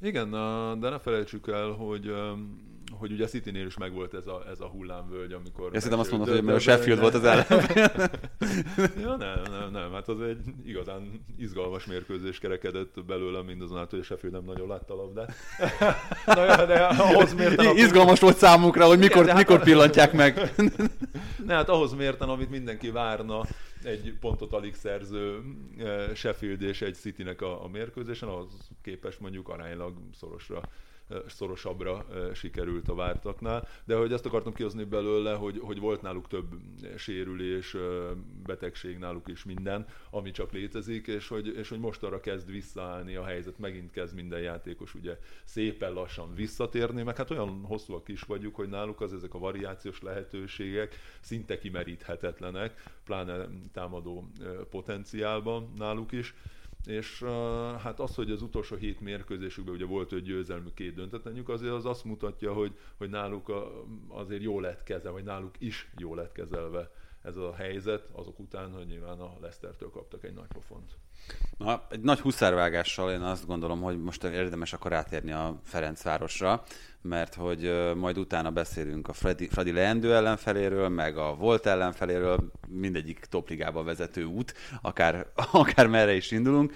Igen, 0.00 0.30
de 0.80 0.88
ne 0.88 0.98
felejtsük 0.98 1.48
el, 1.48 1.70
hogy 1.70 2.12
hogy 2.98 3.12
ugye 3.12 3.24
a 3.24 3.26
City-nél 3.26 3.66
is 3.66 3.76
megvolt 3.76 4.14
ez 4.14 4.26
a, 4.26 4.42
ez 4.50 4.60
a 4.60 4.66
hullámvölgy, 4.66 5.32
amikor... 5.32 5.70
Ezt 5.72 5.92
azt 5.92 6.10
mondod, 6.10 6.28
hogy 6.28 6.42
mert 6.42 6.56
a 6.56 6.60
Sheffield 6.60 7.00
volt 7.00 7.14
az 7.14 7.24
ellen. 7.24 7.46
ja, 9.02 9.16
nem, 9.16 9.42
nem, 9.50 9.70
nem, 9.72 9.92
hát 9.92 10.08
az 10.08 10.20
egy 10.20 10.38
igazán 10.64 11.24
izgalmas 11.38 11.86
mérkőzés 11.86 12.38
kerekedett 12.38 13.04
belőle, 13.06 13.42
mindazonáltal, 13.42 13.90
hogy 13.90 14.00
a 14.00 14.04
Sheffield 14.04 14.34
nem 14.34 14.44
nagyon 14.44 14.68
látta 14.68 14.94
a 14.94 14.96
labdát. 14.96 15.34
Na, 16.26 16.44
ja, 16.44 16.66
de 16.66 16.84
ahhoz 16.84 17.34
mérten... 17.34 17.76
Izgalmas 17.76 18.20
volt 18.20 18.36
számukra, 18.36 18.86
hogy 18.86 18.98
mikor, 18.98 19.22
Igen, 19.22 19.36
hát 19.36 19.48
mikor 19.48 19.62
pillantják 19.62 20.12
meg. 20.12 20.54
ne, 21.46 21.54
hát 21.54 21.68
ahhoz 21.68 21.92
mérten, 21.94 22.28
amit 22.28 22.50
mindenki 22.50 22.90
várna, 22.90 23.42
egy 23.82 24.14
pontot 24.20 24.52
alig 24.52 24.74
szerző 24.74 25.40
Sheffield 26.14 26.62
és 26.62 26.82
egy 26.82 26.94
Citynek 26.94 27.40
a, 27.40 27.64
a 27.64 27.68
mérkőzésen, 27.68 28.28
ahhoz 28.28 28.70
képest 28.82 29.20
mondjuk 29.20 29.48
aránylag 29.48 29.94
szorosra 30.18 30.60
szorosabbra 31.28 32.06
sikerült 32.34 32.88
a 32.88 32.94
vártaknál. 32.94 33.68
De 33.84 33.96
hogy 33.96 34.12
ezt 34.12 34.26
akartam 34.26 34.52
kihozni 34.52 34.84
belőle, 34.84 35.34
hogy, 35.34 35.58
hogy 35.62 35.78
volt 35.78 36.02
náluk 36.02 36.28
több 36.28 36.46
sérülés, 36.96 37.76
betegség 38.46 38.98
náluk 38.98 39.28
is 39.28 39.44
minden, 39.44 39.86
ami 40.10 40.30
csak 40.30 40.52
létezik, 40.52 41.06
és 41.06 41.28
hogy, 41.28 41.46
és 41.56 41.68
hogy 41.68 41.78
most 41.78 42.02
arra 42.02 42.20
kezd 42.20 42.50
visszaállni 42.50 43.14
a 43.14 43.24
helyzet, 43.24 43.58
megint 43.58 43.90
kezd 43.90 44.14
minden 44.14 44.40
játékos 44.40 44.94
ugye 44.94 45.18
szépen 45.44 45.92
lassan 45.92 46.34
visszatérni, 46.34 47.02
meg 47.02 47.16
hát 47.16 47.30
olyan 47.30 47.64
hosszúak 47.64 48.08
is 48.08 48.22
vagyunk, 48.22 48.54
hogy 48.54 48.68
náluk 48.68 49.00
az 49.00 49.12
ezek 49.12 49.34
a 49.34 49.38
variációs 49.38 50.02
lehetőségek 50.02 50.94
szinte 51.20 51.58
kimeríthetetlenek, 51.58 52.82
pláne 53.04 53.48
támadó 53.72 54.30
potenciálban 54.70 55.72
náluk 55.76 56.12
is 56.12 56.34
és 56.86 57.22
hát 57.82 58.00
az, 58.00 58.14
hogy 58.14 58.30
az 58.30 58.42
utolsó 58.42 58.76
hét 58.76 59.00
mérkőzésükben 59.00 59.74
ugye 59.74 59.84
volt 59.84 60.12
egy 60.12 60.22
győzelmű 60.22 60.68
két 60.74 60.94
döntetlenjük, 60.94 61.48
azért 61.48 61.72
az 61.72 61.86
azt 61.86 62.04
mutatja, 62.04 62.52
hogy, 62.52 62.78
hogy 62.96 63.10
náluk 63.10 63.52
azért 64.08 64.42
jól 64.42 64.62
lett 64.62 64.82
kezelve, 64.82 65.10
vagy 65.10 65.24
náluk 65.24 65.54
is 65.58 65.90
jól 65.98 66.16
lett 66.16 66.32
kezelve 66.32 66.90
ez 67.22 67.36
a 67.36 67.54
helyzet, 67.54 68.08
azok 68.12 68.38
után, 68.38 68.72
hogy 68.72 68.86
nyilván 68.86 69.20
a 69.20 69.36
Lesztertől 69.40 69.90
kaptak 69.90 70.24
egy 70.24 70.34
nagy 70.34 70.46
pofont. 70.48 70.96
Na, 71.58 71.86
egy 71.90 72.00
nagy 72.00 72.20
huszárvágással 72.20 73.10
én 73.10 73.20
azt 73.20 73.46
gondolom, 73.46 73.80
hogy 73.80 74.02
most 74.02 74.24
érdemes 74.24 74.72
akkor 74.72 74.92
átérni 74.92 75.32
a 75.32 75.60
Ferencvárosra, 75.62 76.62
mert 77.02 77.34
hogy 77.34 77.92
majd 77.96 78.18
utána 78.18 78.50
beszélünk 78.50 79.08
a 79.08 79.12
Freddy, 79.12 79.48
Freddy 79.48 79.72
leendő 79.72 80.14
ellenfeléről, 80.14 80.88
meg 80.88 81.16
a 81.16 81.34
volt 81.34 81.66
ellenfeléről, 81.66 82.50
mindegyik 82.68 83.18
topligába 83.18 83.82
vezető 83.82 84.24
út, 84.24 84.54
akár, 84.82 85.26
akár 85.52 85.86
merre 85.86 86.14
is 86.14 86.30
indulunk. 86.30 86.72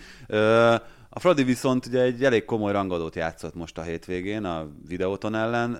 A 1.16 1.18
Fradi 1.18 1.44
viszont 1.44 1.87
ugye 1.87 2.02
egy 2.02 2.24
elég 2.24 2.44
komoly 2.44 2.72
rangadót 2.72 3.14
játszott 3.14 3.55
most 3.55 3.79
a 3.79 3.83
hétvégén 3.83 4.44
a 4.44 4.68
videóton 4.88 5.35
ellen. 5.35 5.79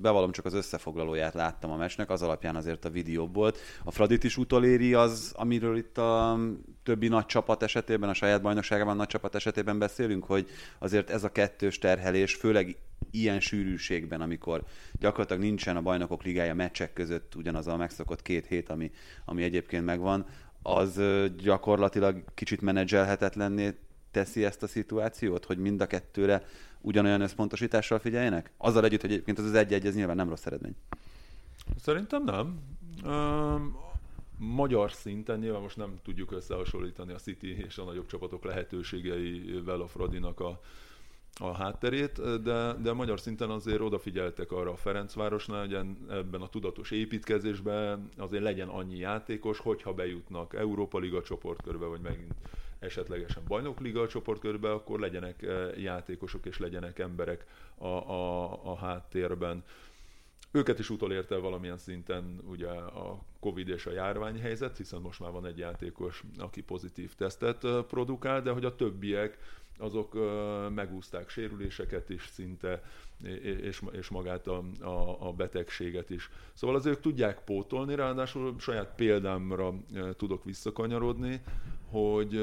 Bevallom, 0.00 0.32
csak 0.32 0.44
az 0.44 0.54
összefoglalóját 0.54 1.34
láttam 1.34 1.70
a 1.70 1.76
mesnek, 1.76 2.10
az 2.10 2.22
alapján 2.22 2.56
azért 2.56 2.84
a 2.84 2.90
videó 2.90 3.30
volt. 3.32 3.58
A 3.84 3.90
Fradit 3.90 4.24
is 4.24 4.36
utoléri 4.36 4.94
az, 4.94 5.32
amiről 5.36 5.76
itt 5.76 5.98
a 5.98 6.38
többi 6.82 7.08
nagy 7.08 7.26
csapat 7.26 7.62
esetében, 7.62 8.08
a 8.08 8.14
saját 8.14 8.42
bajnokságában 8.42 8.96
nagy 8.96 9.06
csapat 9.06 9.34
esetében 9.34 9.78
beszélünk, 9.78 10.24
hogy 10.24 10.48
azért 10.78 11.10
ez 11.10 11.24
a 11.24 11.32
kettős 11.32 11.78
terhelés, 11.78 12.34
főleg 12.34 12.76
ilyen 13.10 13.40
sűrűségben, 13.40 14.20
amikor 14.20 14.64
gyakorlatilag 14.92 15.42
nincsen 15.42 15.76
a 15.76 15.82
bajnokok 15.82 16.22
ligája 16.22 16.54
meccsek 16.54 16.92
között 16.92 17.34
ugyanaz 17.34 17.66
a 17.66 17.76
megszokott 17.76 18.22
két 18.22 18.46
hét, 18.46 18.68
ami, 18.68 18.90
ami 19.24 19.42
egyébként 19.42 19.84
megvan, 19.84 20.26
az 20.62 21.00
gyakorlatilag 21.42 22.24
kicsit 22.34 22.60
menedzselhetetlenné 22.60 23.74
teszi 24.10 24.44
ezt 24.44 24.62
a 24.62 24.66
szituációt, 24.66 25.44
hogy 25.44 25.58
mind 25.58 25.80
a 25.80 25.86
kettőre 25.86 26.42
ugyanolyan 26.80 27.20
összpontosítással 27.20 27.98
figyeljenek? 27.98 28.50
Azzal 28.56 28.84
együtt, 28.84 29.00
hogy 29.00 29.10
egyébként 29.10 29.38
az 29.38 29.44
az 29.44 29.54
egy-egy, 29.54 29.86
ez 29.86 29.94
nyilván 29.94 30.16
nem 30.16 30.28
rossz 30.28 30.46
eredmény. 30.46 30.74
Szerintem 31.80 32.24
nem. 32.24 32.60
Um, 33.04 33.86
magyar 34.38 34.92
szinten 34.92 35.38
nyilván 35.38 35.60
most 35.60 35.76
nem 35.76 35.98
tudjuk 36.04 36.32
összehasonlítani 36.32 37.12
a 37.12 37.18
City 37.18 37.56
és 37.64 37.78
a 37.78 37.84
nagyobb 37.84 38.06
csapatok 38.06 38.44
lehetőségeivel 38.44 39.80
a 39.80 39.86
Fradinak 39.86 40.40
a, 40.40 40.60
a 41.34 41.52
hátterét, 41.52 42.42
de, 42.42 42.72
de 42.72 42.92
magyar 42.92 43.20
szinten 43.20 43.50
azért 43.50 43.80
odafigyeltek 43.80 44.52
arra 44.52 44.70
a 44.70 44.76
Ferencvárosnál, 44.76 45.60
hogy 45.60 45.74
ebben 46.10 46.40
a 46.40 46.48
tudatos 46.48 46.90
építkezésben 46.90 48.08
azért 48.16 48.42
legyen 48.42 48.68
annyi 48.68 48.96
játékos, 48.96 49.58
hogyha 49.58 49.94
bejutnak 49.94 50.54
Európa 50.54 50.98
Liga 50.98 51.22
csoportkörbe, 51.22 51.86
vagy 51.86 52.00
megint 52.00 52.34
esetlegesen 52.78 53.42
bajnokliga 53.46 54.08
csoportkörbe, 54.08 54.72
akkor 54.72 55.00
legyenek 55.00 55.42
eh, 55.42 55.82
játékosok 55.82 56.46
és 56.46 56.58
legyenek 56.58 56.98
emberek 56.98 57.44
a, 57.74 57.86
a, 57.86 58.70
a 58.70 58.76
háttérben. 58.76 59.64
Őket 60.50 60.78
is 60.78 60.90
utolérte 60.90 61.36
valamilyen 61.36 61.78
szinten 61.78 62.40
ugye 62.48 62.68
a 62.70 63.22
Covid 63.40 63.68
és 63.68 63.86
a 63.86 63.92
járványhelyzet, 63.92 64.76
hiszen 64.76 65.00
most 65.00 65.20
már 65.20 65.30
van 65.30 65.46
egy 65.46 65.58
játékos, 65.58 66.22
aki 66.38 66.62
pozitív 66.62 67.14
tesztet 67.14 67.64
eh, 67.64 67.82
produkál, 67.82 68.42
de 68.42 68.50
hogy 68.50 68.64
a 68.64 68.76
többiek 68.76 69.38
azok 69.78 70.14
megúzták 70.74 71.28
sérüléseket 71.28 72.10
is 72.10 72.28
szinte, 72.32 72.82
és, 73.42 73.82
és 73.90 74.08
magát 74.08 74.46
a, 74.46 74.64
a, 74.80 75.28
a 75.28 75.32
betegséget 75.32 76.10
is. 76.10 76.30
Szóval 76.52 76.76
azért 76.76 76.96
ők 76.96 77.02
tudják 77.02 77.44
pótolni, 77.44 77.94
ráadásul 77.94 78.54
saját 78.58 78.94
példámra 78.96 79.74
tudok 80.16 80.44
visszakanyarodni, 80.44 81.40
hogy 81.90 82.34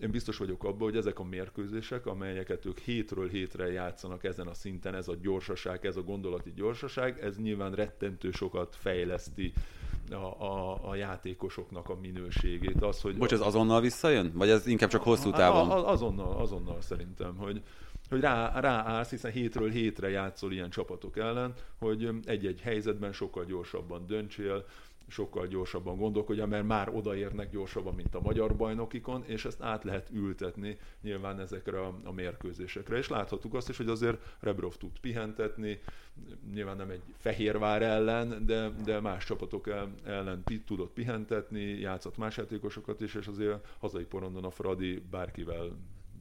én 0.00 0.10
biztos 0.10 0.36
vagyok 0.36 0.64
abban, 0.64 0.88
hogy 0.88 0.96
ezek 0.96 1.18
a 1.18 1.24
mérkőzések, 1.24 2.06
amelyeket 2.06 2.64
ők 2.64 2.78
hétről 2.78 3.28
hétre 3.28 3.72
játszanak 3.72 4.24
ezen 4.24 4.46
a 4.46 4.54
szinten, 4.54 4.94
ez 4.94 5.08
a 5.08 5.16
gyorsaság, 5.22 5.86
ez 5.86 5.96
a 5.96 6.02
gondolati 6.02 6.52
gyorsaság, 6.56 7.20
ez 7.20 7.38
nyilván 7.38 7.72
rettentő 7.72 8.30
sokat 8.30 8.76
fejleszti 8.76 9.52
a, 10.12 10.42
a, 10.42 10.78
a 10.88 10.94
játékosoknak 10.94 11.88
a 11.88 11.94
minőségét. 12.00 12.82
Az, 12.82 13.00
hogy 13.00 13.16
Bocs, 13.16 13.32
ez 13.32 13.40
azonnal 13.40 13.80
visszajön? 13.80 14.32
Vagy 14.34 14.48
ez 14.48 14.66
inkább 14.66 14.90
csak 14.90 15.02
hosszú 15.02 15.30
távon? 15.30 15.70
A, 15.70 15.76
a, 15.76 15.90
azonnal, 15.90 16.36
azonnal 16.36 16.80
szerintem, 16.80 17.36
hogy, 17.36 17.62
hogy 18.08 18.20
rá, 18.20 18.60
ráállsz, 18.60 19.10
hiszen 19.10 19.30
hétről 19.30 19.70
hétre 19.70 20.08
játszol 20.10 20.52
ilyen 20.52 20.70
csapatok 20.70 21.16
ellen, 21.16 21.54
hogy 21.78 22.10
egy-egy 22.24 22.60
helyzetben 22.60 23.12
sokkal 23.12 23.44
gyorsabban 23.44 24.06
döntsél, 24.06 24.64
sokkal 25.08 25.46
gyorsabban 25.46 25.96
gondolkodja, 25.96 26.46
mert 26.46 26.66
már 26.66 26.88
odaérnek 26.88 27.50
gyorsabban, 27.50 27.94
mint 27.94 28.14
a 28.14 28.20
magyar 28.20 28.56
bajnokikon, 28.56 29.24
és 29.26 29.44
ezt 29.44 29.62
át 29.62 29.84
lehet 29.84 30.10
ültetni 30.12 30.78
nyilván 31.02 31.40
ezekre 31.40 31.80
a, 31.80 31.94
a 32.04 32.12
mérkőzésekre. 32.12 32.96
És 32.96 33.08
láthatjuk 33.08 33.54
azt 33.54 33.68
is, 33.68 33.76
hogy 33.76 33.88
azért 33.88 34.36
Rebrov 34.40 34.76
tud 34.76 35.00
pihentetni, 35.00 35.80
nyilván 36.52 36.76
nem 36.76 36.90
egy 36.90 37.02
Fehérvár 37.16 37.82
ellen, 37.82 38.46
de, 38.46 38.70
de 38.84 39.00
más 39.00 39.24
csapatok 39.24 39.68
ellen 40.04 40.44
tudott 40.66 40.92
pihentetni, 40.92 41.60
játszott 41.60 42.16
más 42.16 42.36
játékosokat 42.36 43.00
is, 43.00 43.14
és 43.14 43.26
azért 43.26 43.74
hazai 43.78 44.04
porondon 44.04 44.44
a 44.44 44.50
Fradi 44.50 45.02
bárkivel 45.10 45.76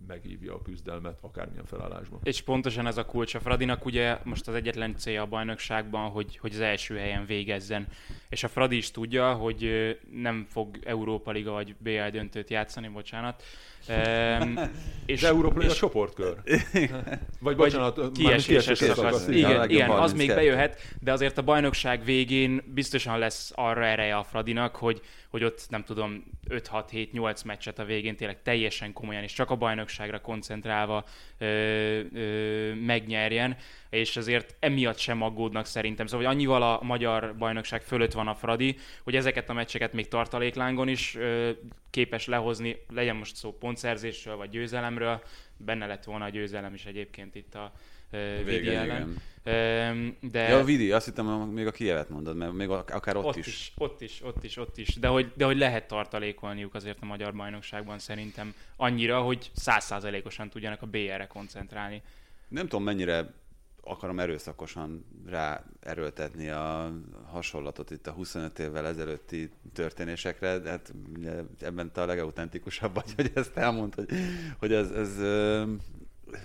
megívja 0.08 0.54
a 0.54 0.62
küzdelmet 0.62 1.18
akármilyen 1.22 1.66
felállásban. 1.66 2.20
És 2.24 2.42
pontosan 2.42 2.88
ez 2.88 2.98
a 2.98 3.06
kulcs 3.06 3.36
a 3.36 3.40
Fradinak, 3.40 3.86
ugye 3.86 4.18
most 4.24 4.48
az 4.48 4.56
egyetlen 4.56 4.96
célja 4.96 5.22
a 5.22 5.26
bajnokságban, 5.26 6.10
hogy, 6.10 6.38
hogy 6.38 6.54
az 6.54 6.60
első 6.60 6.98
helyen 6.98 7.26
végezzen. 7.26 7.88
És 8.30 8.44
a 8.44 8.48
Fradi 8.48 8.78
is 8.78 8.92
tudja, 8.92 9.34
hogy 9.34 9.98
nem 10.12 10.46
fog 10.50 10.80
Európa 10.84 11.32
Liga 11.32 11.52
vagy 11.52 11.76
BL 11.78 12.10
döntőt 12.12 12.50
játszani, 12.50 12.88
bocsánat, 12.88 13.44
És, 15.08 15.22
De 15.22 15.28
Európa 15.28 15.62
és, 15.62 15.72
a 15.72 15.74
csoportkör. 15.74 16.38
Vagy 17.40 17.56
bocsánat, 17.56 18.12
kieséses 18.12 18.78
szakasz. 18.78 19.28
Igen, 19.28 19.70
igen 19.70 19.90
az 19.90 20.14
még 20.14 20.28
bejöhet, 20.28 20.82
de 21.00 21.12
azért 21.12 21.38
a 21.38 21.42
bajnokság 21.42 22.04
végén 22.04 22.64
biztosan 22.74 23.20
lesz 23.20 23.52
arra 23.56 23.86
ereje 23.86 24.16
a 24.16 24.24
Fradinak, 24.24 24.76
hogy, 24.76 25.02
hogy 25.30 25.44
ott 25.44 25.66
nem 25.70 25.84
tudom 25.84 26.24
5-6-7-8 26.50 27.46
meccset 27.46 27.80
a 27.80 27.86
végén 27.86 28.16
tényleg 28.16 28.42
teljesen 28.42 28.94
komolyan 28.94 29.24
és 29.24 29.34
csak 29.34 29.52
a 29.52 29.56
bajnokságra 29.56 30.22
koncentrálva 30.22 31.06
ö, 31.38 31.46
ö, 32.14 32.74
megnyerjen, 32.74 33.56
és 33.90 34.18
azért 34.18 34.56
emiatt 34.60 34.98
sem 34.98 35.22
aggódnak 35.22 35.66
szerintem. 35.66 36.06
Szóval 36.06 36.26
hogy 36.26 36.36
annyival 36.36 36.64
a 36.64 36.80
magyar 36.84 37.36
bajnokság 37.38 37.82
fölött 37.82 38.14
van 38.14 38.28
a 38.28 38.36
Fradi, 38.36 38.78
hogy 39.04 39.16
ezeket 39.16 39.50
a 39.50 39.54
meccseket 39.54 39.94
még 39.94 40.08
tartaléklángon 40.08 40.88
is 40.88 41.16
ö, 41.16 41.50
képes 41.90 42.28
lehozni, 42.28 42.78
legyen 42.94 43.16
most 43.16 43.36
szó 43.36 43.52
pontszerzésről 43.68 44.36
vagy 44.36 44.50
győzelemről, 44.50 45.22
benne 45.58 45.86
lett 45.86 46.04
volna 46.04 46.26
a 46.26 46.30
győzelem 46.30 46.74
is 46.74 46.86
egyébként 46.86 47.36
itt 47.36 47.56
a 47.56 47.72
uh, 48.12 48.44
Vidi 48.44 48.70
ellen. 48.70 49.22
De... 50.32 50.48
Ja, 50.48 50.58
a 50.58 50.64
Vidi, 50.64 50.92
azt 50.92 51.06
hittem, 51.06 51.26
még 51.26 51.68
a 51.68 51.72
Kievet 51.72 52.10
mondod, 52.10 52.38
mert 52.38 52.54
még 52.54 52.70
akár 52.70 53.16
ott, 53.16 53.24
ott 53.24 53.36
is. 53.36 53.48
is. 53.48 53.74
Ott 53.78 54.02
is, 54.02 54.22
ott 54.24 54.44
is, 54.44 54.58
ott 54.58 54.78
is. 54.78 54.96
De 54.96 55.08
hogy, 55.08 55.32
de 55.36 55.46
hogy 55.46 55.58
lehet 55.58 55.88
tartalékolniuk 55.88 56.76
azért 56.76 56.98
a 57.02 57.06
magyar 57.06 57.34
bajnokságban 57.34 58.00
szerintem 58.00 58.54
annyira, 58.76 59.22
hogy 59.22 59.52
százszázalékosan 59.54 60.50
tudjanak 60.50 60.82
a 60.82 60.86
BR-re 60.86 61.28
koncentrálni. 61.28 62.02
Nem 62.48 62.68
tudom, 62.68 62.84
mennyire 62.84 63.34
akarom 63.88 64.20
erőszakosan 64.20 65.06
rá 65.26 65.64
erőltetni 65.80 66.50
a 66.50 66.92
hasonlatot 67.32 67.92
itt 67.92 68.08
a 68.08 68.12
25 68.12 68.60
évvel 68.60 68.88
ezelőtti 68.88 69.52
történésekre, 69.74 70.58
de 70.58 70.70
hát 70.70 70.94
ebben 71.60 71.92
te 71.92 72.02
a 72.02 72.06
legautentikusabb 72.06 72.94
vagy, 72.94 73.14
hogy 73.16 73.32
ezt 73.36 73.58
elmond, 73.58 73.96
hogy, 73.96 74.10
hogy 74.60 74.74
ez, 74.74 74.92
ez 74.92 75.18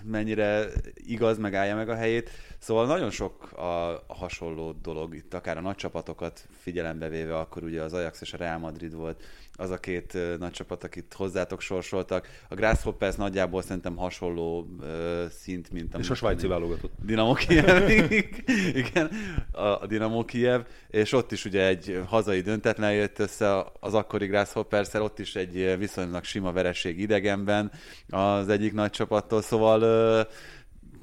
mennyire 0.05 0.67
igaz, 0.95 1.39
megállja 1.39 1.75
meg 1.75 1.89
a 1.89 1.95
helyét. 1.95 2.31
Szóval 2.59 2.87
nagyon 2.87 3.11
sok 3.11 3.53
a, 3.53 4.05
hasonló 4.07 4.73
dolog 4.73 5.15
itt, 5.15 5.35
akár 5.35 5.57
a 5.57 5.61
nagy 5.61 5.77
csapatokat 5.77 6.47
figyelembe 6.59 7.09
véve, 7.09 7.39
akkor 7.39 7.63
ugye 7.63 7.83
az 7.83 7.93
Ajax 7.93 8.21
és 8.21 8.33
a 8.33 8.37
Real 8.37 8.59
Madrid 8.59 8.95
volt 8.95 9.23
az 9.57 9.71
a 9.71 9.79
két 9.79 10.19
nagy 10.39 10.51
csapat, 10.51 10.85
akit 10.85 11.15
hozzátok 11.17 11.61
sorsoltak. 11.61 12.29
A 12.49 12.55
Grasshoppers 12.55 13.17
nagyjából 13.17 13.63
szerintem 13.63 13.97
hasonló 13.97 14.69
uh, 14.81 14.87
szint, 15.31 15.71
mint 15.71 15.95
a... 15.95 15.99
És 15.99 16.11
a 16.11 16.15
svájci 16.15 16.47
válogatott. 16.47 16.93
Dinamo 17.05 17.33
Kiev, 17.33 17.89
igen, 18.85 19.11
a, 19.53 19.63
a 19.63 19.87
Dinamo 19.87 20.25
Kiev, 20.25 20.61
és 20.91 21.13
ott 21.13 21.33
is 21.33 21.45
ugye 21.45 21.67
egy 21.67 22.03
hazai 22.07 22.41
döntetlen 22.41 22.93
jött 22.93 23.19
össze 23.19 23.65
az 23.81 23.95
akkori 23.95 24.27
grasshoppers 24.27 24.95
ott 24.95 25.19
is 25.19 25.37
egy 25.37 25.79
viszonylag 25.79 26.25
sima 26.25 26.53
vereség 26.53 26.99
idegenben 26.99 27.73
az 28.09 28.49
egyik 28.49 28.73
nagy 28.73 28.91
csapattól, 28.91 29.43
szóval 29.43 29.83
uh, 29.83 30.27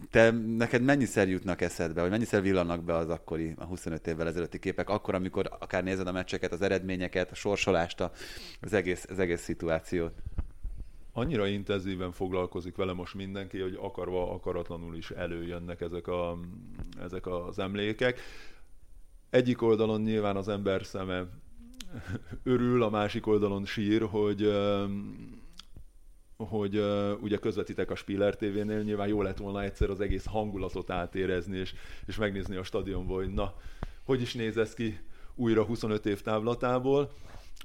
te, 0.09 0.31
neked 0.31 0.81
mennyiszer 0.81 1.27
jutnak 1.27 1.61
eszedbe, 1.61 2.01
vagy 2.01 2.09
mennyiszer 2.09 2.41
villannak 2.41 2.83
be 2.83 2.95
az 2.95 3.09
akkori, 3.09 3.53
a 3.57 3.63
25 3.63 4.07
évvel 4.07 4.27
ezelőtti 4.27 4.59
képek, 4.59 4.89
akkor, 4.89 5.15
amikor 5.15 5.49
akár 5.59 5.83
nézed 5.83 6.07
a 6.07 6.11
meccseket, 6.11 6.51
az 6.51 6.61
eredményeket, 6.61 7.31
a 7.31 7.35
sorsolást, 7.35 8.03
az 8.61 8.73
egész, 8.73 9.05
az 9.09 9.19
egész 9.19 9.41
szituációt? 9.41 10.13
Annyira 11.13 11.47
intenzíven 11.47 12.11
foglalkozik 12.11 12.75
vele 12.75 12.93
most 12.93 13.13
mindenki, 13.13 13.59
hogy 13.59 13.77
akarva, 13.81 14.31
akaratlanul 14.33 14.95
is 14.95 15.11
előjönnek 15.11 15.81
ezek, 15.81 16.07
a, 16.07 16.37
ezek 17.03 17.27
az 17.27 17.59
emlékek. 17.59 18.19
Egyik 19.29 19.61
oldalon 19.61 20.01
nyilván 20.01 20.35
az 20.35 20.47
ember 20.47 20.85
szeme 20.85 21.27
örül, 22.43 22.83
a 22.83 22.89
másik 22.89 23.27
oldalon 23.27 23.65
sír, 23.65 24.01
hogy 24.01 24.51
hogy 26.47 26.77
uh, 26.77 27.11
ugye 27.21 27.37
közvetítek 27.37 27.91
a 27.91 27.95
Spiller 27.95 28.35
TV-nél, 28.35 28.81
nyilván 28.81 29.07
jó 29.07 29.21
lett 29.21 29.37
volna 29.37 29.63
egyszer 29.63 29.89
az 29.89 30.01
egész 30.01 30.25
hangulatot 30.25 30.89
átérezni, 30.89 31.57
és, 31.57 31.73
és 32.05 32.17
megnézni 32.17 32.55
a 32.55 32.63
stadionból, 32.63 33.17
hogy 33.17 33.33
na, 33.33 33.53
hogy 34.03 34.21
is 34.21 34.33
néz 34.33 34.57
ez 34.57 34.73
ki 34.73 34.99
újra 35.35 35.63
25 35.63 36.05
év 36.05 36.21
távlatából. 36.21 37.11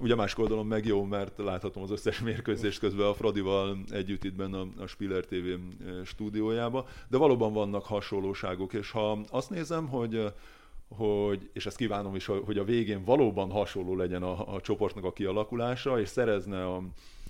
Ugye 0.01 0.15
másik 0.15 0.39
oldalon 0.39 0.67
meg 0.67 0.87
jó, 0.87 1.05
mert 1.05 1.39
láthatom 1.39 1.83
az 1.83 1.91
összes 1.91 2.21
mérkőzést 2.21 2.79
közben 2.79 3.07
a 3.07 3.15
Fradival 3.15 3.79
együtt 3.91 4.25
itt 4.25 4.35
benne 4.35 4.59
a, 4.59 4.67
a 4.79 4.87
Spiller 4.87 5.25
TV 5.25 5.47
stúdiójába, 6.05 6.87
de 7.09 7.17
valóban 7.17 7.53
vannak 7.53 7.85
hasonlóságok, 7.85 8.73
és 8.73 8.91
ha 8.91 9.19
azt 9.31 9.51
nézem, 9.51 9.89
hogy 9.89 10.33
hogy, 10.89 11.51
és 11.53 11.67
ezt 11.67 11.77
kívánom 11.77 12.15
is, 12.15 12.27
hogy 12.27 12.59
a 12.59 12.65
végén 12.65 13.05
valóban 13.05 13.51
hasonló 13.51 13.97
legyen 13.97 14.23
a, 14.23 14.55
a 14.55 14.61
csoportnak 14.61 15.05
a 15.05 15.13
kialakulása, 15.13 16.01
és 16.01 16.09
szerezne 16.09 16.67
a, 16.67 16.83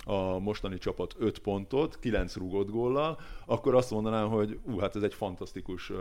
a 0.05 0.39
mostani 0.39 0.79
csapat 0.79 1.15
5 1.19 1.39
pontot, 1.39 1.99
9 1.99 2.37
rúgott 2.37 2.71
góllal, 2.71 3.19
akkor 3.47 3.75
azt 3.75 3.91
mondanám, 3.91 4.29
hogy 4.29 4.59
ú, 4.63 4.79
hát 4.79 4.97
ez 4.97 5.03
egy 5.03 5.15
fantasztikus 5.15 5.91
uh, 5.91 5.99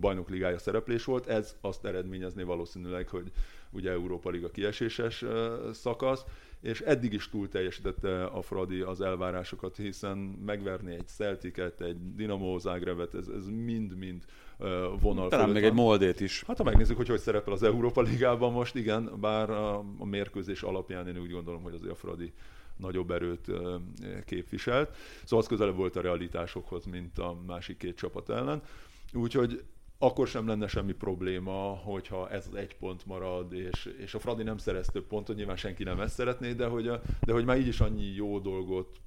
bajnokligája 0.00 0.58
szereplés 0.58 1.04
volt. 1.04 1.26
Ez 1.26 1.56
azt 1.60 1.84
eredményezné 1.84 2.42
valószínűleg, 2.42 3.08
hogy 3.08 3.32
ugye 3.70 3.90
Európa 3.90 4.30
Liga 4.30 4.50
kieséses 4.50 5.22
uh, 5.22 5.70
szakasz, 5.72 6.24
és 6.60 6.80
eddig 6.80 7.12
is 7.12 7.28
túl 7.28 7.48
teljesítette 7.48 8.24
a 8.24 8.42
Fradi 8.42 8.80
az 8.80 9.00
elvárásokat, 9.00 9.76
hiszen 9.76 10.16
megverni 10.46 10.94
egy 10.94 11.06
Celticet, 11.06 11.80
egy 11.80 12.14
Dinamo 12.14 12.58
Zagrebet, 12.58 13.14
ez, 13.14 13.28
ez 13.28 13.46
mind-mind 13.48 14.24
vonal 15.00 15.28
Talán 15.28 15.48
még 15.48 15.62
van. 15.62 15.70
egy 15.70 15.76
Moldét 15.76 16.20
is. 16.20 16.42
Hát 16.46 16.56
ha 16.56 16.64
megnézzük, 16.64 16.96
hogy 16.96 17.08
hogy 17.08 17.18
szerepel 17.18 17.52
az 17.52 17.62
Európa 17.62 18.02
Ligában 18.02 18.52
most, 18.52 18.74
igen, 18.74 19.10
bár 19.20 19.50
a, 19.50 19.78
a 19.98 20.04
mérkőzés 20.04 20.62
alapján 20.62 21.08
én 21.08 21.18
úgy 21.18 21.30
gondolom, 21.30 21.62
hogy 21.62 21.74
azért 21.74 21.92
a 21.92 21.94
Fradi 21.94 22.32
nagyobb 22.78 23.10
erőt 23.10 23.46
képviselt. 24.24 24.96
Szóval 25.22 25.38
az 25.38 25.46
közelebb 25.46 25.76
volt 25.76 25.96
a 25.96 26.00
realitásokhoz, 26.00 26.84
mint 26.84 27.18
a 27.18 27.36
másik 27.46 27.76
két 27.76 27.96
csapat 27.96 28.30
ellen. 28.30 28.62
Úgyhogy 29.12 29.62
akkor 30.00 30.28
sem 30.28 30.46
lenne 30.46 30.66
semmi 30.66 30.92
probléma, 30.92 31.74
hogyha 31.74 32.30
ez 32.30 32.46
az 32.46 32.54
egy 32.54 32.76
pont 32.76 33.06
marad, 33.06 33.52
és, 33.52 33.94
és 33.98 34.14
a 34.14 34.18
Fradi 34.18 34.42
nem 34.42 34.58
szerez 34.58 34.86
több 34.86 35.06
pontot, 35.06 35.36
nyilván 35.36 35.56
senki 35.56 35.82
nem 35.82 36.00
ezt 36.00 36.14
szeretné, 36.14 36.52
de 36.52 36.66
hogy, 36.66 36.90
de 37.20 37.32
hogy 37.32 37.44
már 37.44 37.58
így 37.58 37.66
is 37.66 37.80
annyi 37.80 38.04
jó 38.04 38.38
dolgot, 38.38 39.00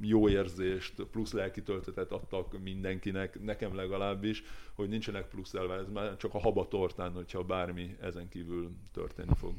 jó 0.00 0.28
érzést, 0.28 1.02
plusz 1.02 1.32
lelki 1.32 1.62
töltetet 1.62 2.12
adtak 2.12 2.62
mindenkinek, 2.62 3.42
nekem 3.42 3.74
legalábbis, 3.74 4.42
hogy 4.74 4.88
nincsenek 4.88 5.28
plusz 5.28 5.54
elve, 5.54 5.74
ez 5.74 5.88
már 5.88 6.16
csak 6.16 6.34
a 6.34 6.40
haba 6.40 6.68
tortán, 6.68 7.12
hogyha 7.12 7.42
bármi 7.42 7.96
ezen 8.00 8.28
kívül 8.28 8.70
történni 8.92 9.34
fog. 9.36 9.54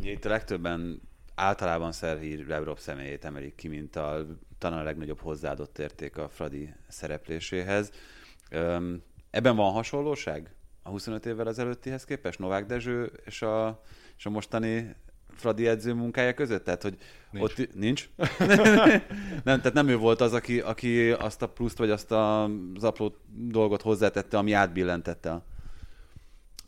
Itt 0.00 0.24
a 0.24 0.28
legtöbben 0.28 1.00
általában 1.40 1.92
Szerhi 1.92 2.44
Rebrov 2.48 2.78
személyét 2.78 3.24
emelik 3.24 3.54
ki, 3.54 3.68
mint 3.68 3.96
a 3.96 4.26
talán 4.58 4.78
a 4.78 4.82
legnagyobb 4.82 5.20
hozzáadott 5.20 5.78
érték 5.78 6.16
a 6.16 6.28
Fradi 6.28 6.74
szerepléséhez. 6.88 7.90
Öm, 8.50 9.02
ebben 9.30 9.56
van 9.56 9.72
hasonlóság 9.72 10.54
a 10.82 10.88
25 10.88 11.26
évvel 11.26 11.48
ezelőttihez 11.48 12.04
képest? 12.04 12.38
Novák 12.38 12.66
Dezső 12.66 13.12
és 13.24 13.42
a, 13.42 13.82
és 14.16 14.26
a 14.26 14.30
mostani 14.30 14.94
Fradi 15.30 15.66
edző 15.66 15.92
munkája 15.92 16.34
között? 16.34 16.64
Tehát, 16.64 16.82
hogy 16.82 16.96
nincs. 17.30 17.44
ott 17.58 17.74
nincs? 17.74 18.08
nem, 19.44 19.60
tehát 19.60 19.72
nem 19.72 19.88
ő 19.88 19.96
volt 19.96 20.20
az, 20.20 20.32
aki, 20.32 20.60
aki 20.60 21.10
azt 21.10 21.42
a 21.42 21.48
pluszt, 21.48 21.78
vagy 21.78 21.90
azt 21.90 22.12
az 22.12 22.84
apró 22.84 23.16
dolgot 23.32 23.82
hozzátette, 23.82 24.38
ami 24.38 24.52
átbillentette 24.52 25.30
a 25.30 25.44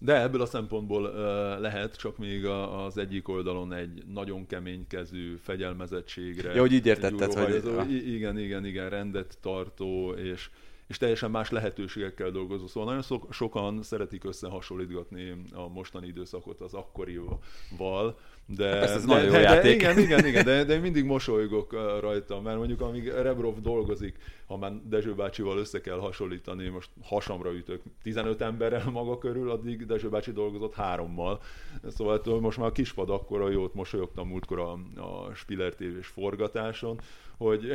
de 0.05 0.21
ebből 0.21 0.41
a 0.41 0.47
szempontból 0.47 1.03
uh, 1.05 1.15
lehet, 1.61 1.97
csak 1.97 2.19
még 2.19 2.47
a, 2.47 2.85
az 2.85 2.97
egyik 2.99 3.29
oldalon 3.29 3.73
egy 3.73 4.03
nagyon 4.07 4.47
kemény 4.47 4.87
kezű 4.87 5.37
fegyelmezettségre. 5.37 6.55
Ja, 6.55 6.61
hogy 6.61 6.73
így 6.73 6.87
értetted, 6.87 7.33
hogy... 7.33 7.93
Igen, 8.07 8.38
igen, 8.38 8.65
igen, 8.65 8.88
rendet 8.88 9.38
tartó, 9.41 10.12
és, 10.12 10.51
és 10.87 10.97
teljesen 10.97 11.31
más 11.31 11.51
lehetőségekkel 11.51 12.31
dolgozó. 12.31 12.67
Szóval 12.67 12.88
nagyon 12.88 13.03
so, 13.03 13.19
sokan 13.31 13.83
szeretik 13.83 14.25
összehasonlítgatni 14.25 15.45
a 15.53 15.69
mostani 15.69 16.07
időszakot 16.07 16.61
az 16.61 16.75
akkorival, 16.75 18.19
de, 18.47 18.69
hát 18.69 18.91
ez 18.91 19.05
de, 19.05 19.13
nagyon 19.13 19.25
jó 19.25 19.31
de, 19.31 19.41
játék. 19.41 19.63
De, 19.63 19.71
igen, 19.71 19.99
igen, 19.99 20.27
igen, 20.27 20.45
de, 20.45 20.65
de 20.65 20.79
mindig 20.79 21.05
mosolygok 21.05 21.73
rajta, 22.01 22.41
mert 22.41 22.57
mondjuk 22.57 22.81
amíg 22.81 23.09
Rebrov 23.09 23.61
dolgozik, 23.61 24.17
ha 24.47 24.57
már 24.57 24.73
Dezső 24.85 25.15
bácsival 25.15 25.59
össze 25.59 25.81
kell 25.81 25.99
hasonlítani, 25.99 26.69
most 26.69 26.89
hasamra 27.03 27.53
ütök 27.53 27.83
15 28.03 28.41
emberrel 28.41 28.91
maga 28.91 29.19
körül, 29.19 29.51
addig 29.51 29.87
Dezső 29.87 30.09
bácsi 30.09 30.33
dolgozott 30.33 30.75
hárommal. 30.75 31.41
Szóval 31.89 32.41
most 32.41 32.59
már 32.59 32.67
a 32.67 32.73
kispad 32.73 33.11
akkora 33.11 33.51
jót 33.51 33.75
mosolyogtam 33.75 34.29
múltkor 34.29 34.59
a, 34.59 34.73
a 35.03 35.35
Spiller 35.35 35.75
TV-s 35.75 36.07
forgatáson, 36.07 37.01
hogy, 37.37 37.73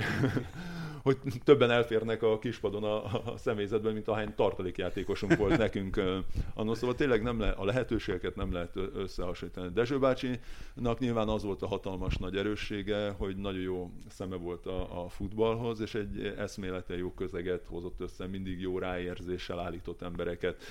hogy 1.03 1.17
többen 1.43 1.71
elférnek 1.71 2.23
a 2.23 2.39
kispadon 2.39 2.83
a, 2.83 3.03
a 3.03 3.37
személyzetben, 3.37 3.93
mint 3.93 4.07
ahány 4.07 4.35
tartalékjátékosunk 4.35 5.35
volt 5.35 5.57
nekünk. 5.57 6.01
Annól 6.53 6.75
szóval 6.75 6.95
tényleg 6.95 7.23
nem 7.23 7.39
le, 7.39 7.49
a 7.49 7.65
lehetőségeket 7.65 8.35
nem 8.35 8.53
lehet 8.53 8.75
összehasonlítani. 8.95 9.69
Dezső 9.73 9.99
bácsinak 10.87 10.99
nyilván 10.99 11.27
az 11.27 11.43
volt 11.43 11.61
a 11.61 11.67
hatalmas 11.67 12.17
nagy 12.17 12.35
erőssége, 12.35 13.09
hogy 13.09 13.37
nagyon 13.37 13.61
jó 13.61 13.91
szeme 14.09 14.35
volt 14.35 14.65
a, 14.65 15.03
a 15.03 15.09
futballhoz, 15.09 15.79
és 15.79 15.95
egy 15.95 16.33
eszmélete 16.37 16.97
jó 16.97 17.11
közeget 17.11 17.65
hozott 17.65 18.01
össze, 18.01 18.27
mindig 18.27 18.59
jó 18.61 18.79
ráérzéssel 18.79 19.59
állított 19.59 20.01
embereket 20.01 20.63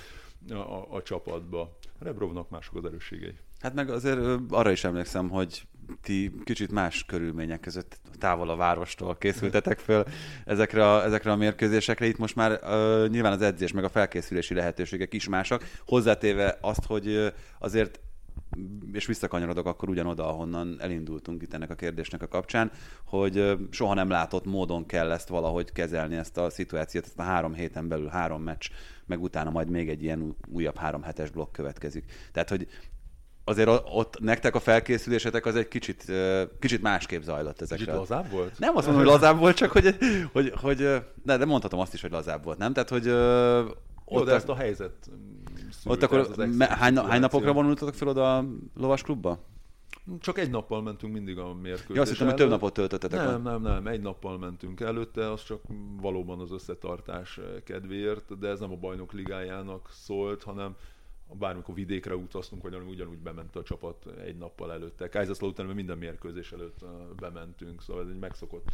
a, 0.50 0.54
a, 0.54 0.86
a 0.90 1.02
csapatba. 1.02 1.78
Rebrovnak 1.98 2.50
mások 2.50 2.76
az 2.76 2.84
erősségei. 2.84 3.34
Hát 3.60 3.74
meg 3.74 3.90
azért 3.90 4.20
arra 4.48 4.70
is 4.70 4.84
emlékszem, 4.84 5.28
hogy 5.28 5.66
ti 6.02 6.32
kicsit 6.44 6.72
más 6.72 7.04
körülmények 7.04 7.60
között 7.60 7.98
távol 8.18 8.50
a 8.50 8.56
várostól 8.56 9.16
készültetek 9.16 9.78
föl 9.78 10.04
ezekre 10.44 10.92
a, 10.92 11.04
ezekre 11.04 11.32
a 11.32 11.36
mérkőzésekre. 11.36 12.06
Itt 12.06 12.18
most 12.18 12.34
már 12.34 12.50
uh, 12.50 13.08
nyilván 13.08 13.32
az 13.32 13.42
edzés 13.42 13.72
meg 13.72 13.84
a 13.84 13.88
felkészülési 13.88 14.54
lehetőségek 14.54 15.12
is 15.12 15.28
másak. 15.28 15.64
Hozzátéve 15.86 16.58
azt, 16.60 16.84
hogy 16.84 17.06
uh, 17.06 17.26
azért 17.58 18.00
és 18.92 19.06
visszakanyarodok 19.06 19.66
akkor 19.66 19.88
ugyanoda, 19.88 20.28
ahonnan 20.28 20.76
elindultunk 20.80 21.42
itt 21.42 21.54
ennek 21.54 21.70
a 21.70 21.74
kérdésnek 21.74 22.22
a 22.22 22.28
kapcsán, 22.28 22.70
hogy 23.04 23.56
soha 23.70 23.94
nem 23.94 24.08
látott 24.08 24.44
módon 24.44 24.86
kell 24.86 25.12
ezt 25.12 25.28
valahogy 25.28 25.72
kezelni, 25.72 26.16
ezt 26.16 26.36
a 26.36 26.50
szituációt, 26.50 27.04
ezt 27.04 27.18
a 27.18 27.22
három 27.22 27.54
héten 27.54 27.88
belül 27.88 28.08
három 28.08 28.42
meccs, 28.42 28.68
meg 29.06 29.22
utána 29.22 29.50
majd 29.50 29.70
még 29.70 29.88
egy 29.88 30.02
ilyen 30.02 30.36
újabb 30.48 30.76
három 30.76 31.02
hetes 31.02 31.30
blokk 31.30 31.52
következik. 31.52 32.04
Tehát, 32.32 32.48
hogy 32.48 32.68
azért 33.44 33.68
ott 33.84 34.20
nektek 34.20 34.54
a 34.54 34.60
felkészülésetek 34.60 35.46
az 35.46 35.56
egy 35.56 35.68
kicsit, 35.68 36.12
kicsit 36.60 36.82
másképp 36.82 37.22
zajlott 37.22 37.60
ezekre. 37.60 37.84
Kicsit 37.84 37.98
lazább 37.98 38.30
volt? 38.30 38.58
Nem 38.58 38.76
azt 38.76 38.86
mondom, 38.86 39.04
hogy 39.04 39.12
lazább 39.12 39.38
volt, 39.38 39.56
csak 39.56 39.70
hogy, 39.70 39.96
hogy, 40.32 40.52
hogy 40.56 40.76
de, 41.22 41.36
de 41.36 41.44
mondhatom 41.44 41.80
azt 41.80 41.94
is, 41.94 42.00
hogy 42.00 42.10
lazább 42.10 42.44
volt, 42.44 42.58
nem? 42.58 42.72
Tehát, 42.72 42.88
hogy 42.88 43.08
ott 44.04 44.18
Jó, 44.18 44.24
de 44.24 44.34
ezt 44.34 44.48
a 44.48 44.54
helyzet 44.54 45.10
Ott 45.84 46.02
akkor 46.02 46.28
me, 46.36 46.66
hány, 46.66 46.96
hány 46.96 47.20
napokra 47.20 47.52
vonultatok 47.52 47.94
fel 47.94 48.08
oda 48.08 48.36
a 48.36 48.44
lovas 48.74 49.02
klubba? 49.02 49.38
Csak 50.20 50.38
egy 50.38 50.50
nappal 50.50 50.82
mentünk 50.82 51.12
mindig 51.12 51.38
a 51.38 51.54
mérkőzésre. 51.54 51.94
Ja, 51.94 52.00
azt 52.00 52.10
hittem, 52.10 52.26
hogy 52.26 52.36
több 52.36 52.48
napot 52.48 52.72
töltöttetek. 52.72 53.18
Nem, 53.18 53.42
nem, 53.42 53.62
nem, 53.62 53.86
egy 53.86 54.00
nappal 54.00 54.38
mentünk 54.38 54.80
előtte, 54.80 55.32
az 55.32 55.42
csak 55.42 55.62
valóban 56.00 56.40
az 56.40 56.52
összetartás 56.52 57.40
kedvéért, 57.64 58.38
de 58.38 58.48
ez 58.48 58.60
nem 58.60 58.72
a 58.72 58.76
bajnok 58.76 59.12
ligájának 59.12 59.88
szólt, 59.90 60.42
hanem 60.42 60.76
bármikor 61.32 61.74
vidékre 61.74 62.16
utaztunk, 62.16 62.62
vagy 62.62 62.74
ugyanúgy 62.88 63.18
bement 63.18 63.56
a 63.56 63.62
csapat 63.62 64.06
egy 64.24 64.36
nappal 64.36 64.72
előtte. 64.72 65.08
Kaiserslautern 65.08 65.68
minden 65.68 65.98
mérkőzés 65.98 66.52
előtt 66.52 66.84
bementünk, 67.16 67.82
szóval 67.82 68.02
ez 68.02 68.08
egy 68.08 68.18
megszokott 68.18 68.68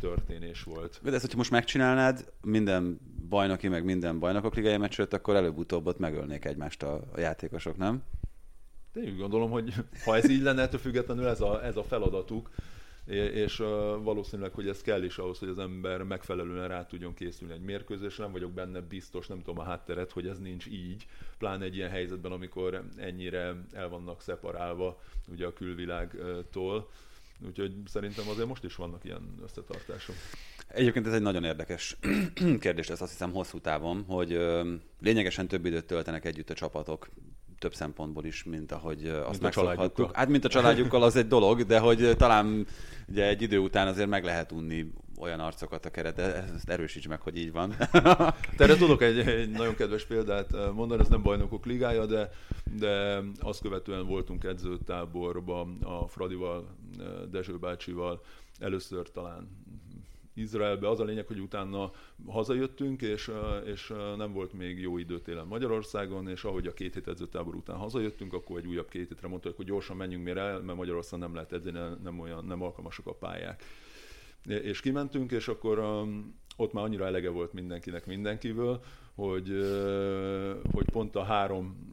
történés 0.00 0.62
volt. 0.62 1.00
De 1.02 1.12
ezt, 1.12 1.20
hogyha 1.20 1.36
most 1.36 1.50
megcsinálnád 1.50 2.32
minden 2.42 3.00
bajnoki, 3.28 3.68
meg 3.68 3.84
minden 3.84 4.18
bajnokok 4.18 4.54
ligája 4.54 4.78
meccset, 4.78 5.12
akkor 5.12 5.36
előbb-utóbb 5.36 5.86
ott 5.86 5.98
megölnék 5.98 6.44
egymást 6.44 6.82
a, 6.82 6.94
a 7.14 7.20
játékosok, 7.20 7.76
nem? 7.76 8.02
Én 8.94 9.04
úgy 9.04 9.18
gondolom, 9.18 9.50
hogy 9.50 9.74
ha 10.04 10.16
ez 10.16 10.28
így 10.28 10.42
lenne, 10.42 10.62
ettől 10.62 10.80
függetlenül 10.80 11.26
ez 11.26 11.40
a, 11.40 11.64
ez 11.64 11.76
a 11.76 11.84
feladatuk, 11.84 12.50
és 13.32 13.56
valószínűleg, 14.02 14.52
hogy 14.52 14.68
ez 14.68 14.80
kell 14.80 15.02
is 15.02 15.18
ahhoz, 15.18 15.38
hogy 15.38 15.48
az 15.48 15.58
ember 15.58 16.02
megfelelően 16.02 16.68
rá 16.68 16.86
tudjon 16.86 17.14
készülni 17.14 17.54
egy 17.54 17.60
mérkőzésre. 17.60 18.22
Nem 18.22 18.32
vagyok 18.32 18.52
benne 18.52 18.80
biztos, 18.80 19.26
nem 19.26 19.38
tudom 19.38 19.58
a 19.58 19.62
hátteret, 19.62 20.12
hogy 20.12 20.26
ez 20.26 20.38
nincs 20.38 20.66
így, 20.66 21.06
pláne 21.38 21.64
egy 21.64 21.76
ilyen 21.76 21.90
helyzetben, 21.90 22.32
amikor 22.32 22.84
ennyire 22.96 23.54
el 23.72 23.88
vannak 23.88 24.20
szeparálva 24.20 25.00
ugye 25.28 25.46
a 25.46 25.52
külvilágtól. 25.52 26.90
Úgyhogy 27.46 27.72
szerintem 27.84 28.28
azért 28.28 28.48
most 28.48 28.64
is 28.64 28.74
vannak 28.74 29.04
ilyen 29.04 29.34
összetartások. 29.42 30.14
Egyébként 30.68 31.06
ez 31.06 31.12
egy 31.12 31.22
nagyon 31.22 31.44
érdekes 31.44 31.96
kérdés, 32.60 32.88
ez 32.88 33.00
azt 33.00 33.10
hiszem 33.10 33.32
hosszú 33.32 33.60
távon, 33.60 34.04
hogy 34.06 34.38
lényegesen 35.00 35.48
több 35.48 35.66
időt 35.66 35.86
töltenek 35.86 36.24
együtt 36.24 36.50
a 36.50 36.54
csapatok, 36.54 37.08
több 37.58 37.74
szempontból 37.74 38.24
is, 38.24 38.44
mint 38.44 38.72
ahogy 38.72 39.06
azt 39.06 39.28
mint 39.28 39.42
megszokhattuk. 39.42 40.16
Hát, 40.16 40.28
mint 40.28 40.44
a 40.44 40.48
családjukkal 40.48 41.02
az 41.02 41.16
egy 41.16 41.26
dolog, 41.26 41.62
de 41.62 41.78
hogy 41.78 42.14
talán 42.16 42.66
ugye 43.08 43.26
egy 43.26 43.42
idő 43.42 43.58
után 43.58 43.86
azért 43.86 44.08
meg 44.08 44.24
lehet 44.24 44.52
unni 44.52 44.92
olyan 45.18 45.40
arcokat 45.40 45.84
a 45.84 45.90
keret, 45.90 46.14
de 46.14 46.22
ezt 46.54 46.68
erősíts 46.68 47.08
meg, 47.08 47.20
hogy 47.20 47.36
így 47.36 47.52
van. 47.52 47.74
Terre 48.56 48.76
tudok 48.76 49.02
egy, 49.02 49.18
egy 49.18 49.50
nagyon 49.50 49.74
kedves 49.74 50.04
példát 50.04 50.72
mondani, 50.72 51.00
ez 51.00 51.08
nem 51.08 51.22
bajnokok 51.22 51.66
ligája, 51.66 52.06
de, 52.06 52.30
de 52.78 53.22
azt 53.40 53.60
követően 53.60 54.06
voltunk 54.06 54.44
edzőtáborban 54.44 55.78
a 55.82 56.06
Fradival, 56.06 56.66
Dezső 57.30 57.58
bácsival, 57.58 58.22
először 58.58 59.10
talán 59.10 59.48
Izraelbe. 60.36 60.88
Az 60.88 61.00
a 61.00 61.04
lényeg, 61.04 61.26
hogy 61.26 61.38
utána 61.38 61.92
hazajöttünk, 62.26 63.02
és, 63.02 63.30
és 63.64 63.92
nem 64.16 64.32
volt 64.32 64.52
még 64.52 64.80
jó 64.80 64.98
idő 64.98 65.20
télen 65.20 65.46
Magyarországon, 65.46 66.28
és 66.28 66.44
ahogy 66.44 66.66
a 66.66 66.72
két 66.72 66.94
hét 66.94 67.08
edzőtábor 67.08 67.54
után 67.54 67.76
hazajöttünk, 67.76 68.32
akkor 68.32 68.58
egy 68.58 68.66
újabb 68.66 68.88
két 68.88 69.08
hétre 69.08 69.28
mondtuk, 69.28 69.56
hogy 69.56 69.66
gyorsan 69.66 69.96
menjünk 69.96 70.24
még 70.24 70.36
el, 70.36 70.60
mert 70.60 70.78
Magyarországon 70.78 71.24
nem 71.24 71.34
lehet 71.34 71.52
edzeni, 71.52 71.78
nem, 72.02 72.20
olyan, 72.20 72.44
nem 72.44 72.62
alkalmasak 72.62 73.06
a 73.06 73.14
pályák. 73.14 73.62
És 74.46 74.80
kimentünk, 74.80 75.32
és 75.32 75.48
akkor 75.48 75.78
um, 75.78 76.34
ott 76.56 76.72
már 76.72 76.84
annyira 76.84 77.06
elege 77.06 77.30
volt 77.30 77.52
mindenkinek 77.52 78.06
mindenkiből, 78.06 78.80
hogy, 79.14 79.48
hogy 80.72 80.90
pont 80.90 81.16
a 81.16 81.22
három 81.22 81.90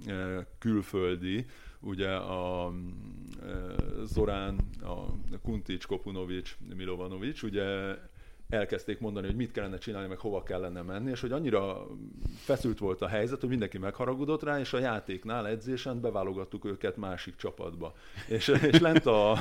külföldi, 0.59 1.45
ugye 1.79 2.09
a 2.15 2.73
Zorán, 4.03 4.59
a 4.81 5.05
Kuntics, 5.41 5.85
Kopunovics, 5.85 6.57
Milovanovics, 6.75 7.43
ugye 7.43 7.95
elkezdték 8.49 8.99
mondani, 8.99 9.25
hogy 9.25 9.35
mit 9.35 9.51
kellene 9.51 9.77
csinálni, 9.77 10.07
meg 10.07 10.17
hova 10.17 10.43
kellene 10.43 10.81
menni, 10.81 11.11
és 11.11 11.21
hogy 11.21 11.31
annyira 11.31 11.87
feszült 12.37 12.79
volt 12.79 13.01
a 13.01 13.07
helyzet, 13.07 13.39
hogy 13.39 13.49
mindenki 13.49 13.77
megharagudott 13.77 14.43
rá, 14.43 14.59
és 14.59 14.73
a 14.73 14.79
játéknál, 14.79 15.47
edzésen 15.47 16.01
beválogattuk 16.01 16.65
őket 16.65 16.97
másik 16.97 17.35
csapatba. 17.35 17.93
És, 18.27 18.47
és 18.71 18.79
lent 18.79 19.05
a, 19.05 19.31
a 19.31 19.39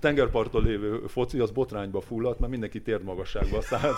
tengerparton 0.00 0.64
lévő 0.64 1.02
foci 1.06 1.38
az 1.38 1.50
botrányba 1.50 2.00
fulladt, 2.00 2.38
mert 2.38 2.50
mindenki 2.50 2.82
térdmagasságba 2.82 3.60
szállt, 3.60 3.96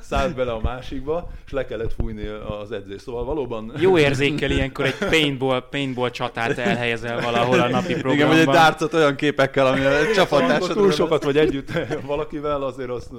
szállt 0.00 0.34
bele 0.34 0.52
a 0.52 0.60
másikba, 0.60 1.30
és 1.46 1.52
le 1.52 1.64
kellett 1.64 1.92
fújni 1.92 2.26
az 2.26 2.72
edzés. 2.72 3.00
Szóval 3.00 3.24
valóban... 3.24 3.72
Jó 3.78 3.98
érzékel 3.98 4.50
ilyenkor 4.50 4.84
egy 4.84 4.98
paintball, 4.98 5.68
paintball 5.68 6.10
csatát 6.10 6.58
elhelyezel 6.58 7.20
valahol 7.20 7.60
a 7.60 7.68
napi 7.68 7.92
programban. 7.92 8.14
Igen, 8.14 8.28
vagy 8.28 8.38
egy 8.38 8.46
dárcot 8.46 8.94
olyan 8.94 9.16
képekkel, 9.16 9.66
ami 9.66 9.84
a 9.84 10.12
csapattársad... 10.14 10.76
Túl 10.76 10.90
sokat 10.90 11.24
vagy 11.24 11.36
együtt 11.36 11.70
valakivel, 12.06 12.62
azért 12.62 12.90
azt 12.90 13.10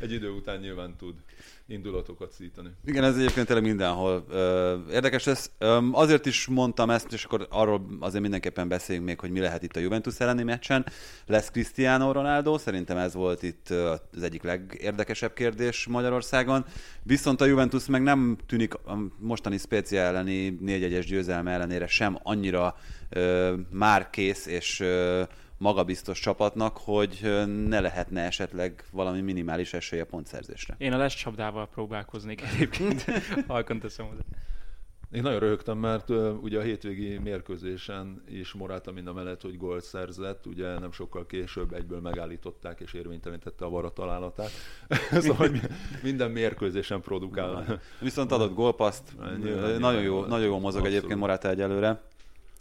egy 0.00 0.12
idő 0.12 0.30
után 0.30 0.58
nyilván 0.58 0.96
tud 0.96 1.14
indulatokat 1.66 2.32
szítani. 2.32 2.68
Igen, 2.84 3.04
ez 3.04 3.16
egyébként 3.16 3.46
tényleg 3.46 3.64
mindenhol 3.64 4.26
érdekes 4.90 5.24
lesz. 5.24 5.50
Azért 5.92 6.26
is 6.26 6.46
mondtam 6.46 6.90
ezt, 6.90 7.12
és 7.12 7.24
akkor 7.24 7.46
arról 7.50 7.86
azért 8.00 8.22
mindenképpen 8.22 8.68
beszéljünk 8.68 9.06
még, 9.06 9.20
hogy 9.20 9.30
mi 9.30 9.40
lehet 9.40 9.62
itt 9.62 9.76
a 9.76 9.80
Juventus 9.80 10.20
elleni 10.20 10.42
meccsen. 10.42 10.86
Lesz 11.26 11.50
Cristiano 11.50 12.12
Ronaldo, 12.12 12.58
szerintem 12.58 12.96
ez 12.96 13.14
volt 13.14 13.42
itt 13.42 13.68
az 13.68 14.22
egyik 14.22 14.42
legérdekesebb 14.42 15.32
kérdés 15.32 15.86
Magyarországon. 15.86 16.64
Viszont 17.02 17.40
a 17.40 17.44
Juventus 17.44 17.86
meg 17.86 18.02
nem 18.02 18.36
tűnik 18.46 18.74
a 18.74 18.98
mostani 19.18 19.58
speciál 19.58 20.06
elleni 20.06 20.48
4 20.60 20.98
győzelme 20.98 21.52
ellenére 21.52 21.86
sem 21.86 22.18
annyira 22.22 22.76
már 23.70 24.10
kész 24.10 24.46
és 24.46 24.84
magabiztos 25.64 26.20
csapatnak, 26.20 26.76
hogy 26.76 27.20
ne 27.66 27.80
lehetne 27.80 28.22
esetleg 28.22 28.84
valami 28.90 29.20
minimális 29.20 29.72
esély 29.72 30.00
a 30.00 30.04
pontszerzésre. 30.04 30.74
Én 30.78 30.92
a 30.92 30.96
lesz 30.96 31.14
csapdával 31.14 31.68
próbálkoznék 31.68 32.42
egyébként, 32.42 33.04
halkan 33.46 33.78
teszem 33.78 34.06
hozzá. 34.06 34.22
Én 35.10 35.22
nagyon 35.22 35.38
röhögtem, 35.38 35.78
mert 35.78 36.10
uh, 36.10 36.42
ugye 36.42 36.58
a 36.58 36.62
hétvégi 36.62 37.18
mérkőzésen 37.18 38.22
is 38.28 38.52
Morata 38.52 38.92
mind 38.92 39.06
a 39.06 39.12
mellett, 39.12 39.42
hogy 39.42 39.56
gólt 39.56 39.84
szerzett, 39.84 40.46
ugye 40.46 40.78
nem 40.78 40.92
sokkal 40.92 41.26
később 41.26 41.72
egyből 41.72 42.00
megállították 42.00 42.80
és 42.80 42.92
érvénytelenítette 42.92 43.64
a 43.64 43.68
vara 43.68 43.90
találatát. 43.90 44.50
szóval 45.10 45.36
hogy 45.36 45.60
minden 46.02 46.30
mérkőzésen 46.30 47.00
produkál. 47.00 47.80
Viszont 48.00 48.32
adott 48.32 48.54
gólpaszt, 48.54 49.02
nagyon 49.78 50.02
jó, 50.02 50.24
nagyon 50.24 50.46
jó 50.46 50.58
mozog 50.58 50.66
Abszolút. 50.66 50.86
egyébként 50.86 51.18
Morata 51.18 51.48
egyelőre. 51.48 52.02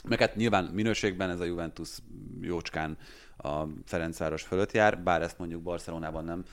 Meg 0.07 0.19
hát 0.19 0.35
nyilván 0.35 0.63
minőségben 0.63 1.29
ez 1.29 1.39
a 1.39 1.43
Juventus 1.43 1.97
jócskán 2.41 2.97
a 3.37 3.63
Ferencváros 3.85 4.41
fölött 4.43 4.71
jár, 4.71 5.03
bár 5.03 5.21
ezt 5.21 5.37
mondjuk 5.37 5.61
Barcelonában 5.61 6.23
nem 6.23 6.43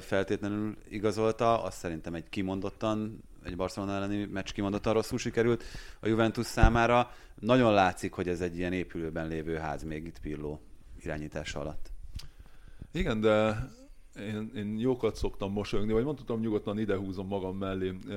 feltétlenül 0.00 0.76
igazolta, 0.88 1.62
azt 1.62 1.78
szerintem 1.78 2.14
egy 2.14 2.28
kimondottan, 2.28 3.22
egy 3.44 3.56
Barcelona 3.56 3.94
elleni 3.94 4.24
meccs 4.24 4.50
kimondottan 4.52 4.92
rosszul 4.92 5.18
sikerült 5.18 5.64
a 6.00 6.06
Juventus 6.06 6.46
számára. 6.46 7.10
Nagyon 7.40 7.72
látszik, 7.72 8.12
hogy 8.12 8.28
ez 8.28 8.40
egy 8.40 8.56
ilyen 8.56 8.72
épülőben 8.72 9.28
lévő 9.28 9.56
ház 9.56 9.82
még 9.82 10.06
itt 10.06 10.20
Pirlo 10.20 10.58
irányítása 11.00 11.60
alatt. 11.60 11.90
Igen, 12.92 13.20
de 13.20 13.56
én, 14.16 14.50
én 14.54 14.78
jókat 14.78 15.16
szoktam 15.16 15.52
mosolyogni, 15.52 15.92
vagy 15.92 16.04
mondhatom 16.04 16.40
nyugodtan 16.40 16.78
idehúzom 16.78 17.26
magam 17.26 17.56
mellé 17.56 17.88
e, 17.88 18.14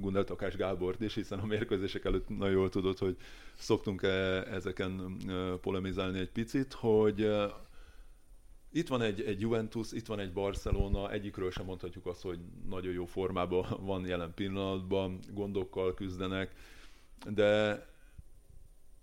Gundel 0.00 0.24
Takás 0.24 0.56
Gábort 0.56 1.00
is, 1.00 1.14
hiszen 1.14 1.38
a 1.38 1.46
mérkőzések 1.46 2.04
előtt 2.04 2.28
nagyon 2.28 2.54
jól 2.54 2.68
tudod, 2.68 2.98
hogy 2.98 3.16
szoktunk 3.54 4.02
e, 4.02 4.08
ezeken 4.42 5.16
e, 5.28 5.56
polemizálni 5.56 6.18
egy 6.18 6.30
picit, 6.30 6.72
hogy 6.72 7.22
e, 7.22 7.50
itt 8.72 8.88
van 8.88 9.02
egy, 9.02 9.20
egy 9.20 9.40
Juventus, 9.40 9.92
itt 9.92 10.06
van 10.06 10.18
egy 10.18 10.32
Barcelona, 10.32 11.10
egyikről 11.10 11.50
sem 11.50 11.64
mondhatjuk 11.64 12.06
azt, 12.06 12.22
hogy 12.22 12.38
nagyon 12.68 12.92
jó 12.92 13.04
formában 13.04 13.66
van 13.80 14.06
jelen 14.06 14.34
pillanatban, 14.34 15.18
gondokkal 15.32 15.94
küzdenek, 15.94 16.54
de 17.34 17.86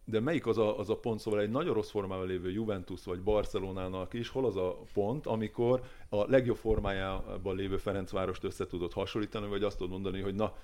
de 0.06 0.20
melyik 0.20 0.48
az 0.48 0.58
a, 0.58 0.80
az 0.80 0.90
a 0.90 0.98
pont, 0.98 1.20
szóval 1.20 1.42
egy 1.42 1.50
nagyon 1.50 1.74
rossz 1.74 1.90
formában 1.90 2.28
lévő 2.28 2.52
Juventus 2.52 3.04
vagy 3.04 3.22
Barcelonának 3.22 4.14
is, 4.14 4.30
hol 4.30 4.46
az 4.46 4.56
a 4.56 4.82
pont, 4.94 5.26
amikor 5.26 5.84
a 6.10 6.30
legjobb 6.30 6.56
formájában 6.58 7.56
lévő 7.56 7.78
Ferencvárost 7.78 8.44
össze 8.44 8.68
tudod 8.68 8.94
hasonlítani, 8.94 9.48
vagy 9.48 9.64
azt 9.64 9.78
tudod 9.78 9.92
mondani, 9.92 10.22
hogy 10.22 10.36
na, 10.36 10.56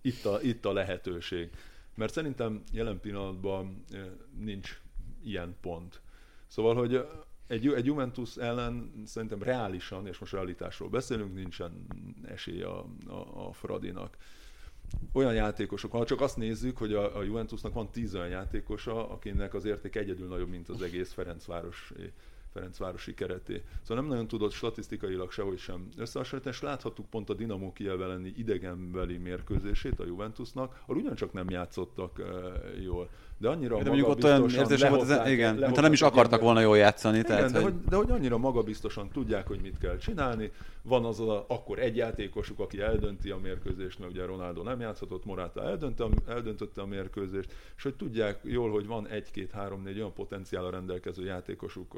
itt 0.00 0.24
a, 0.24 0.40
itt 0.42 0.64
a 0.64 0.72
lehetőség. 0.72 1.50
Mert 1.94 2.12
szerintem 2.12 2.62
jelen 2.72 3.00
pillanatban 3.00 3.84
nincs 4.38 4.80
ilyen 5.22 5.56
pont. 5.60 6.00
Szóval, 6.46 6.74
hogy 6.74 7.06
egy, 7.46 7.66
egy 7.66 7.84
Juventus 7.84 8.36
ellen 8.36 9.02
szerintem 9.06 9.42
reálisan, 9.42 10.06
és 10.06 10.18
most 10.18 10.32
realitásról 10.32 10.88
beszélünk, 10.88 11.34
nincsen 11.34 11.86
esély 12.24 12.62
a, 12.62 12.86
a, 13.06 13.46
a 13.48 13.52
Fradinak 13.52 14.16
olyan 15.12 15.34
játékosok, 15.34 15.92
ha 15.92 16.04
csak 16.04 16.20
azt 16.20 16.36
nézzük, 16.36 16.76
hogy 16.76 16.92
a, 16.92 17.16
a 17.16 17.22
Juventusnak 17.22 17.74
van 17.74 17.90
tíz 17.90 18.14
olyan 18.14 18.28
játékosa, 18.28 19.10
akinek 19.10 19.54
az 19.54 19.64
érték 19.64 19.96
egyedül 19.96 20.28
nagyobb, 20.28 20.48
mint 20.48 20.68
az 20.68 20.82
egész 20.82 21.12
Ferencváros 21.12 21.92
Ferencvárosi 22.56 23.14
kereté. 23.14 23.62
Szóval 23.82 24.02
nem 24.02 24.12
nagyon 24.12 24.28
tudott 24.28 24.52
statisztikailag 24.52 25.30
sehogy 25.30 25.58
sem 25.58 25.88
összehasonlítani, 25.96 26.54
és 26.54 26.62
láthattuk 26.62 27.06
pont 27.10 27.30
a 27.30 27.34
Dinamo 27.34 27.72
Kiev 27.72 28.02
elleni 28.02 28.32
idegenbeli 28.36 29.16
mérkőzését 29.16 30.00
a 30.00 30.04
Juventusnak, 30.04 30.80
ahol 30.82 30.96
ugyancsak 30.96 31.32
nem 31.32 31.50
játszottak 31.50 32.18
uh, 32.18 32.82
jól. 32.84 33.08
De 33.38 33.48
annyira 33.48 33.76
de 33.76 33.84
mondjuk 33.84 34.08
ott 34.08 34.24
olyan 34.24 34.50
érzésem 34.50 34.92
volt, 34.92 35.10
ez, 35.10 35.30
igen, 35.30 35.54
mintha 35.54 35.80
nem 35.80 35.92
is 35.92 36.02
akartak 36.02 36.40
volna 36.40 36.60
jól 36.60 36.76
játszani. 36.76 37.18
Igen, 37.18 37.30
tehát, 37.30 37.52
de, 37.52 37.60
hogy... 37.60 37.80
de 37.88 37.96
hogy 37.96 38.10
annyira 38.10 38.38
magabiztosan 38.38 39.08
tudják, 39.08 39.46
hogy 39.46 39.60
mit 39.60 39.78
kell 39.78 39.96
csinálni. 39.96 40.50
Van 40.82 41.04
az 41.04 41.20
a, 41.20 41.44
akkor 41.48 41.78
egy 41.78 41.96
játékosuk, 41.96 42.58
aki 42.58 42.80
eldönti 42.80 43.30
a 43.30 43.36
mérkőzést, 43.36 43.98
mert 43.98 44.10
ugye 44.10 44.24
Ronaldo 44.24 44.62
nem 44.62 44.80
játszhatott, 44.80 45.24
Morata 45.24 45.62
eldöntötte, 45.62 46.32
eldöntötte 46.32 46.80
a 46.80 46.86
mérkőzést, 46.86 47.54
és 47.76 47.82
hogy 47.82 47.94
tudják 47.94 48.40
jól, 48.42 48.70
hogy 48.70 48.86
van 48.86 49.08
egy-két-három-négy 49.08 49.96
olyan 49.96 50.12
potenciállal 50.12 50.70
rendelkező 50.70 51.24
játékosuk 51.24 51.94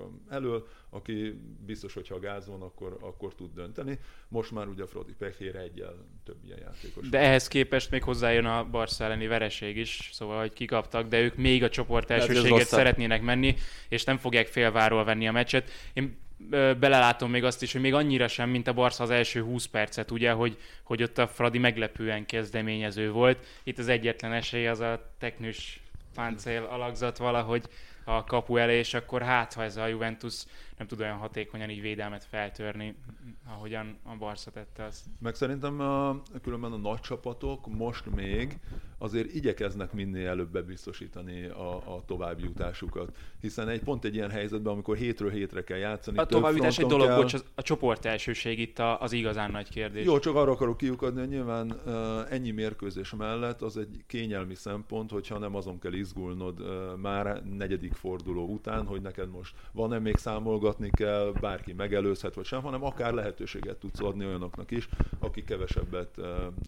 elől, 0.49 0.67
aki 0.91 1.41
biztos, 1.67 1.95
hogy 1.95 2.09
ha 2.09 2.19
gáz 2.19 2.47
van, 2.47 2.63
akkor, 2.63 2.97
akkor 3.01 3.35
tud 3.35 3.55
dönteni. 3.55 3.99
Most 4.29 4.51
már 4.51 4.67
ugye 4.67 4.87
Frodi 4.87 5.13
Pechére 5.19 5.61
egyel 5.61 5.95
több 6.25 6.45
ilyen 6.45 6.59
játékos. 6.59 7.09
De 7.09 7.19
ehhez 7.19 7.49
képest 7.49 7.91
még 7.91 8.03
hozzájön 8.03 8.45
a 8.45 8.65
Barca 8.65 9.05
elleni 9.05 9.27
vereség 9.27 9.77
is, 9.77 10.11
szóval 10.13 10.41
hogy 10.41 10.53
kikaptak, 10.53 11.09
de 11.09 11.21
ők 11.21 11.37
még 11.37 11.63
a 11.63 11.69
csoport 11.69 12.11
elsőséget 12.11 12.67
szeretnének 12.67 13.23
menni, 13.23 13.57
és 13.89 14.05
nem 14.05 14.19
fogják 14.19 14.47
félváról 14.47 15.05
venni 15.05 15.29
a 15.29 15.33
meccset. 15.33 15.71
Én 15.93 16.19
belelátom 16.79 17.31
még 17.31 17.45
azt 17.45 17.63
is, 17.63 17.73
hogy 17.73 17.81
még 17.81 17.95
annyira 17.95 18.29
sem, 18.29 18.51
mint 18.51 18.67
a 18.67 18.73
Barca 18.73 19.03
az 19.03 19.11
első 19.11 19.43
20 19.43 19.65
percet, 19.67 20.11
ugye, 20.11 20.33
hogy, 20.33 20.59
hogy 20.83 21.03
ott 21.03 21.19
a 21.19 21.29
Fradi 21.29 21.59
meglepően 21.59 22.27
kezdeményező 22.27 23.11
volt. 23.11 23.47
Itt 23.63 23.79
az 23.79 23.89
egyetlen 23.89 24.33
esély 24.33 24.67
az 24.67 24.81
a 24.81 25.13
teknős 25.19 25.81
páncél 26.15 26.63
alakzat 26.71 27.19
valahogy 27.19 27.69
a 28.09 28.25
kapu 28.25 28.57
elé, 28.57 28.79
és 28.79 28.95
akkor 28.95 29.23
hát, 29.23 29.53
ha 29.53 29.63
ez 29.63 29.77
a 29.77 29.87
Juventus 29.87 30.45
nem 30.79 30.87
tud 30.87 31.01
olyan 31.01 31.17
hatékonyan 31.17 31.71
így 31.71 31.81
védelmet 31.81 32.25
feltörni, 32.25 32.95
ahogyan 33.47 33.99
a 34.03 34.17
Barca 34.17 34.51
tette 34.51 34.85
azt. 34.85 35.05
Meg 35.21 35.35
szerintem 35.35 35.81
a, 35.81 36.23
különben 36.43 36.73
a 36.73 36.77
nagy 36.77 37.01
csapatok 37.01 37.67
most 37.67 38.15
még 38.15 38.59
azért 38.99 39.35
igyekeznek 39.35 39.93
minél 39.93 40.29
előbb 40.29 40.51
bebiztosítani 40.51 41.45
a, 41.45 41.77
a 41.77 42.03
további 42.07 42.43
jutásukat. 42.43 43.17
Hiszen 43.41 43.69
egy 43.69 43.83
pont 43.83 44.05
egy 44.05 44.15
ilyen 44.15 44.31
helyzetben, 44.31 44.73
amikor 44.73 44.97
hétről 44.97 45.31
hétre 45.31 45.65
kell 45.65 45.79
játszani. 45.79 46.19
A 46.19 46.25
továbbjutás 46.25 46.79
egy 46.79 46.87
dolog, 46.87 47.07
kell... 47.07 47.17
bocs, 47.17 47.35
a 47.55 47.63
csoport 47.63 48.05
elsőség 48.05 48.59
itt 48.59 48.79
az 48.79 49.13
igazán 49.13 49.51
nagy 49.51 49.69
kérdés. 49.69 50.05
Jó, 50.05 50.19
csak 50.19 50.35
arra 50.35 50.51
akarok 50.51 50.77
kiukadni, 50.77 51.21
hogy 51.21 51.29
nyilván 51.29 51.81
ennyi 52.31 52.51
mérkőzés 52.51 53.15
mellett 53.15 53.63
az 53.63 53.77
egy 53.77 54.05
kényelmi 54.07 54.55
szempont, 54.55 55.11
hogyha 55.11 55.39
nem 55.39 55.55
azon 55.55 55.79
kell 55.79 55.93
izgulnod 55.93 56.63
már 57.01 57.43
negyedik 57.43 57.93
forduló 57.93 58.47
után, 58.47 58.87
hogy 58.87 59.01
neked 59.01 59.31
most 59.31 59.55
van-e 59.73 59.99
még 59.99 60.17
számolgatni 60.69 60.91
kell, 60.91 61.33
bárki 61.41 61.73
megelőzhet 61.73 62.35
vagy 62.35 62.45
sem, 62.45 62.63
hanem 62.63 62.85
akár 62.85 63.13
lehetőséget 63.13 63.77
tudsz 63.77 64.01
adni 64.01 64.27
olyanoknak 64.27 64.71
is, 64.71 64.89
akik 65.19 65.45
kevesebbet 65.45 66.15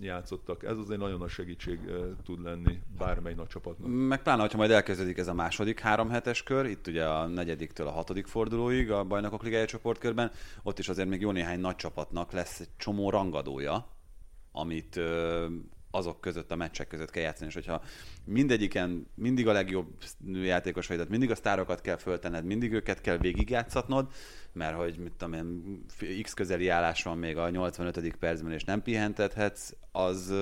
játszottak. 0.01 0.63
Ez 0.63 0.79
azért 0.79 1.01
nagyon 1.01 1.19
nagy 1.19 1.29
segítség 1.29 1.79
tud 2.25 2.43
lenni 2.43 2.83
bármely 2.99 3.35
nagy 3.35 3.47
csapatnak. 3.47 3.89
Meg 4.09 4.23
pláne, 4.23 4.41
hogyha 4.41 4.59
majd 4.59 4.71
elkezdődik 4.71 5.19
ez 5.19 5.29
a 5.29 5.35
második 5.35 5.81
három 5.81 6.09
hetes 6.09 6.43
kör, 6.43 6.67
itt 6.67 6.87
ugye 6.87 7.05
a 7.05 7.27
negyediktől 7.27 7.87
a 7.87 7.91
hatodik 7.91 8.27
fordulóig 8.27 8.91
a 8.91 9.05
bajnokok 9.05 9.43
ligája 9.43 9.67
csoportkörben, 9.67 10.31
ott 10.63 10.79
is 10.79 10.89
azért 10.89 11.09
még 11.09 11.21
jó 11.21 11.31
néhány 11.31 11.61
nagy 11.61 11.77
csapatnak 11.77 12.33
lesz 12.33 12.61
egy 12.61 12.69
csomó 12.77 13.11
rangadója, 13.11 13.87
amit 14.53 15.01
azok 15.91 16.21
között, 16.21 16.51
a 16.51 16.57
meccsek 16.57 16.89
között 16.89 17.11
kell 17.11 17.23
játszani, 17.23 17.49
és 17.49 17.55
hogyha 17.55 17.83
mindegyiken 18.25 19.07
mindig 19.15 19.49
a 19.49 19.53
legjobb 19.53 19.89
játékos 20.43 20.87
vagy, 20.87 20.97
tehát 20.97 21.11
mindig 21.11 21.31
a 21.31 21.35
sztárokat 21.35 21.81
kell 21.81 21.97
föltenned, 21.97 22.45
mindig 22.45 22.73
őket 22.73 23.01
kell 23.01 23.17
végigjátszatnod, 23.17 24.13
mert 24.53 24.77
hogy 24.77 24.99
mit 24.99 25.13
tudom 25.13 25.33
én, 25.35 25.85
x 26.23 26.35
közeli 26.35 26.69
állás 26.69 27.03
van 27.03 27.19
még 27.19 27.37
a 27.37 27.51
85. 27.51 28.17
percben, 28.17 28.53
és 28.53 28.65
nem 28.65 28.83
pihentethetsz, 28.83 29.73
az, 29.93 30.35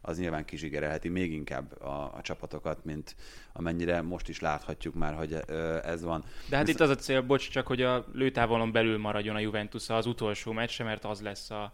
az 0.00 0.18
nyilván 0.18 0.44
kizsigerelheti 0.44 1.08
még 1.08 1.32
inkább 1.32 1.80
a, 1.80 2.14
a 2.14 2.20
csapatokat, 2.22 2.84
mint 2.84 3.16
amennyire 3.52 4.00
most 4.00 4.28
is 4.28 4.40
láthatjuk 4.40 4.94
már, 4.94 5.14
hogy 5.14 5.36
ez 5.82 6.02
van. 6.02 6.24
De 6.48 6.56
hát 6.56 6.66
Visz... 6.66 6.74
itt 6.74 6.80
az 6.80 6.90
a 6.90 6.94
cél, 6.94 7.22
bocs, 7.22 7.50
csak 7.50 7.66
hogy 7.66 7.82
a 7.82 8.06
lőtávolon 8.12 8.72
belül 8.72 8.98
maradjon 8.98 9.36
a 9.36 9.38
Juventus 9.38 9.88
az 9.88 10.06
utolsó 10.06 10.52
meccse, 10.52 10.84
mert 10.84 11.04
az 11.04 11.20
lesz 11.20 11.50
a 11.50 11.72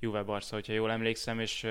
Juve 0.00 0.22
Barca, 0.22 0.54
hogyha 0.54 0.72
jól 0.72 0.90
emlékszem, 0.90 1.40
és 1.40 1.66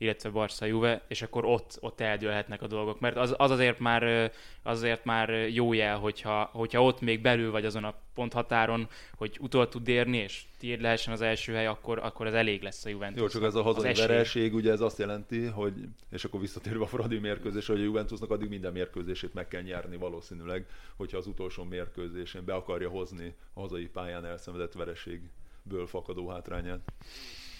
illetve 0.00 0.30
Barca 0.30 0.64
Juve, 0.64 1.02
és 1.08 1.22
akkor 1.22 1.44
ott, 1.44 1.76
ott 1.80 2.00
eldőlhetnek 2.00 2.62
a 2.62 2.66
dolgok. 2.66 3.00
Mert 3.00 3.16
az, 3.16 3.34
az 3.36 3.50
azért, 3.50 3.78
már, 3.78 4.32
azért 4.62 5.04
már 5.04 5.30
jó 5.30 5.72
jel, 5.72 5.98
hogyha, 5.98 6.50
hogyha 6.52 6.82
ott 6.82 7.00
még 7.00 7.20
belül 7.20 7.50
vagy 7.50 7.64
azon 7.64 7.84
a 7.84 7.94
ponthatáron, 8.14 8.88
hogy 9.14 9.36
utol 9.40 9.68
tud 9.68 9.88
érni, 9.88 10.16
és 10.16 10.44
tiéd 10.58 10.80
lehessen 10.80 11.12
az 11.12 11.20
első 11.20 11.52
hely, 11.52 11.66
akkor, 11.66 11.98
akkor 11.98 12.26
ez 12.26 12.34
elég 12.34 12.62
lesz 12.62 12.84
a 12.84 12.88
Juventus. 12.88 13.20
Jó, 13.20 13.28
csak 13.28 13.42
ez 13.42 13.54
a 13.54 13.62
hazai 13.62 13.94
vereség, 13.94 14.54
ugye 14.54 14.72
ez 14.72 14.80
azt 14.80 14.98
jelenti, 14.98 15.44
hogy, 15.44 15.74
és 16.10 16.24
akkor 16.24 16.40
visszatérve 16.40 16.84
a 16.84 16.86
Fradi 16.86 17.18
mérkőzés, 17.18 17.66
hogy 17.66 17.80
a 17.80 17.84
Juventusnak 17.84 18.30
addig 18.30 18.48
minden 18.48 18.72
mérkőzését 18.72 19.34
meg 19.34 19.48
kell 19.48 19.62
nyerni 19.62 19.96
valószínűleg, 19.96 20.66
hogyha 20.96 21.18
az 21.18 21.26
utolsó 21.26 21.64
mérkőzésén 21.64 22.44
be 22.44 22.54
akarja 22.54 22.88
hozni 22.88 23.34
a 23.52 23.60
hazai 23.60 23.88
pályán 23.88 24.24
elszenvedett 24.24 24.72
vereségből 24.72 25.86
fakadó 25.86 26.28
hátrányát. 26.28 26.80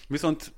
Viszont 0.07 0.53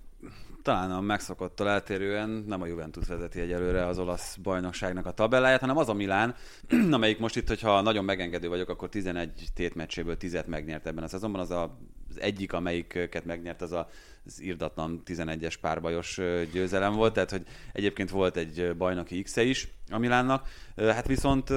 talán 0.64 0.92
a 0.92 1.02
megszokottól 1.02 1.70
eltérően 1.70 2.30
nem 2.30 2.62
a 2.62 2.66
Juventus 2.66 3.08
vezeti 3.08 3.40
egyelőre 3.40 3.86
az 3.86 4.00
olasz 4.00 4.36
bajnokságnak 4.36 5.06
a 5.06 5.12
tabelláját, 5.12 5.60
hanem 5.60 5.78
az 5.78 5.90
a 5.90 5.94
Milán, 5.94 6.36
amelyik 6.92 7.20
most 7.20 7.36
itt, 7.36 7.48
hogyha 7.48 7.82
nagyon 7.82 8.06
megengedő 8.06 8.48
vagyok, 8.48 8.70
akkor 8.70 8.90
11 8.90 9.48
tétmeccséből 9.54 10.18
10 10.18 10.44
megnyert 10.46 10.88
ebben 10.88 11.04
a 11.04 11.08
szezonban. 11.08 11.42
Az 11.42 11.52
a, 11.52 11.78
az 12.10 12.22
egyik, 12.22 12.54
amelyiket 12.54 13.26
megnyert, 13.26 13.62
az 13.62 13.72
a, 13.72 13.90
az 14.26 14.42
irdatlan 14.42 15.02
11-es 15.06 15.56
párbajos 15.62 16.20
győzelem 16.52 16.94
volt, 16.94 17.14
tehát 17.14 17.32
hogy 17.32 17.46
egyébként 17.74 18.10
volt 18.10 18.38
egy 18.38 18.76
bajnoki 18.78 19.22
X-e 19.22 19.44
is 19.44 19.68
a 19.92 19.98
Milánnak. 19.98 20.48
Hát 20.76 21.08
viszont 21.08 21.50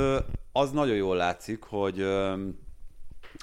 az 0.52 0.70
nagyon 0.70 0.96
jól 0.96 1.16
látszik, 1.16 1.62
hogy 1.62 2.06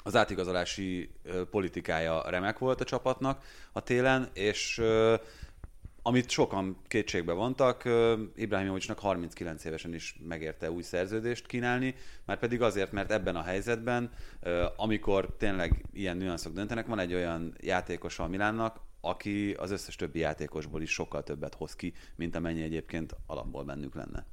az 0.04 0.16
átigazolási 0.16 1.10
politikája 1.52 2.30
remek 2.30 2.58
volt 2.58 2.82
a 2.82 2.86
csapatnak 2.86 3.44
a 3.72 3.82
télen, 3.82 4.30
és 4.34 4.82
amit 6.02 6.30
sokan 6.30 6.78
kétségbe 6.88 7.34
vontak, 7.34 7.90
Ibrahimovicsnak 8.36 9.00
39 9.00 9.64
évesen 9.66 9.94
is 9.94 10.16
megérte 10.28 10.72
új 10.72 10.82
szerződést 10.82 11.48
kínálni, 11.48 11.96
már 12.26 12.40
pedig 12.40 12.62
azért, 12.62 12.92
mert 12.92 13.12
ebben 13.12 13.36
a 13.36 13.42
helyzetben, 13.42 14.12
amikor 14.76 15.36
tényleg 15.38 15.86
ilyen 15.94 16.18
nüanszok 16.18 16.54
döntenek, 16.54 16.88
van 16.88 17.00
egy 17.00 17.14
olyan 17.14 17.56
játékos 17.60 18.20
a 18.20 18.28
Milánnak, 18.28 18.80
aki 19.02 19.54
az 19.54 19.72
összes 19.72 19.96
többi 19.96 20.20
játékosból 20.20 20.82
is 20.82 20.92
sokkal 20.92 21.24
többet 21.24 21.56
hoz 21.56 21.76
ki, 21.76 21.94
mint 22.16 22.36
amennyi 22.36 22.62
egyébként 22.62 23.16
alapból 23.26 23.64
bennük 23.64 23.96
lenne. 23.96 24.26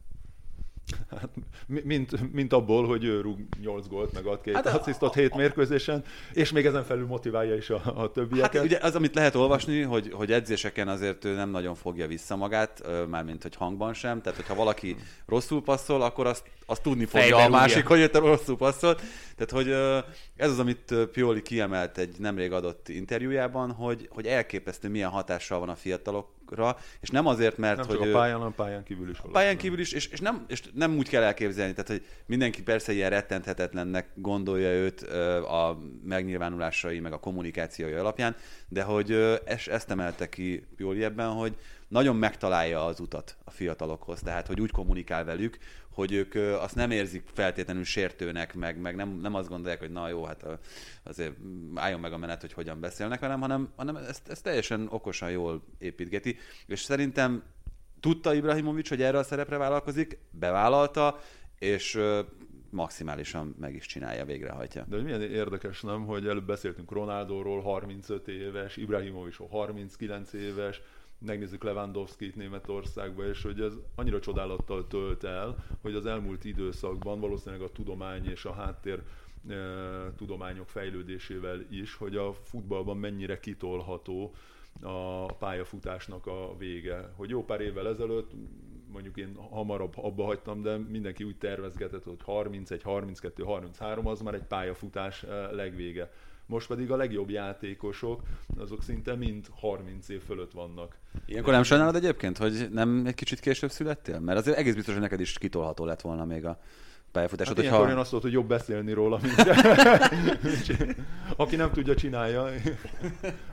Hát, 1.11 1.28
mint, 1.66 2.32
mint 2.32 2.53
abból, 2.53 2.86
hogy 2.86 3.05
ő 3.05 3.20
rúg 3.20 3.38
8 3.62 3.88
gólt, 3.88 4.12
meg 4.12 4.26
ad 4.26 4.41
két 4.41 4.55
hát 4.55 4.66
asszisztot 4.66 5.14
7 5.14 5.34
mérkőzésen, 5.34 6.05
és 6.32 6.53
még 6.53 6.66
ezen 6.66 6.84
felül 6.84 7.07
motiválja 7.07 7.55
is 7.55 7.70
a, 7.70 7.82
a 7.95 8.11
többieket. 8.12 8.55
Hát 8.55 8.64
ugye 8.64 8.78
az, 8.82 8.95
amit 8.95 9.14
lehet 9.14 9.34
olvasni, 9.34 9.80
hogy, 9.80 10.12
hogy 10.12 10.32
edzéseken 10.32 10.88
azért 10.88 11.24
ő 11.24 11.34
nem 11.34 11.51
nagyon 11.51 11.74
fogja 11.74 12.07
vissza 12.07 12.36
magát, 12.36 12.82
mármint 13.09 13.43
hogy 13.43 13.57
hangban 13.57 13.95
sem, 13.95 14.22
tehát 14.22 14.38
hogyha 14.38 14.55
valaki 14.55 14.97
rosszul 15.26 15.62
passzol, 15.62 16.03
akkor 16.03 16.26
azt, 16.26 16.43
azt 16.66 16.82
tudni 16.82 17.05
fogja 17.05 17.26
Fejben 17.26 17.47
a 17.47 17.57
másik, 17.57 17.86
hogy 17.86 18.01
ő 18.01 18.11
rosszul 18.12 18.57
passzol. 18.57 18.95
Tehát, 19.36 19.51
hogy 19.51 19.70
ez 20.36 20.51
az, 20.51 20.59
amit 20.59 20.95
Pioli 21.12 21.43
kiemelt 21.43 21.99
egy 21.99 22.14
nemrég 22.18 22.53
adott 22.53 22.88
interjújában, 22.88 23.70
hogy, 23.72 24.09
hogy 24.11 24.26
elképesztő 24.26 24.88
milyen 24.88 25.11
hatással 25.11 25.59
van 25.59 25.68
a 25.68 25.74
fiatalok 25.74 26.28
ra, 26.51 26.76
és 27.01 27.09
nem 27.09 27.26
azért, 27.26 27.57
mert 27.57 27.76
nem 27.76 27.86
hogy... 27.86 27.96
Csak 27.96 28.07
a 28.07 28.18
pályán, 28.18 28.36
hanem 28.36 28.55
pályán 28.55 28.82
kívül 28.82 29.11
is. 29.11 29.18
A 29.18 29.28
pályán 29.28 29.57
kívül 29.57 29.78
is, 29.78 29.92
és, 29.92 30.07
és, 30.07 30.20
nem, 30.20 30.44
és 30.48 30.62
nem 30.74 30.96
úgy 30.96 31.09
kell 31.09 31.22
elképzelni, 31.22 31.72
tehát 31.72 31.90
hogy 31.90 32.05
mindenki 32.26 32.62
persze 32.62 32.92
ilyen 32.92 33.11
rettenthetetlennek 33.11 34.09
gondolja 34.14 34.70
őt 34.70 35.03
a 35.42 35.78
megnyilvánulásai, 36.05 37.01
meg 37.01 37.12
a 37.12 37.18
kommunikációi 37.18 37.92
alapján, 37.92 38.36
de 38.68 38.82
hogy 38.82 39.12
ezt, 39.44 39.68
ezt 39.68 39.90
emelte 39.90 40.28
ki 40.28 40.66
Pioli 40.76 41.05
ebben, 41.05 41.28
hogy 41.28 41.57
nagyon 41.88 42.16
megtalálja 42.16 42.84
az 42.84 43.01
utat 43.01 43.36
a 43.44 43.51
fiatalokhoz, 43.51 44.20
tehát 44.20 44.46
hogy 44.46 44.61
úgy 44.61 44.70
kommunikál 44.70 45.24
velük, 45.24 45.59
hogy 45.93 46.12
ők 46.12 46.34
azt 46.34 46.74
nem 46.74 46.91
érzik 46.91 47.22
feltétlenül 47.32 47.84
sértőnek, 47.84 48.55
meg, 48.55 48.80
meg 48.80 48.95
nem, 48.95 49.09
nem 49.09 49.34
azt 49.34 49.49
gondolják, 49.49 49.80
hogy 49.80 49.91
na 49.91 50.09
jó, 50.09 50.24
hát 50.24 50.47
azért 51.03 51.32
álljon 51.74 52.01
meg 52.01 52.12
a 52.12 52.18
menet, 52.18 52.41
hogy 52.41 52.53
hogyan 52.53 52.80
beszélnek 52.80 53.20
velem, 53.20 53.41
hanem, 53.41 53.72
hanem 53.76 53.97
ezt, 53.97 54.28
ezt 54.28 54.43
teljesen 54.43 54.86
okosan 54.91 55.30
jól 55.30 55.62
építgeti. 55.78 56.36
És 56.66 56.80
szerintem 56.80 57.43
tudta 58.01 58.34
Ibrahimovic, 58.34 58.88
hogy 58.88 59.03
erre 59.03 59.18
a 59.18 59.22
szerepre 59.22 59.57
vállalkozik, 59.57 60.18
bevállalta, 60.30 61.20
és 61.59 62.01
maximálisan 62.70 63.55
meg 63.61 63.74
is 63.74 63.86
csinálja, 63.86 64.24
végrehajtja. 64.24 64.84
De 64.88 65.03
milyen 65.03 65.22
érdekes, 65.22 65.80
nem, 65.80 66.07
hogy 66.07 66.26
előbb 66.26 66.47
beszéltünk 66.47 66.93
Ronaldóról, 66.93 67.61
35 67.61 68.28
éves, 68.28 68.76
Ibrahimovicról 68.76 69.49
39 69.49 70.32
éves, 70.32 70.80
megnézzük 71.27 71.62
Lewandowski-t 71.62 72.37
Németországba, 72.37 73.29
és 73.29 73.43
hogy 73.43 73.61
ez 73.61 73.73
annyira 73.95 74.21
csodálattal 74.21 74.87
tölt 74.87 75.25
el, 75.25 75.64
hogy 75.81 75.95
az 75.95 76.07
elmúlt 76.07 76.45
időszakban 76.45 77.21
valószínűleg 77.21 77.62
a 77.62 77.73
tudomány 77.73 78.27
és 78.27 78.45
a 78.45 78.53
háttér 78.53 79.03
e, 79.49 79.55
tudományok 80.16 80.68
fejlődésével 80.68 81.64
is, 81.71 81.95
hogy 81.95 82.16
a 82.16 82.33
futballban 82.33 82.97
mennyire 82.97 83.41
kitolható 83.41 84.35
a 84.83 85.27
pályafutásnak 85.27 86.27
a 86.27 86.57
vége. 86.59 87.12
Hogy 87.16 87.31
jó 87.31 87.45
pár 87.45 87.61
évvel 87.61 87.89
ezelőtt, 87.89 88.31
mondjuk 88.93 89.16
én 89.16 89.35
hamarabb 89.51 89.93
abba 89.97 90.25
hagytam, 90.25 90.62
de 90.62 90.77
mindenki 90.77 91.25
úgy 91.25 91.37
tervezgetett, 91.37 92.05
hogy 92.05 92.18
31, 92.23 92.83
32, 92.83 93.43
33 93.43 94.07
az 94.07 94.21
már 94.21 94.35
egy 94.35 94.47
pályafutás 94.47 95.25
legvége 95.51 96.11
most 96.51 96.66
pedig 96.66 96.90
a 96.90 96.96
legjobb 96.96 97.30
játékosok, 97.30 98.22
azok 98.59 98.82
szinte 98.82 99.14
mind 99.14 99.46
30 99.51 100.09
év 100.09 100.22
fölött 100.22 100.53
vannak. 100.53 100.98
Ilyenkor 101.26 101.53
nem 101.53 101.62
sajnálod 101.62 101.94
egyébként, 101.94 102.38
hogy 102.38 102.68
nem 102.70 103.07
egy 103.07 103.14
kicsit 103.14 103.40
később 103.40 103.70
születtél? 103.70 104.18
Mert 104.18 104.38
azért 104.38 104.57
egész 104.57 104.74
biztos, 104.74 104.92
hogy 104.92 105.03
neked 105.03 105.20
is 105.20 105.38
kitolható 105.38 105.84
lett 105.84 106.01
volna 106.01 106.24
még 106.24 106.44
a 106.44 106.61
pályafutásod. 107.12 107.57
Hát 107.57 107.64
hogyha... 107.64 107.90
én 107.90 107.96
azt 107.96 108.12
mondod, 108.12 108.30
hogy 108.30 108.40
jobb 108.40 108.48
beszélni 108.48 108.92
róla, 108.92 109.18
mint 109.22 109.34
aki 111.36 111.57
nem 111.57 111.70
tudja, 111.70 111.94
csinálja. 111.94 112.48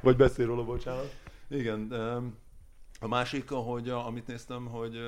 Vagy 0.01 0.15
beszél 0.15 0.45
róla, 0.45 0.63
bocsánat. 0.63 1.15
Igen, 1.49 1.91
a 2.99 3.07
másik, 3.07 3.49
hogy 3.49 3.89
amit 3.89 4.27
néztem, 4.27 4.65
hogy 4.65 4.99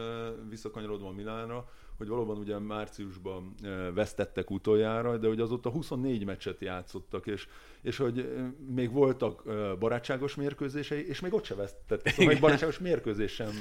visszakanyarodva 0.50 1.12
Milánra, 1.12 1.70
hogy 1.98 2.08
valóban 2.08 2.38
ugye 2.38 2.60
márciusban 2.60 3.56
vesztettek 3.94 4.52
utoljára, 4.52 5.18
de 5.18 5.28
hogy 5.28 5.40
azóta 5.40 5.70
24 5.70 6.26
meccset 6.26 6.62
játszottak, 6.62 7.28
és, 7.28 7.48
és 7.82 7.98
hogy 7.98 8.30
még 8.68 8.92
voltak 8.92 9.44
barátságos 9.80 10.36
mérkőzései, 10.36 11.08
és 11.08 11.20
még 11.20 11.34
ott 11.34 11.46
se 11.46 11.56
vesztettek, 11.56 12.14
szóval 12.14 12.34
egy 12.34 12.40
barátságos 12.40 12.80
mérkőzés 12.80 13.32
sem 13.32 13.52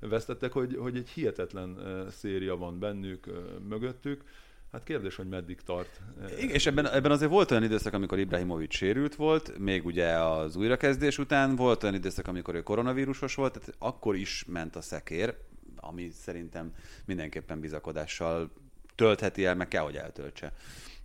vesztettek, 0.00 0.52
hogy, 0.52 0.76
hogy 0.76 0.96
egy 0.96 1.08
hihetetlen 1.08 1.78
széria 2.10 2.56
van 2.56 2.78
bennük, 2.78 3.26
mögöttük. 3.68 4.24
Hát 4.72 4.84
kérdés, 4.84 5.16
hogy 5.16 5.28
meddig 5.28 5.60
tart. 5.60 6.00
Igen, 6.38 6.54
és 6.54 6.66
ebben, 6.66 6.88
ebben 6.88 7.10
azért 7.10 7.30
volt 7.30 7.50
olyan 7.50 7.62
időszak, 7.62 7.92
amikor 7.92 8.18
Ibrahimovic 8.18 8.74
sérült 8.74 9.14
volt, 9.14 9.58
még 9.58 9.86
ugye 9.86 10.08
az 10.08 10.56
újrakezdés 10.56 11.18
után 11.18 11.56
volt 11.56 11.82
olyan 11.82 11.94
időszak, 11.94 12.28
amikor 12.28 12.54
ő 12.54 12.62
koronavírusos 12.62 13.34
volt, 13.34 13.52
tehát 13.52 13.74
akkor 13.78 14.16
is 14.16 14.44
ment 14.48 14.76
a 14.76 14.80
szekér, 14.80 15.34
ami 15.76 16.10
szerintem 16.10 16.74
mindenképpen 17.04 17.60
bizakodással 17.60 18.52
töltheti 18.94 19.44
el, 19.44 19.54
meg 19.54 19.68
kell, 19.68 19.82
hogy 19.82 19.96
eltöltse 19.96 20.52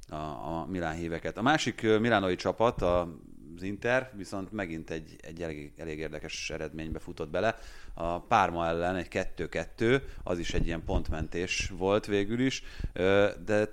a, 0.10 0.16
a 0.16 0.66
Milán 0.70 0.96
híveket. 0.96 1.38
A 1.38 1.42
másik 1.42 1.82
milánoi 1.82 2.36
csapat, 2.36 2.82
a 2.82 3.18
az 3.58 3.64
Inter 3.64 4.12
viszont 4.16 4.52
megint 4.52 4.90
egy, 4.90 5.16
egy 5.22 5.42
elég, 5.42 5.72
elég 5.78 6.00
érdekes 6.00 6.50
eredménybe 6.50 7.00
futott 7.00 7.30
bele. 7.30 7.58
A 7.94 8.22
Párma 8.22 8.68
ellen 8.68 8.96
egy 8.96 9.08
2-2, 9.12 10.02
az 10.24 10.40
is 10.40 10.54
egy 10.54 10.66
ilyen 10.66 10.84
pontmentés 10.84 11.72
volt 11.78 12.06
végül 12.06 12.40
is, 12.40 12.64
de 13.46 13.70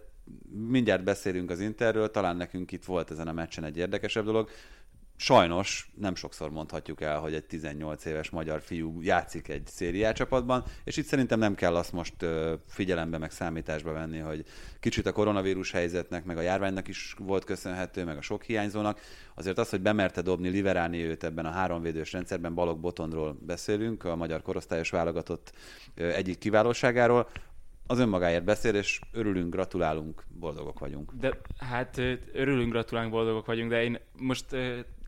mindjárt 0.69 1.05
beszélünk 1.05 1.51
az 1.51 1.61
Interről, 1.61 2.11
talán 2.11 2.37
nekünk 2.37 2.73
itt 2.73 2.85
volt 2.85 3.11
ezen 3.11 3.29
a 3.29 3.33
meccsen 3.33 3.65
egy 3.65 3.77
érdekesebb 3.77 4.25
dolog. 4.25 4.51
Sajnos 5.17 5.91
nem 5.95 6.15
sokszor 6.15 6.51
mondhatjuk 6.51 7.01
el, 7.01 7.19
hogy 7.19 7.35
egy 7.35 7.45
18 7.45 8.05
éves 8.05 8.31
magyar 8.31 8.61
fiú 8.61 9.01
játszik 9.01 9.49
egy 9.49 9.67
szériá 9.67 10.13
csapatban, 10.13 10.65
és 10.85 10.97
itt 10.97 11.07
szerintem 11.07 11.39
nem 11.39 11.55
kell 11.55 11.77
azt 11.77 11.93
most 11.93 12.15
figyelembe, 12.67 13.19
meg 13.19 13.31
számításba 13.31 13.93
venni, 13.93 14.19
hogy 14.19 14.45
kicsit 14.81 15.07
a 15.07 15.13
koronavírus 15.13 15.71
helyzetnek, 15.71 16.25
meg 16.25 16.37
a 16.37 16.41
járványnak 16.41 16.89
is 16.89 17.15
volt 17.19 17.45
köszönhető, 17.45 18.05
meg 18.05 18.17
a 18.17 18.23
sok 18.23 18.43
hiányzónak. 18.43 19.01
Azért 19.35 19.59
az, 19.59 19.71
hogy 19.71 19.81
bemerte 19.81 20.23
dobni 20.23 20.49
Liveráni 20.49 21.03
őt 21.03 21.25
ebben 21.25 21.47
a 21.47 21.51
háromvédős 21.51 22.13
rendszerben, 22.13 22.55
Balog 22.55 22.79
Botondról 22.81 23.39
beszélünk, 23.41 24.05
a 24.05 24.17
magyar 24.17 24.43
korosztályos 24.43 24.91
válogatott 24.91 25.53
egyik 25.95 26.39
kiválóságáról, 26.39 27.29
az 27.87 27.99
önmagáért 27.99 28.45
beszél, 28.45 28.75
és 28.75 29.01
örülünk, 29.13 29.53
gratulálunk, 29.53 30.25
boldogok 30.29 30.79
vagyunk. 30.79 31.13
De 31.21 31.41
hát 31.59 32.01
örülünk, 32.33 32.73
gratulálunk, 32.73 33.13
boldogok 33.13 33.47
vagyunk, 33.47 33.71
de 33.71 33.83
én 33.83 33.99
most 34.19 34.47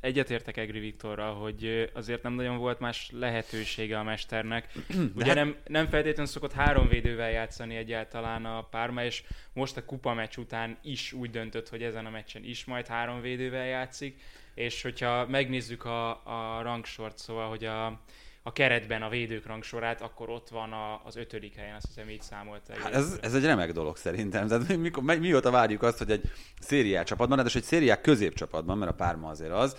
egyetértek 0.01 0.57
Egri 0.57 0.79
Viktorral, 0.79 1.35
hogy 1.35 1.91
azért 1.95 2.23
nem 2.23 2.33
nagyon 2.33 2.57
volt 2.57 2.81
más 2.81 3.11
lehetősége 3.13 3.99
a 3.99 4.03
mesternek. 4.03 4.73
Ugye 5.17 5.27
hát... 5.27 5.35
nem, 5.35 5.57
nem 5.67 5.89
feltétlenül 5.89 6.33
szokott 6.33 6.53
három 6.53 6.89
védővel 6.89 7.31
játszani 7.31 7.77
egyáltalán 7.77 8.45
a 8.45 8.63
párma, 8.63 9.05
és 9.05 9.23
most 9.53 9.77
a 9.77 9.85
kupa 9.85 10.15
meccs 10.15 10.37
után 10.37 10.79
is 10.83 11.13
úgy 11.13 11.31
döntött, 11.31 11.69
hogy 11.69 11.83
ezen 11.83 12.07
a 12.07 12.11
meccsen 12.11 12.45
is 12.45 12.65
majd 12.65 12.87
három 12.87 13.21
védővel 13.21 13.67
játszik, 13.67 14.21
és 14.55 14.83
hogyha 14.83 15.27
megnézzük 15.27 15.85
a, 15.85 16.11
a 16.11 16.63
rangsort, 16.63 17.19
szóval, 17.19 17.49
hogy 17.49 17.65
a, 17.65 18.01
a 18.47 18.53
keretben 18.53 19.03
a 19.03 19.09
védők 19.09 19.47
rangsorát, 19.47 20.01
akkor 20.01 20.31
ott 20.31 20.49
van 20.49 20.73
a, 20.73 21.01
az 21.05 21.17
ötödik 21.17 21.55
helyen, 21.55 21.75
azt 21.75 21.87
hiszem 21.87 22.09
így 22.09 22.23
számolta. 22.23 22.73
Hát 22.79 22.95
ez, 22.95 23.19
ez 23.23 23.35
egy 23.35 23.45
remek 23.45 23.73
dolog 23.73 23.97
szerintem. 23.97 24.47
Tehát 24.47 24.77
mikor, 24.77 25.03
mióta 25.03 25.51
várjuk 25.51 25.83
azt, 25.83 25.99
hogy 25.99 26.11
egy 26.11 26.31
szériá 26.61 27.03
csapatban, 27.03 27.45
de 27.45 27.51
egy 27.55 27.63
szériák 27.63 28.01
középcsapatban, 28.01 28.79
mert 28.79 28.91
a 28.91 28.95
párma 28.95 29.29
azért 29.29 29.53
az, 29.53 29.77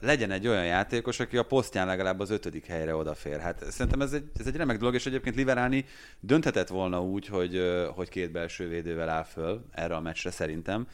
legyen 0.00 0.30
egy 0.30 0.48
olyan 0.48 0.64
játékos, 0.64 1.20
aki 1.20 1.36
a 1.36 1.42
posztján 1.42 1.86
legalább 1.86 2.20
az 2.20 2.30
ötödik 2.30 2.66
helyre 2.66 2.96
odafér. 2.96 3.40
Hát 3.40 3.64
szerintem 3.70 4.00
ez 4.00 4.12
egy, 4.12 4.30
ez 4.38 4.46
egy 4.46 4.56
remek 4.56 4.78
dolog, 4.78 4.94
és 4.94 5.06
egyébként 5.06 5.36
Liverani 5.36 5.84
dönthetett 6.20 6.68
volna 6.68 7.02
úgy, 7.02 7.26
hogy, 7.26 7.60
hogy 7.94 8.08
két 8.08 8.32
belső 8.32 8.68
védővel 8.68 9.08
áll 9.08 9.24
föl 9.24 9.64
erre 9.70 9.94
a 9.94 10.00
meccsre 10.00 10.30
szerintem. 10.30 10.86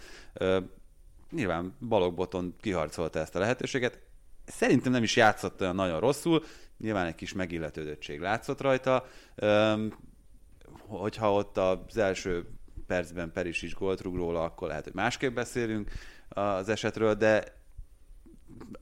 Nyilván 1.31 1.77
Balog 1.89 2.15
Boton 2.15 2.55
kiharcolta 2.61 3.19
ezt 3.19 3.37
a 3.37 3.39
lehetőséget. 3.39 3.99
Szerintem 4.47 4.93
nem 4.93 5.03
is 5.03 5.17
játszott 5.17 5.61
olyan 5.61 5.75
nagyon 5.75 6.01
rosszul, 6.01 6.43
nyilván 6.79 7.07
egy 7.07 7.15
kis 7.15 7.33
megilletődöttség 7.33 8.21
látszott 8.21 8.61
rajta. 8.61 9.07
Hogyha 10.87 11.33
ott 11.33 11.57
az 11.57 11.97
első 11.97 12.47
percben 12.87 13.33
Peris 13.33 13.63
is 13.63 13.75
gólt 13.75 14.01
rúg 14.01 14.17
róla, 14.17 14.43
akkor 14.43 14.69
lehet, 14.69 14.85
hogy 14.85 14.95
másképp 14.95 15.35
beszélünk 15.35 15.91
az 16.29 16.69
esetről, 16.69 17.15
de 17.15 17.57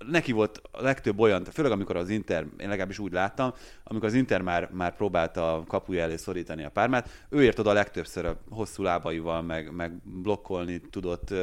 neki 0.06 0.32
volt 0.32 0.60
a 0.70 0.82
legtöbb 0.82 1.18
olyan, 1.18 1.44
főleg 1.44 1.72
amikor 1.72 1.96
az 1.96 2.08
Inter, 2.08 2.42
én 2.42 2.68
legalábbis 2.68 2.98
úgy 2.98 3.12
láttam, 3.12 3.52
amikor 3.84 4.06
az 4.08 4.14
Inter 4.14 4.42
már, 4.42 4.70
már 4.72 4.96
próbálta 4.96 5.54
a 5.54 5.64
kapuja 5.64 6.02
elé 6.02 6.16
szorítani 6.16 6.64
a 6.64 6.70
pármát, 6.70 7.26
ő 7.28 7.42
ért 7.42 7.58
oda 7.58 7.70
a 7.70 7.72
legtöbbször 7.72 8.24
a 8.24 8.40
hosszú 8.50 8.82
lábaival, 8.82 9.42
meg, 9.42 9.72
meg 9.72 9.92
blokkolni 10.02 10.80
tudott, 10.80 11.34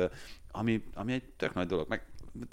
ami, 0.51 0.83
ami 0.93 1.13
egy 1.13 1.23
tök 1.37 1.53
nagy 1.53 1.67
dolog. 1.67 1.87
Meg 1.87 2.05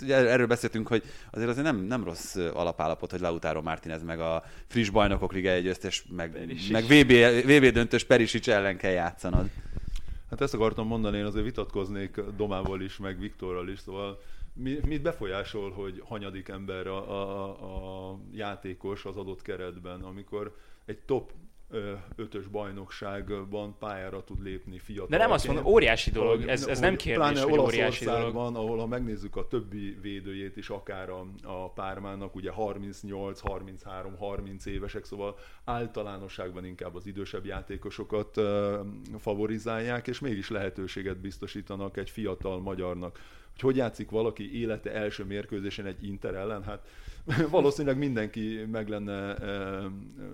ugye 0.03 0.16
erről 0.16 0.47
beszéltünk, 0.47 0.89
hogy 0.89 1.03
azért 1.31 1.49
azért 1.49 1.64
nem, 1.64 1.76
nem 1.76 2.05
rossz 2.05 2.37
alapállapot, 2.37 3.11
hogy 3.11 3.20
Lautaro 3.20 3.62
Martinez 3.62 4.03
meg 4.03 4.20
a 4.20 4.43
friss 4.66 4.89
bajnokok 4.89 5.33
liga 5.33 5.51
egy 5.51 5.66
összes, 5.66 6.05
meg, 6.09 6.57
meg 6.70 6.85
VB, 6.85 7.12
VB 7.45 7.72
döntős 7.72 8.05
Perisic 8.05 8.49
ellen 8.49 8.76
kell 8.76 8.93
játszanod. 8.93 9.51
Hát 10.31 10.41
ezt 10.41 10.55
akartam 10.55 10.87
mondani, 10.87 11.18
én 11.18 11.24
azért 11.24 11.45
vitatkoznék 11.45 12.20
Domával 12.37 12.81
is, 12.81 12.97
meg 12.97 13.18
Viktorral 13.18 13.68
is, 13.68 13.78
szóval 13.78 14.20
mi, 14.55 14.78
mit 14.87 15.03
befolyásol, 15.03 15.70
hogy 15.70 16.03
hanyadik 16.05 16.49
ember 16.49 16.87
a, 16.87 17.11
a, 17.11 18.11
a 18.12 18.18
játékos 18.33 19.05
az 19.05 19.16
adott 19.16 19.43
keretben, 19.43 20.03
amikor 20.03 20.57
egy 20.85 20.99
top 20.99 21.33
ötös 22.16 22.47
bajnokságban 22.47 23.77
pályára 23.79 24.25
tud 24.25 24.43
lépni 24.43 24.79
fiatal. 24.79 25.07
De 25.09 25.16
nem 25.16 25.31
azt 25.31 25.47
mondom, 25.47 25.64
óriási 25.64 26.11
dolog, 26.11 26.49
ez, 26.49 26.66
ez 26.66 26.81
nem 26.81 26.97
kérdés, 26.97 27.43
hogy 27.43 27.59
óriási 27.59 28.05
dolog. 28.05 28.37
ahol 28.37 28.79
ha 28.79 28.87
megnézzük 28.87 29.37
a 29.37 29.47
többi 29.47 29.99
védőjét 30.03 30.57
is, 30.57 30.68
akár 30.68 31.11
a, 31.11 31.27
a 31.43 31.71
pármának, 31.73 32.35
ugye 32.35 32.51
38, 32.51 33.41
33, 33.41 34.16
30 34.16 34.66
évesek, 34.66 35.05
szóval 35.05 35.39
általánosságban 35.64 36.64
inkább 36.64 36.95
az 36.95 37.07
idősebb 37.07 37.45
játékosokat 37.45 38.37
uh, 38.37 38.47
favorizálják, 39.18 40.07
és 40.07 40.18
mégis 40.18 40.51
lehetőséget 40.51 41.21
biztosítanak 41.21 41.97
egy 41.97 42.11
fiatal 42.11 42.61
magyarnak 42.61 43.18
hogy 43.61 43.70
hogy 43.70 43.78
játszik 43.78 44.11
valaki 44.11 44.61
élete 44.61 44.92
első 44.92 45.24
mérkőzésen 45.24 45.86
egy 45.86 46.04
Inter 46.04 46.34
ellen, 46.34 46.62
hát 46.62 46.86
valószínűleg 47.50 47.98
mindenki 47.98 48.64
meg 48.70 48.88
lenne 48.88 49.36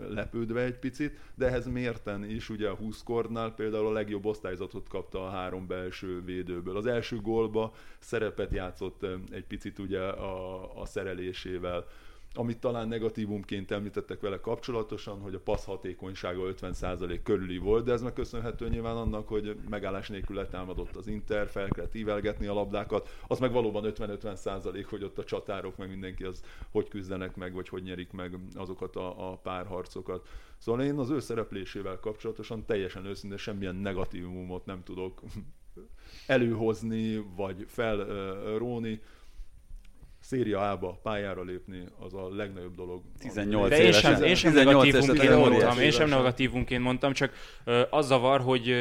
lepődve 0.09 0.63
egy 0.63 0.79
picit, 0.79 1.19
de 1.35 1.47
ehhez 1.47 1.67
mérten 1.67 2.31
is, 2.31 2.49
ugye 2.49 2.69
a 2.69 2.75
20 2.75 3.03
kornál 3.03 3.55
például 3.55 3.87
a 3.87 3.93
legjobb 3.93 4.25
osztályzatot 4.25 4.89
kapta 4.89 5.27
a 5.27 5.31
három 5.31 5.67
belső 5.67 6.25
védőből. 6.25 6.77
Az 6.77 6.87
első 6.87 7.21
gólba 7.21 7.75
szerepet 7.99 8.53
játszott 8.53 9.07
egy 9.31 9.45
picit 9.45 9.79
ugye 9.79 10.01
a, 10.01 10.81
a 10.81 10.87
szerelésével 10.87 11.87
amit 12.37 12.59
talán 12.59 12.89
negatívumként 12.89 13.71
említettek 13.71 14.21
vele 14.21 14.41
kapcsolatosan, 14.41 15.21
hogy 15.21 15.35
a 15.35 15.41
passz 15.41 15.65
hatékonysága 15.65 16.43
50% 16.61 17.21
körüli 17.23 17.59
volt, 17.59 17.85
de 17.85 17.93
ez 17.93 18.03
meg 18.03 18.13
köszönhető 18.13 18.69
nyilván 18.69 18.97
annak, 18.97 19.29
hogy 19.29 19.57
megállás 19.69 20.09
nélkül 20.09 20.37
letámadott 20.37 20.97
az 20.97 21.07
Inter, 21.07 21.49
fel 21.49 21.69
kellett 21.69 21.95
ívelgetni 21.95 22.47
a 22.47 22.55
labdákat, 22.55 23.09
az 23.27 23.39
meg 23.39 23.53
valóban 23.53 23.93
50-50%, 23.97 24.87
hogy 24.89 25.05
ott 25.05 25.19
a 25.19 25.25
csatárok, 25.25 25.77
meg 25.77 25.89
mindenki 25.89 26.25
az 26.25 26.43
hogy 26.71 26.89
küzdenek 26.89 27.37
meg, 27.37 27.53
vagy 27.53 27.69
hogy 27.69 27.83
nyerik 27.83 28.13
meg 28.13 28.39
azokat 28.55 28.97
a, 28.97 29.31
a 29.31 29.37
párharcokat. 29.37 30.29
Szóval 30.59 30.83
én 30.85 30.99
az 30.99 31.11
ő 31.11 31.21
szereplésével 31.21 31.99
kapcsolatosan 32.01 32.65
teljesen 32.65 33.07
őszintén 33.07 33.39
semmilyen 33.39 33.75
negatívumot 33.75 34.67
nem 34.67 34.83
tudok 34.83 35.21
előhozni, 36.27 37.25
vagy 37.37 37.65
felróni. 37.69 39.01
Széria 40.27 40.71
A-ba 40.71 41.01
pályára 41.03 41.43
lépni, 41.43 41.85
az 41.99 42.15
a 42.15 42.29
legnagyobb 42.35 42.75
dolog. 42.75 43.03
18 43.19 43.69
De 43.69 43.83
én 43.83 43.93
sem, 43.93 44.23
én 44.23 44.35
sem 44.35 44.53
negatívunként 44.53 45.37
mondtam, 45.37 45.79
én 45.79 45.91
sem 45.91 46.09
negatívunként 46.09 46.83
mondtam, 46.83 47.13
csak 47.13 47.33
az 47.91 48.07
zavar, 48.07 48.41
hogy, 48.41 48.75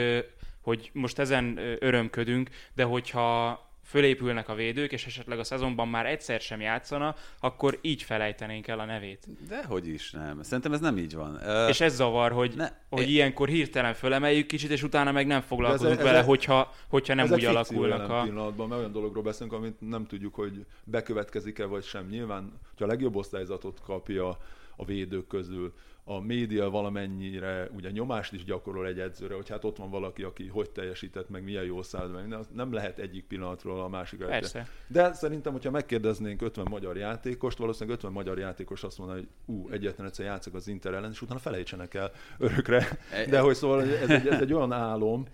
hogy 0.62 0.90
most 0.94 1.20
ezen 1.20 1.60
örömködünk, 1.80 2.50
de 2.76 2.84
hogyha 2.84 3.60
fölépülnek 3.86 4.50
a 4.50 4.56
védők, 4.56 4.92
és 4.92 5.06
esetleg 5.06 5.40
a 5.40 5.44
szezonban 5.44 5.88
már 5.88 6.06
egyszer 6.06 6.42
sem 6.42 6.62
játszana, 6.62 7.16
akkor 7.40 7.80
így 7.82 8.04
felejtenénk 8.04 8.68
el 8.68 8.80
a 8.80 8.86
nevét. 8.86 9.28
Dehogy 9.48 9.88
is 9.88 10.12
nem. 10.12 10.44
Szerintem 10.44 10.74
ez 10.74 10.80
nem 10.80 10.98
így 10.98 11.16
van. 11.16 11.34
Uh, 11.34 11.70
és 11.70 11.82
ez 11.82 11.96
zavar, 11.96 12.32
hogy, 12.32 12.54
ne, 12.56 12.70
hogy 12.90 13.10
é... 13.10 13.12
ilyenkor 13.12 13.48
hirtelen 13.48 13.94
fölemeljük 13.94 14.48
kicsit, 14.48 14.70
és 14.70 14.84
utána 14.84 15.12
meg 15.12 15.28
nem 15.28 15.42
foglalkozunk 15.42 15.98
ez, 15.98 16.04
vele, 16.04 16.18
ez, 16.18 16.26
hogyha, 16.26 16.74
hogyha 16.88 17.14
nem 17.14 17.32
úgy 17.32 17.46
alakulnak 17.46 18.10
a... 18.10 18.22
pillanatban, 18.22 18.68
mert 18.68 18.80
olyan 18.80 18.92
dologról 18.92 19.24
beszélünk, 19.24 19.54
amit 19.54 19.76
nem 19.80 20.06
tudjuk, 20.06 20.36
hogy 20.36 20.66
bekövetkezik-e 20.84 21.66
vagy 21.66 21.84
sem. 21.84 22.08
Nyilván, 22.08 22.60
hogyha 22.70 22.86
a 22.86 22.88
legjobb 22.88 23.16
osztályzatot 23.16 23.82
kapja 23.82 24.38
a 24.76 24.86
védők 24.86 25.28
közül, 25.28 25.74
a 26.08 26.20
média 26.20 26.70
valamennyire 26.70 27.70
ugye 27.76 27.92
nyomást 27.92 28.34
is 28.34 28.44
gyakorol 28.44 28.88
egy 28.88 29.00
edzőre, 29.00 29.36
hogy 29.36 29.50
hát 29.50 29.64
ott 29.64 29.78
van 29.78 29.90
valaki, 29.90 30.24
aki 30.24 30.48
hogy 30.48 30.70
teljesített, 30.70 31.30
meg 31.30 31.44
milyen 31.44 31.64
jól 31.64 31.84
szállt 31.84 32.14
meg. 32.14 32.38
Nem 32.54 32.74
lehet 32.74 33.00
egyik 33.00 33.24
pillanatról 33.24 33.82
a 33.82 33.88
másikra. 33.88 34.28
Persze. 34.28 34.68
De 34.88 35.14
szerintem, 35.14 35.52
hogyha 35.52 35.72
megkérdeznénk 35.72 36.42
50 36.42 36.66
magyar 36.70 36.98
játékost, 36.98 37.58
valószínűleg 37.58 37.96
50 37.98 38.12
magyar 38.12 38.38
játékos 38.38 38.84
azt 38.84 38.98
mondaná, 38.98 39.20
hogy 39.20 39.56
ú, 39.56 39.70
egyetlen 39.70 40.08
egyszer 40.08 40.26
játszok 40.26 40.54
az 40.54 40.68
Inter 40.68 40.94
ellen, 40.94 41.12
és 41.12 41.22
utána 41.22 41.40
felejtsenek 41.40 41.94
el 41.94 42.12
örökre. 42.38 42.88
De 43.30 43.40
hogy 43.40 43.56
szóval 43.56 43.82
ez 43.82 44.10
egy, 44.10 44.28
ez 44.28 44.42
egy 44.42 44.54
olyan 44.54 44.72
álom, 44.72 45.26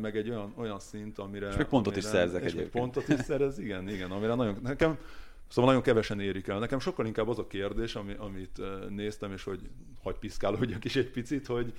meg 0.00 0.16
egy 0.16 0.30
olyan, 0.30 0.52
olyan 0.56 0.78
szint, 0.78 1.18
amire... 1.18 1.48
És 1.48 1.56
még 1.56 1.66
pontot 1.66 1.92
amire, 1.92 2.06
is 2.06 2.12
szerzek 2.12 2.42
és 2.42 2.52
egyébként. 2.52 2.70
pontot 2.70 3.08
is 3.08 3.20
szerez, 3.20 3.58
igen, 3.58 3.88
igen, 3.88 4.10
amire 4.10 4.34
nagyon... 4.34 4.58
Nekem 4.62 4.98
Szóval 5.48 5.70
nagyon 5.70 5.84
kevesen 5.84 6.20
érik 6.20 6.46
el. 6.46 6.58
Nekem 6.58 6.78
sokkal 6.78 7.06
inkább 7.06 7.28
az 7.28 7.38
a 7.38 7.46
kérdés, 7.46 7.94
ami, 7.94 8.14
amit 8.18 8.60
néztem, 8.88 9.32
és 9.32 9.44
hogy 9.44 9.60
hagy 10.02 10.18
piszkálódjak 10.18 10.84
is 10.84 10.96
egy 10.96 11.10
picit, 11.10 11.46
hogy, 11.46 11.72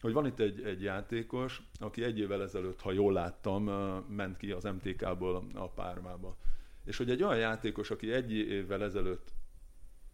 hogy 0.00 0.12
van 0.12 0.26
itt 0.26 0.38
egy, 0.38 0.62
egy 0.64 0.82
játékos, 0.82 1.62
aki 1.80 2.02
egy 2.02 2.18
évvel 2.18 2.42
ezelőtt, 2.42 2.80
ha 2.80 2.92
jól 2.92 3.12
láttam, 3.12 3.64
ment 4.08 4.36
ki 4.36 4.50
az 4.50 4.64
MTK-ból 4.64 5.46
a 5.54 5.68
pármába. 5.68 6.36
És 6.84 6.96
hogy 6.96 7.10
egy 7.10 7.22
olyan 7.22 7.38
játékos, 7.38 7.90
aki 7.90 8.12
egy 8.12 8.32
évvel 8.32 8.82
ezelőtt 8.82 9.28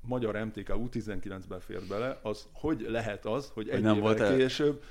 magyar 0.01 0.45
MTK 0.45 0.69
U19-ben 0.69 1.61
fér 1.61 1.81
bele, 1.89 2.19
az 2.23 2.49
hogy 2.53 2.87
lehet 2.89 3.27
az, 3.27 3.51
hogy 3.55 3.69
egy 3.69 3.85
hogy 3.85 3.97
évvel 3.97 4.15
volt 4.15 4.37
később 4.37 4.83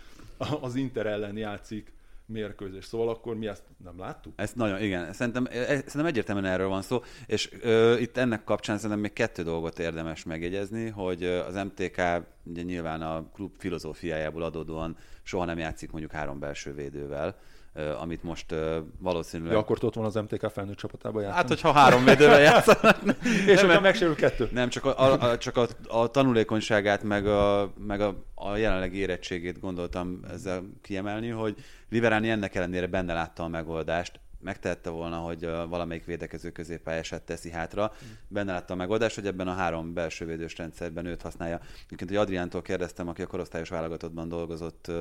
az 0.61 0.75
Inter 0.75 1.05
ellen 1.05 1.37
játszik 1.37 1.91
mérkőzés. 2.31 2.85
Szóval 2.85 3.09
akkor 3.09 3.35
mi 3.35 3.47
ezt 3.47 3.63
nem 3.83 3.99
láttuk? 3.99 4.33
Ezt 4.35 4.55
nagyon, 4.55 4.81
igen. 4.81 5.13
Szerintem, 5.13 5.47
e, 5.51 5.65
szerintem 5.65 6.05
egyértelműen 6.05 6.51
erről 6.51 6.67
van 6.67 6.81
szó, 6.81 7.01
és 7.25 7.51
ö, 7.61 7.97
itt 7.97 8.17
ennek 8.17 8.43
kapcsán 8.43 8.75
szerintem 8.75 8.99
még 8.99 9.13
kettő 9.13 9.43
dolgot 9.43 9.79
érdemes 9.79 10.23
megjegyezni, 10.23 10.89
hogy 10.89 11.23
az 11.23 11.55
MTK 11.55 12.01
ugye 12.43 12.61
nyilván 12.61 13.01
a 13.01 13.29
klub 13.33 13.53
filozófiájából 13.57 14.43
adódóan 14.43 14.97
soha 15.23 15.45
nem 15.45 15.57
játszik 15.57 15.91
mondjuk 15.91 16.11
három 16.11 16.39
belső 16.39 16.73
védővel, 16.73 17.35
amit 17.99 18.23
most 18.23 18.55
valószínűleg... 18.99 19.53
Ja, 19.53 19.59
akkor 19.59 19.77
ott 19.81 19.93
van 19.93 20.05
az 20.05 20.15
MTK 20.15 20.49
felnőtt 20.51 20.77
csapatában 20.77 21.21
játszani? 21.21 21.41
Hát, 21.41 21.47
hogyha 21.47 21.71
három 21.71 22.05
védővel 22.05 22.39
játszanak. 22.39 22.97
És 23.47 23.61
hogyha 23.61 23.79
megsérül 23.79 24.15
kettő. 24.15 24.49
Nem, 24.51 24.69
csak, 24.69 24.85
a, 24.85 25.11
a, 25.11 25.37
csak 25.37 25.57
a, 25.57 25.67
a 25.87 26.07
tanulékonyságát, 26.07 27.03
meg, 27.03 27.27
a, 27.27 27.73
meg 27.77 28.01
a, 28.01 28.23
a 28.35 28.55
jelenlegi 28.55 28.97
érettségét 28.97 29.59
gondoltam 29.59 30.19
ezzel 30.31 30.63
kiemelni, 30.81 31.29
hogy 31.29 31.55
Liverani 31.91 32.29
ennek 32.29 32.55
ellenére 32.55 32.87
benne 32.87 33.13
látta 33.13 33.43
a 33.43 33.47
megoldást, 33.47 34.19
megtehette 34.39 34.89
volna, 34.89 35.17
hogy 35.17 35.45
valamelyik 35.45 36.05
védekező 36.05 36.51
középpályását 36.51 37.21
teszi 37.21 37.49
hátra. 37.49 37.91
Benne 38.27 38.51
látta 38.51 38.73
a 38.73 38.77
megoldást, 38.77 39.15
hogy 39.15 39.25
ebben 39.25 39.47
a 39.47 39.53
három 39.53 39.93
belső 39.93 40.25
védős 40.25 40.57
rendszerben 40.57 41.05
őt 41.05 41.21
használja. 41.21 41.59
Egyébként, 41.85 42.09
hogy 42.09 42.19
Adriántól 42.19 42.61
kérdeztem, 42.61 43.07
aki 43.07 43.21
a 43.21 43.27
korosztályos 43.27 43.69
válogatottban 43.69 44.29
dolgozott 44.29 44.91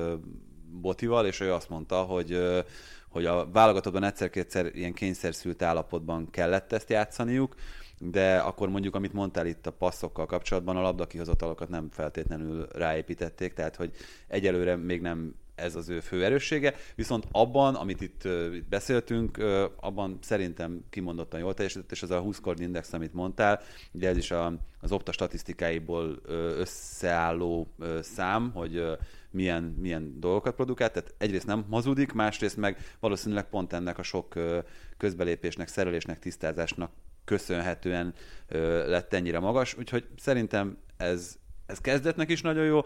Botival, 0.81 1.25
és 1.25 1.39
ő 1.39 1.53
azt 1.53 1.69
mondta, 1.69 2.01
hogy 2.01 2.61
hogy 3.09 3.25
a 3.25 3.49
válogatottban 3.51 4.03
egyszer-kétszer 4.03 4.75
ilyen 4.75 4.93
kényszerszült 4.93 5.61
állapotban 5.61 6.29
kellett 6.29 6.71
ezt 6.71 6.89
játszaniuk, 6.89 7.55
de 7.99 8.37
akkor 8.37 8.69
mondjuk, 8.69 8.95
amit 8.95 9.13
mondtál 9.13 9.45
itt 9.45 9.67
a 9.67 9.71
passzokkal 9.71 10.25
kapcsolatban, 10.25 10.77
a 10.77 10.81
labdakihozatalokat 10.81 11.69
nem 11.69 11.89
feltétlenül 11.91 12.67
ráépítették, 12.73 13.53
tehát 13.53 13.75
hogy 13.75 13.91
egyelőre 14.27 14.75
még 14.75 15.01
nem 15.01 15.35
ez 15.61 15.75
az 15.75 15.89
ő 15.89 15.99
fő 15.99 16.23
erőssége, 16.23 16.75
viszont 16.95 17.27
abban, 17.31 17.75
amit 17.75 18.01
itt, 18.01 18.23
itt 18.53 18.67
beszéltünk, 18.69 19.37
abban 19.79 20.17
szerintem 20.21 20.83
kimondottan 20.89 21.39
jól 21.39 21.53
teljesített, 21.53 21.91
és 21.91 22.01
az 22.01 22.11
a 22.11 22.19
20 22.19 22.39
kord 22.39 22.59
index, 22.59 22.93
amit 22.93 23.13
mondtál, 23.13 23.61
ugye 23.91 24.09
ez 24.09 24.17
is 24.17 24.31
a, 24.31 24.53
az 24.79 24.91
opta 24.91 25.11
statisztikáiból 25.11 26.19
összeálló 26.57 27.73
szám, 28.01 28.51
hogy 28.53 28.83
milyen, 29.31 29.63
milyen 29.63 30.19
dolgokat 30.19 30.55
produkált, 30.55 30.93
tehát 30.93 31.13
egyrészt 31.17 31.45
nem 31.45 31.65
hazudik, 31.69 32.11
másrészt 32.11 32.57
meg 32.57 32.77
valószínűleg 32.99 33.49
pont 33.49 33.73
ennek 33.73 33.97
a 33.97 34.03
sok 34.03 34.33
közbelépésnek, 34.97 35.67
szerelésnek, 35.67 36.19
tisztázásnak 36.19 36.91
köszönhetően 37.25 38.13
lett 38.85 39.13
ennyire 39.13 39.39
magas, 39.39 39.77
úgyhogy 39.77 40.07
szerintem 40.17 40.77
ez, 40.97 41.37
ez 41.65 41.77
kezdetnek 41.77 42.29
is 42.29 42.41
nagyon 42.41 42.65
jó, 42.65 42.81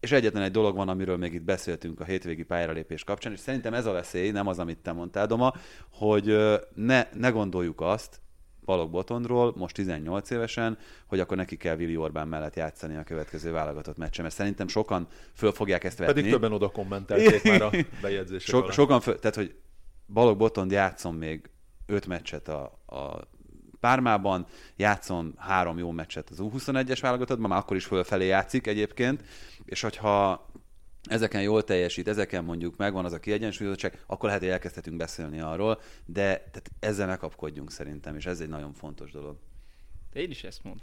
és 0.00 0.12
egyetlen 0.12 0.42
egy 0.42 0.50
dolog 0.50 0.76
van, 0.76 0.88
amiről 0.88 1.16
még 1.16 1.34
itt 1.34 1.42
beszéltünk 1.42 2.00
a 2.00 2.04
hétvégi 2.04 2.42
pályáralépés 2.42 3.04
kapcsán, 3.04 3.32
és 3.32 3.38
szerintem 3.38 3.74
ez 3.74 3.86
a 3.86 3.92
veszély, 3.92 4.30
nem 4.30 4.46
az, 4.46 4.58
amit 4.58 4.78
te 4.78 4.92
mondtál, 4.92 5.26
Doma, 5.26 5.54
hogy 5.90 6.36
ne, 6.74 7.08
ne 7.12 7.28
gondoljuk 7.28 7.80
azt, 7.80 8.20
Balog 8.66 8.90
Botondról, 8.90 9.52
most 9.56 9.74
18 9.74 10.30
évesen, 10.30 10.78
hogy 11.06 11.20
akkor 11.20 11.36
neki 11.36 11.56
kell 11.56 11.76
Vili 11.76 11.96
Orbán 11.96 12.28
mellett 12.28 12.56
játszani 12.56 12.96
a 12.96 13.02
következő 13.02 13.50
válogatott 13.50 13.96
meccsen, 13.96 14.24
mert 14.24 14.36
szerintem 14.36 14.68
sokan 14.68 15.08
föl 15.34 15.52
fogják 15.52 15.84
ezt 15.84 15.98
vetni. 15.98 16.14
Pedig 16.14 16.30
többen 16.30 16.52
oda 16.52 16.68
kommentelték 16.68 17.42
már 17.42 17.62
a 17.62 17.70
bejegyzések 18.02 18.48
so, 18.48 18.70
Sokan 18.70 19.00
föl, 19.00 19.18
tehát 19.18 19.36
hogy 19.36 19.54
Balog 20.06 20.36
Botond 20.36 20.70
játszom 20.70 21.16
még 21.16 21.50
öt 21.86 22.06
meccset 22.06 22.48
a, 22.48 22.62
a 22.86 23.20
Pármában, 23.80 24.46
játszon 24.76 25.34
három 25.36 25.78
jó 25.78 25.90
meccset 25.90 26.30
az 26.30 26.38
U21-es 26.40 26.98
válogatottban, 27.00 27.48
már 27.48 27.58
akkor 27.58 27.76
is 27.76 27.84
fölfelé 27.84 28.26
játszik 28.26 28.66
egyébként, 28.66 29.22
és 29.66 29.80
hogyha 29.80 30.46
ezeken 31.02 31.42
jól 31.42 31.64
teljesít, 31.64 32.08
ezeken 32.08 32.44
mondjuk 32.44 32.76
megvan 32.76 33.04
az 33.04 33.12
a 33.12 33.20
kiegyensúlyozottság, 33.20 34.02
akkor 34.06 34.24
lehet, 34.24 34.42
hogy 34.42 34.50
elkezdhetünk 34.50 34.96
beszélni 34.96 35.40
arról, 35.40 35.80
de 36.04 36.22
tehát 36.22 36.70
ezzel 36.80 37.06
ne 37.06 37.16
kapkodjunk 37.16 37.70
szerintem, 37.70 38.16
és 38.16 38.26
ez 38.26 38.40
egy 38.40 38.48
nagyon 38.48 38.72
fontos 38.72 39.10
dolog. 39.10 39.36
Én 40.16 40.30
is 40.30 40.42
ezt 40.42 40.60
mondom. 40.62 40.82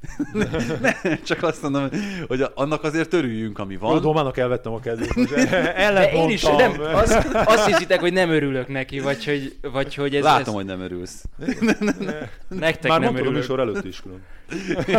ne, 0.81 1.17
csak 1.17 1.43
azt 1.43 1.61
mondom, 1.61 1.89
hogy 2.27 2.45
annak 2.53 2.83
azért 2.83 3.13
örüljünk, 3.13 3.59
ami 3.59 3.77
van. 3.77 3.95
A 3.95 3.99
Domának 3.99 4.37
elvettem 4.37 4.73
a 4.73 4.79
kezét. 4.79 5.13
Én 6.13 6.29
is, 6.29 6.41
nem, 6.41 6.81
azt, 6.81 7.27
azt 7.33 7.65
hiszitek, 7.65 7.99
hogy 7.99 8.13
nem 8.13 8.29
örülök 8.29 8.67
neki, 8.67 8.99
vagy 8.99 9.25
hogy, 9.25 9.55
vagy 9.61 9.95
hogy 9.95 10.15
ez... 10.15 10.23
Látom, 10.23 10.47
ez... 10.47 10.53
hogy 10.53 10.65
nem 10.65 10.81
örülsz. 10.81 11.23
Nektek 12.47 12.91
Már 12.91 12.99
nem 12.99 13.15
örülök. 13.15 13.33
műsor 13.33 13.59
előtt 13.59 13.85
is 13.85 14.01
külön. 14.01 14.21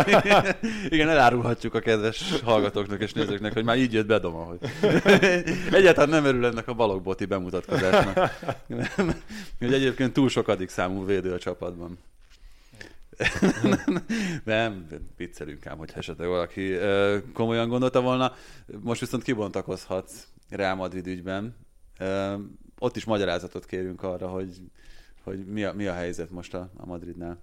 Igen, 0.89 1.09
elárulhatjuk 1.09 1.75
a 1.75 1.81
kedves 1.81 2.41
hallgatóknak 2.45 3.03
és 3.03 3.13
nézőknek, 3.13 3.53
hogy 3.53 3.65
már 3.65 3.77
így 3.77 3.93
jött 3.93 4.07
be 4.07 4.19
Doma, 4.19 4.45
hogy 4.45 4.59
egyáltalán 5.79 6.09
nem 6.09 6.25
örül 6.25 6.47
ennek 6.47 6.69
a 6.69 6.75
balogboti 6.75 7.25
bemutatkozásnak. 7.25 8.31
hogy 9.59 9.73
egyébként 9.73 10.13
túl 10.13 10.29
sokadik 10.29 10.69
számú 10.69 11.05
védő 11.05 11.33
a 11.33 11.39
csapatban. 11.39 11.99
Nem, 14.45 14.87
viccelünk 15.17 15.67
ám, 15.67 15.79
hogyha 15.79 15.99
esetleg 15.99 16.29
valaki 16.29 16.75
komolyan 17.33 17.69
gondolta 17.69 18.01
volna. 18.01 18.33
Most 18.81 19.01
viszont 19.01 19.23
kibontakozhatsz 19.23 20.27
Real 20.49 20.75
Madrid 20.75 21.07
ügyben. 21.07 21.57
Ott 22.79 22.97
is 22.97 23.05
magyarázatot 23.05 23.67
kérünk 23.67 24.03
arra, 24.03 24.29
hogy, 24.29 24.61
hogy 25.23 25.47
mi, 25.47 25.65
a, 25.65 25.73
mi 25.73 25.87
a 25.87 25.93
helyzet 25.93 26.31
most 26.31 26.55
a, 26.55 26.71
a 26.77 26.87
Madridnál. 26.87 27.43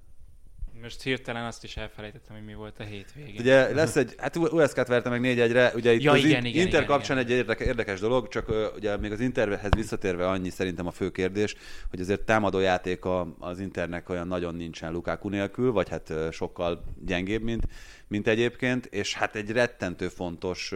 Most 0.81 1.01
hirtelen 1.01 1.45
azt 1.45 1.63
is 1.63 1.77
elfelejtettem, 1.77 2.35
hogy 2.35 2.45
mi 2.45 2.53
volt 2.53 2.79
a 2.79 2.83
hétvégén. 2.83 3.39
Ugye 3.39 3.73
lesz 3.73 3.95
egy, 3.95 4.15
hát 4.17 4.35
USK-t 4.35 4.87
verte 4.87 5.09
meg 5.09 5.21
4-1-re, 5.23 5.71
ugye 5.75 5.93
itt 5.93 6.01
Ja, 6.01 6.11
az 6.11 6.17
igen, 6.17 6.45
igen, 6.45 6.61
Inter 6.61 6.81
igen, 6.81 6.85
kapcsán 6.85 7.17
igen. 7.17 7.31
egy 7.31 7.37
érdekes, 7.37 7.67
érdekes 7.67 7.99
dolog, 7.99 8.27
csak 8.27 8.71
ugye 8.75 8.97
még 8.97 9.11
az 9.11 9.19
Interhez 9.19 9.71
visszatérve 9.75 10.27
annyi 10.27 10.49
szerintem 10.49 10.87
a 10.87 10.91
fő 10.91 11.09
kérdés, 11.09 11.55
hogy 11.89 11.99
azért 11.99 12.21
támadó 12.21 12.59
játék 12.59 13.05
a, 13.05 13.35
az 13.39 13.59
Internek 13.59 14.09
olyan 14.09 14.27
nagyon 14.27 14.55
nincsen 14.55 14.91
Lukaku 14.91 15.29
nélkül, 15.29 15.71
vagy 15.71 15.89
hát 15.89 16.13
sokkal 16.31 16.83
gyengébb, 17.05 17.41
mint, 17.41 17.63
mint 18.07 18.27
egyébként, 18.27 18.85
és 18.85 19.13
hát 19.13 19.35
egy 19.35 19.51
rettentő 19.51 20.07
fontos 20.07 20.73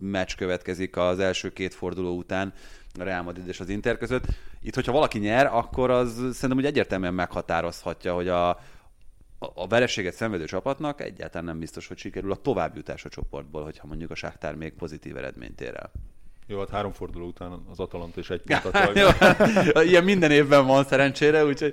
meccs 0.00 0.34
következik 0.36 0.96
az 0.96 1.18
első 1.18 1.52
két 1.52 1.74
forduló 1.74 2.16
után, 2.16 2.52
a 2.98 3.02
Real 3.02 3.22
Madrid 3.22 3.48
és 3.48 3.60
az 3.60 3.68
Inter 3.68 3.98
között. 3.98 4.24
Itt, 4.62 4.74
hogyha 4.74 4.92
valaki 4.92 5.18
nyer, 5.18 5.46
akkor 5.46 5.90
az 5.90 6.12
szerintem 6.14 6.52
hogy 6.52 6.64
egyértelműen 6.64 7.14
meghatározhatja, 7.14 8.14
hogy 8.14 8.28
a, 8.28 8.58
a, 9.54 9.66
vereséget 9.66 10.14
szenvedő 10.14 10.44
csapatnak 10.44 11.00
egyáltalán 11.00 11.44
nem 11.44 11.58
biztos, 11.58 11.86
hogy 11.86 11.98
sikerül 11.98 12.32
a 12.32 12.36
továbbjutás 12.36 13.04
a 13.04 13.08
csoportból, 13.08 13.62
hogyha 13.62 13.86
mondjuk 13.86 14.10
a 14.10 14.14
Sáktár 14.14 14.54
még 14.54 14.72
pozitív 14.72 15.16
eredményt 15.16 15.60
ér 15.60 15.74
el. 15.74 15.92
Jó, 16.46 16.58
hát 16.58 16.70
három 16.70 16.92
forduló 16.92 17.26
után 17.26 17.62
az 17.70 17.80
Atalanta 17.80 18.20
is 18.20 18.30
egy 18.30 18.40
pontot 18.62 18.98
Jó, 18.98 19.06
Ilyen 19.90 20.04
minden 20.04 20.30
évben 20.30 20.66
van 20.66 20.84
szerencsére, 20.84 21.44
úgyhogy 21.44 21.72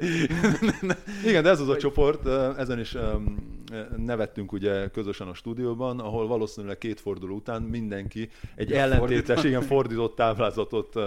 Igen, 1.26 1.44
de 1.44 1.50
ez 1.50 1.60
az 1.60 1.70
a 1.70 1.78
csoport, 1.78 2.28
eh, 2.28 2.58
ezen 2.58 2.80
is 2.80 2.94
em, 2.96 3.38
nevettünk 3.98 4.52
ugye 4.52 4.88
közösen 4.88 5.28
a 5.28 5.34
stúdióban, 5.34 6.00
ahol 6.00 6.28
valószínűleg 6.28 6.78
két 6.78 7.00
forduló 7.00 7.36
után 7.36 7.62
mindenki 7.62 8.30
egy 8.56 8.70
Ja, 8.70 8.78
ellentétes, 8.78 9.26
fordítva. 9.26 9.48
igen, 9.48 9.62
fordított 9.62 10.16
táblázatot 10.16 10.96
eh, 10.96 11.04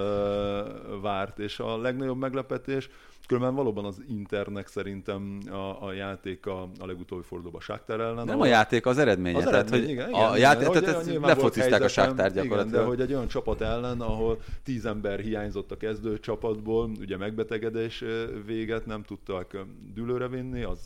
várt, 1.02 1.38
és 1.38 1.58
a 1.58 1.78
legnagyobb 1.78 2.18
meglepetés, 2.18 2.88
különben 3.26 3.54
valóban 3.54 3.84
az 3.84 4.02
Internek 4.08 4.66
szerintem 4.66 5.38
a, 5.50 5.86
a 5.86 5.92
játék 5.92 6.46
a, 6.46 6.62
a 6.80 6.86
legutóbbi 6.86 7.22
fordulóban 7.26 7.60
Sáktár 7.60 8.00
ellen. 8.00 8.24
nem 8.24 8.40
a 8.40 8.46
játék, 8.46 8.86
az 8.86 8.98
eredménye. 8.98 9.36
az 9.36 9.44
tehát, 9.44 9.58
eredmény, 9.58 9.80
hogy 9.80 9.90
igen, 9.90 10.12
a 10.12 10.26
igen, 10.28 10.38
játék, 10.38 10.68
igen, 10.68 10.82
tehát 10.82 11.04
volt 11.06 11.20
lefocizták 11.26 11.82
a 11.82 11.88
Sáktár 11.88 12.30
Igen, 12.30 12.42
gyakorlatilag. 12.42 12.80
de 12.82 12.88
hogy 12.88 13.00
egy 13.00 13.12
olyan 13.14 13.28
csapat 13.28 13.51
ellen, 13.61 14.00
ahol 14.00 14.40
tíz 14.64 14.86
ember 14.86 15.20
hiányzott 15.20 15.70
a 15.72 15.76
kezdő 15.76 16.18
csapatból, 16.20 16.90
ugye 17.00 17.16
megbetegedés 17.16 18.05
véget, 18.46 18.86
nem 18.86 19.03
tudtak 19.03 19.53
ö, 19.53 19.61
dűlőre 19.94 20.28
vinni, 20.28 20.62
az 20.62 20.78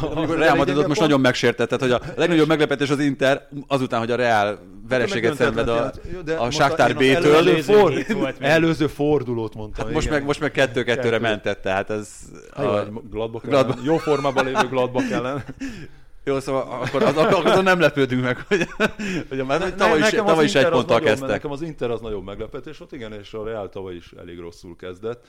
Amikor 0.00 0.34
az 0.34 0.40
Real 0.40 0.56
Madridot 0.56 0.86
most 0.86 0.98
pont. 0.98 1.00
nagyon 1.10 1.20
megsértett, 1.20 1.68
tehát 1.68 1.82
hogy 1.98 2.08
a 2.08 2.12
legnagyobb 2.20 2.48
meglepetés 2.48 2.90
az 2.90 2.98
Inter, 2.98 3.48
azután, 3.66 3.98
hogy 4.00 4.10
a 4.10 4.16
Real 4.16 4.58
vereséget 4.88 5.34
szenved 5.34 5.68
a, 5.68 5.92
a 6.38 6.44
most 6.44 6.58
Sáktár 6.58 6.94
B-től. 6.94 7.34
Előző, 7.34 7.60
for, 7.60 8.34
előző 8.38 8.86
fordulót 8.86 9.54
mondtam. 9.54 9.90
Most 9.90 10.06
igen. 10.06 10.18
meg, 10.18 10.26
most 10.26 10.40
meg 10.40 10.50
kettő-kettőre 10.50 11.08
Kettő. 11.10 11.20
mentett, 11.22 11.62
tehát 11.62 11.90
ez... 11.90 12.08
Hát 12.54 12.64
jó, 12.64 12.70
a- 12.70 13.02
Gladbach, 13.10 13.46
Gladbach. 13.46 13.84
jó 13.84 13.96
formában 13.96 14.44
lévő 14.44 14.68
Gladbach 14.70 15.12
ellen. 15.12 15.42
Jó, 16.28 16.40
szóval 16.40 16.82
akkor, 16.82 17.02
az, 17.02 17.16
akkor 17.16 17.46
azon 17.46 17.62
nem 17.62 17.80
lepődünk 17.80 18.22
meg, 18.22 18.38
hogy, 18.46 18.66
hogy 19.28 19.44
már 19.44 19.58
Ne- 19.60 19.74
tavaly 19.74 19.98
is, 19.98 20.08
tavaly 20.08 20.44
is 20.44 20.54
egy 20.54 20.68
ponttal 20.68 21.00
kezdtek. 21.00 21.28
Nekem 21.28 21.50
az 21.50 21.62
Inter 21.62 21.90
az 21.90 22.00
nagyobb 22.00 22.24
meglepetés 22.24 22.78
volt, 22.78 22.92
igen, 22.92 23.12
és 23.12 23.34
a 23.34 23.44
Real 23.44 23.68
tavaly 23.68 23.94
is 23.94 24.12
elég 24.12 24.38
rosszul 24.38 24.76
kezdett. 24.76 25.26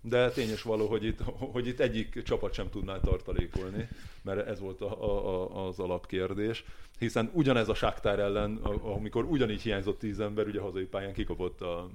De 0.00 0.30
tényes 0.30 0.62
való, 0.62 0.86
hogy 0.86 1.04
itt, 1.04 1.18
hogy 1.52 1.66
itt 1.66 1.80
egyik 1.80 2.22
csapat 2.22 2.52
sem 2.52 2.70
tudná 2.70 3.00
tartalékolni, 3.00 3.88
mert 4.22 4.46
ez 4.46 4.60
volt 4.60 4.80
a, 4.80 5.04
a, 5.04 5.66
az 5.66 5.78
alapkérdés. 5.78 6.64
Hiszen 6.98 7.30
ugyanez 7.32 7.68
a 7.68 7.74
Sáktár 7.74 8.18
ellen, 8.18 8.56
amikor 8.82 9.24
ugyanígy 9.24 9.62
hiányzott 9.62 9.98
tíz 9.98 10.20
ember, 10.20 10.46
ugye 10.46 10.60
hazai 10.60 10.84
pályán 10.84 11.12
kikapott 11.12 11.60
a, 11.60 11.88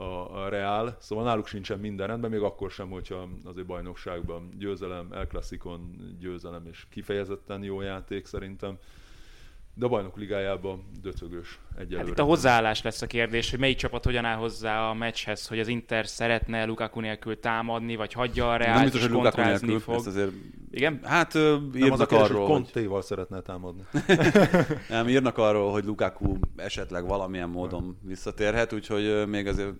a, 0.00 0.44
a 0.44 0.48
Real, 0.48 0.96
szóval 0.98 1.24
náluk 1.24 1.46
sincsen 1.46 1.78
minden 1.78 2.06
rendben, 2.06 2.30
még 2.30 2.40
akkor 2.40 2.70
sem, 2.70 2.90
hogyha 2.90 3.28
azért 3.44 3.66
bajnokságban 3.66 4.48
győzelem, 4.58 5.12
El 5.12 5.26
Clasicon 5.26 5.96
győzelem, 6.20 6.66
és 6.70 6.86
kifejezetten 6.90 7.62
jó 7.62 7.80
játék 7.80 8.26
szerintem. 8.26 8.78
De 9.74 9.86
a 9.86 9.88
bajnok 9.88 10.16
ligájában 10.16 10.84
döcögös 11.02 11.58
egyelőre. 11.78 11.98
Hát 11.98 12.08
itt 12.08 12.18
a 12.18 12.24
hozzáállás 12.24 12.82
lesz 12.82 13.02
a 13.02 13.06
kérdés, 13.06 13.50
hogy 13.50 13.58
melyik 13.58 13.76
csapat 13.76 14.04
hogyan 14.04 14.24
áll 14.24 14.36
hozzá 14.36 14.88
a 14.88 14.94
meccshez, 14.94 15.46
hogy 15.46 15.58
az 15.58 15.68
Inter 15.68 16.06
szeretne 16.06 16.64
Lukaku 16.64 17.00
nélkül 17.00 17.40
támadni, 17.40 17.96
vagy 17.96 18.12
hagyja 18.12 18.48
a 18.48 18.56
Nem 18.56 18.58
Real, 18.58 18.82
biztos, 18.82 19.00
és 19.00 19.06
hogy 19.06 19.16
Lukaku 19.16 19.40
nélkül, 19.40 19.78
fog. 19.78 19.94
ezt 19.94 20.06
azért 20.06 20.32
Igen? 20.70 21.00
Hát 21.02 21.34
ö, 21.34 21.58
Nem 21.72 21.92
az 21.92 22.00
a 22.00 22.02
írnak 22.02 22.08
kérdés, 22.08 22.28
arról, 22.28 22.46
hogy 22.46 22.50
Contéval 22.50 23.02
szeretne 23.02 23.40
támadni. 23.40 23.82
nem, 24.88 25.08
írnak 25.08 25.38
arról, 25.38 25.72
hogy 25.72 25.84
Lukaku 25.84 26.34
esetleg 26.56 27.06
valamilyen 27.06 27.48
módon 27.48 27.98
visszatérhet, 28.02 28.72
úgyhogy 28.72 29.28
még 29.28 29.46
azért 29.46 29.74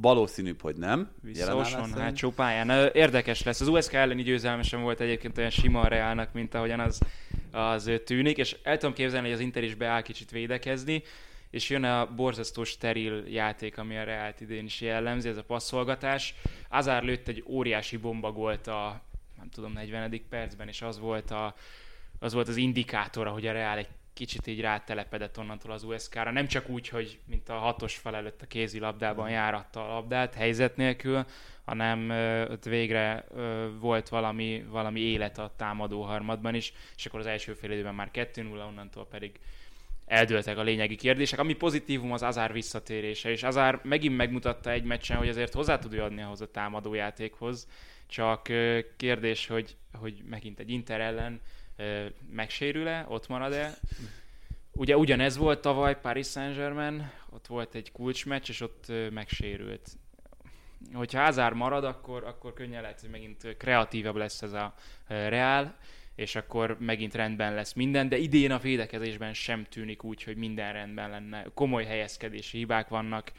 valószínűbb, 0.00 0.60
hogy 0.60 0.76
nem. 0.76 1.10
Visszaoson, 1.22 1.92
hátsó 1.92 2.30
pályán. 2.30 2.90
Érdekes 2.92 3.42
lesz. 3.42 3.60
Az 3.60 3.68
USK 3.68 3.92
elleni 3.92 4.22
győzelme 4.22 4.62
sem 4.62 4.82
volt 4.82 5.00
egyébként 5.00 5.38
olyan 5.38 5.50
sima 5.50 5.80
a 5.80 5.88
Reálnak, 5.88 6.32
mint 6.32 6.54
ahogyan 6.54 6.80
az, 6.80 7.00
az 7.52 7.90
tűnik, 8.04 8.36
és 8.36 8.56
el 8.62 8.76
tudom 8.76 8.94
képzelni, 8.94 9.26
hogy 9.26 9.36
az 9.36 9.42
Inter 9.42 9.62
is 9.62 9.74
beáll 9.74 10.02
kicsit 10.02 10.30
védekezni, 10.30 11.02
és 11.50 11.70
jön 11.70 11.84
a 11.84 12.14
borzasztó 12.16 12.64
steril 12.64 13.24
játék, 13.28 13.78
ami 13.78 13.96
a 13.96 14.04
Reált 14.04 14.40
idén 14.40 14.64
is 14.64 14.80
jellemzi, 14.80 15.28
ez 15.28 15.36
a 15.36 15.42
passzolgatás. 15.42 16.34
Azár 16.68 17.02
lőtt 17.02 17.28
egy 17.28 17.44
óriási 17.46 17.96
bombagolt 17.96 18.66
a, 18.66 19.07
nem 19.38 19.48
tudom, 19.50 19.72
40. 19.72 20.20
percben, 20.28 20.68
és 20.68 20.82
az 20.82 20.98
volt, 20.98 21.30
a, 21.30 21.54
az 22.18 22.32
volt 22.32 22.48
az 22.48 22.56
indikátora, 22.56 23.30
hogy 23.30 23.46
a 23.46 23.52
Reál 23.52 23.78
egy 23.78 23.88
kicsit 24.12 24.46
így 24.46 24.60
rátelepedett 24.60 25.38
onnantól 25.38 25.72
az 25.72 25.82
USK-ra. 25.82 26.30
Nem 26.30 26.46
csak 26.46 26.68
úgy, 26.68 26.88
hogy 26.88 27.18
mint 27.26 27.48
a 27.48 27.54
hatos 27.54 27.96
fel 27.96 28.16
előtt 28.16 28.42
a 28.42 28.46
kézilabdában 28.46 29.30
járatta 29.30 29.84
a 29.84 29.94
labdát 29.94 30.34
helyzet 30.34 30.76
nélkül, 30.76 31.26
hanem 31.64 32.10
ott 32.50 32.64
végre 32.64 33.24
ö, 33.34 33.68
volt 33.80 34.08
valami, 34.08 34.64
valami 34.68 35.00
élet 35.00 35.38
a 35.38 35.52
támadó 35.56 36.02
harmadban 36.02 36.54
is, 36.54 36.72
és 36.96 37.06
akkor 37.06 37.20
az 37.20 37.26
első 37.26 37.54
fél 37.54 37.70
időben 37.70 37.94
már 37.94 38.10
2-0, 38.12 38.66
onnantól 38.66 39.06
pedig 39.06 39.40
eldőltek 40.06 40.58
a 40.58 40.62
lényegi 40.62 40.96
kérdések. 40.96 41.38
Ami 41.38 41.52
pozitívum 41.52 42.12
az 42.12 42.22
Azár 42.22 42.52
visszatérése, 42.52 43.30
és 43.30 43.42
Azár 43.42 43.80
megint 43.82 44.16
megmutatta 44.16 44.70
egy 44.70 44.84
meccsen, 44.84 45.16
hogy 45.16 45.28
azért 45.28 45.52
hozzá 45.52 45.78
tud 45.78 45.92
ő 45.92 46.02
adni 46.02 46.22
ahhoz 46.22 46.40
a 46.40 46.50
támadójátékhoz, 46.50 47.68
csak 48.08 48.42
kérdés, 48.96 49.46
hogy, 49.46 49.76
hogy 49.92 50.22
megint 50.28 50.58
egy 50.58 50.70
Inter 50.70 51.00
ellen 51.00 51.40
megsérül-e, 52.30 53.04
ott 53.08 53.28
marad-e. 53.28 53.74
Ugye 54.72 54.96
ugyanez 54.96 55.36
volt 55.36 55.60
tavaly 55.60 56.00
Paris 56.00 56.26
Saint-Germain, 56.26 57.10
ott 57.30 57.46
volt 57.46 57.74
egy 57.74 57.92
kulcsmeccs, 57.92 58.48
és 58.48 58.60
ott 58.60 58.92
megsérült. 59.10 59.88
Hogyha 60.92 61.22
Azár 61.22 61.52
marad, 61.52 61.84
akkor, 61.84 62.24
akkor 62.24 62.52
könnyen 62.52 62.82
lehet, 62.82 63.00
hogy 63.00 63.10
megint 63.10 63.56
kreatívabb 63.56 64.16
lesz 64.16 64.42
ez 64.42 64.52
a 64.52 64.74
Real, 65.06 65.76
és 66.18 66.34
akkor 66.34 66.76
megint 66.80 67.14
rendben 67.14 67.54
lesz 67.54 67.72
minden, 67.72 68.08
de 68.08 68.16
idén 68.16 68.50
a 68.50 68.58
védekezésben 68.58 69.34
sem 69.34 69.66
tűnik 69.70 70.04
úgy, 70.04 70.22
hogy 70.22 70.36
minden 70.36 70.72
rendben 70.72 71.10
lenne. 71.10 71.46
Komoly 71.54 71.84
helyezkedési 71.84 72.58
hibák 72.58 72.88
vannak, 72.88 73.32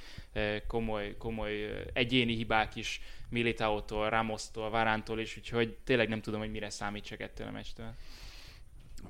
komoly, 0.68 1.16
komoly 1.18 1.84
egyéni 1.94 2.36
hibák 2.36 2.76
is 2.76 3.02
Militaótól, 3.30 4.10
Ramosztól, 4.10 4.70
Varántól 4.70 5.20
is, 5.20 5.38
úgyhogy 5.38 5.78
tényleg 5.84 6.10
nem 6.10 6.22
tudom, 6.22 6.40
hogy 6.40 6.52
mire 6.52 6.70
számítsak 6.70 7.20
ettől 7.20 7.48
a 7.48 7.52
meccstől. 7.52 7.94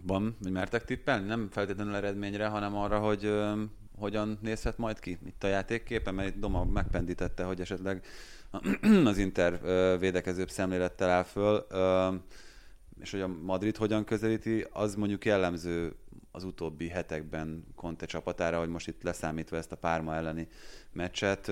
Van, 0.01 0.37
hogy 0.41 0.51
mertek 0.51 0.85
tippelni? 0.85 1.27
Nem 1.27 1.49
feltétlenül 1.51 1.95
eredményre, 1.95 2.47
hanem 2.47 2.75
arra, 2.75 2.99
hogy 2.99 3.25
ö, 3.25 3.61
hogyan 3.97 4.39
nézhet 4.41 4.77
majd 4.77 4.99
ki 4.99 5.17
itt 5.25 5.43
a 5.43 5.47
játékképe, 5.47 6.11
mert 6.11 6.27
itt 6.27 6.39
Doma 6.39 6.63
megpendítette, 6.63 7.43
hogy 7.43 7.61
esetleg 7.61 8.05
az 9.05 9.17
Inter 9.17 9.59
ö, 9.63 9.95
védekezőbb 9.99 10.49
szemlélettel 10.49 11.09
áll 11.09 11.23
föl, 11.23 11.65
ö, 11.69 12.09
és 13.01 13.11
hogy 13.11 13.21
a 13.21 13.27
Madrid 13.27 13.77
hogyan 13.77 14.03
közelíti, 14.03 14.65
az 14.71 14.95
mondjuk 14.95 15.25
jellemző 15.25 15.95
az 16.31 16.43
utóbbi 16.43 16.87
hetekben 16.87 17.63
Conte 17.75 18.05
csapatára, 18.05 18.59
hogy 18.59 18.69
most 18.69 18.87
itt 18.87 19.03
leszámítva 19.03 19.57
ezt 19.57 19.71
a 19.71 19.75
Párma 19.75 20.15
elleni 20.15 20.47
meccset, 20.91 21.51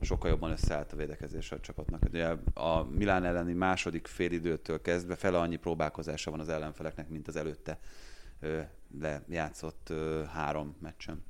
sokkal 0.00 0.30
jobban 0.30 0.50
összeállt 0.50 0.92
a 0.92 0.96
védekezés 0.96 1.52
a 1.52 1.60
csapatnak. 1.60 2.02
Ugye 2.08 2.36
a 2.54 2.82
Milán 2.82 3.24
elleni 3.24 3.52
második 3.52 4.06
félidőtől 4.06 4.80
kezdve 4.80 5.14
fele 5.14 5.38
annyi 5.38 5.56
próbálkozása 5.56 6.30
van 6.30 6.40
az 6.40 6.48
ellenfeleknek, 6.48 7.08
mint 7.08 7.28
az 7.28 7.36
előtte 7.36 7.78
lejátszott 8.98 9.92
három 10.32 10.76
meccsen. 10.80 11.24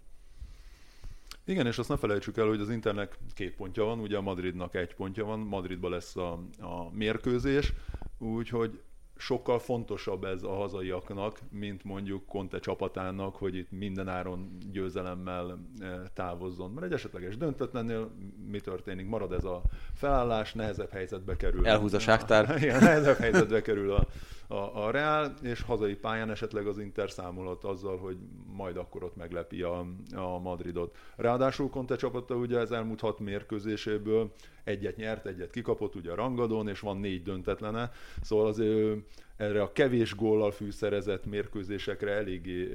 Igen, 1.45 1.67
és 1.67 1.79
azt 1.79 1.89
ne 1.89 1.97
felejtsük 1.97 2.37
el, 2.37 2.47
hogy 2.47 2.61
az 2.61 2.71
Internek 2.71 3.19
két 3.35 3.55
pontja 3.55 3.85
van, 3.85 4.01
ugye 4.01 4.17
a 4.17 4.21
Madridnak 4.21 4.75
egy 4.75 4.95
pontja 4.95 5.25
van, 5.25 5.39
Madridban 5.39 5.91
lesz 5.91 6.17
a, 6.17 6.33
a 6.61 6.91
mérkőzés, 6.93 7.73
úgyhogy 8.19 8.83
sokkal 9.17 9.59
fontosabb 9.59 10.25
ez 10.25 10.43
a 10.43 10.55
hazaiaknak, 10.55 11.39
mint 11.51 11.85
mondjuk 11.85 12.27
Conte 12.27 12.59
csapatának, 12.59 13.37
hogy 13.37 13.57
itt 13.57 13.71
mindenáron 13.71 14.57
győzelemmel 14.73 15.59
eh, 15.81 16.01
távozzon. 16.15 16.71
Mert 16.71 16.87
egy 16.87 16.93
esetleges 16.93 17.37
döntetlennél 17.37 18.11
mi 18.51 18.61
történik? 18.61 19.07
Marad 19.07 19.33
ez 19.33 19.45
a 19.45 19.63
felállás, 19.95 20.53
nehezebb 20.53 20.91
helyzetbe 20.91 21.37
kerül. 21.37 21.67
Elhúz 21.67 21.95
a 21.95 21.99
Sáktár. 21.99 22.55
Igen, 22.63 22.83
nehezebb 22.83 23.17
helyzetbe 23.17 23.63
kerül 23.63 23.93
a, 23.93 24.07
a, 24.47 24.85
a 24.87 24.91
Real, 24.91 25.35
és 25.43 25.63
hazai 25.63 25.95
pályán 25.95 26.31
esetleg 26.31 26.67
az 26.67 26.79
Inter 26.79 27.11
számolhat 27.11 27.65
azzal, 27.65 27.97
hogy 27.99 28.17
majd 28.57 28.77
akkor 28.77 29.05
ott 29.05 29.17
meglepi 29.17 29.63
a, 29.63 29.87
a 30.15 30.39
Madridot. 30.39 30.97
Ráadásul 31.17 31.71
Conte 31.71 31.97
csapata 31.97 32.35
ugye 32.35 32.59
az 32.59 32.73
elmúlt 32.73 33.01
hat 33.01 33.19
mérkőzéséből 33.19 34.33
egyet 34.65 34.97
nyert, 34.97 35.27
egyet 35.27 35.51
kikapott 35.51 35.95
ugye 35.95 36.11
a 36.11 36.15
rangadón, 36.15 36.69
és 36.69 36.81
van 36.81 36.97
négy 36.97 37.23
döntetlene, 37.23 37.91
szóval 38.23 38.47
az 38.47 38.59
ő 38.59 39.05
erre 39.37 39.63
a 39.63 39.73
kevés 39.73 40.15
góllal 40.15 40.51
fűszerezett 40.51 41.25
mérkőzésekre 41.25 42.11
eléggé 42.11 42.71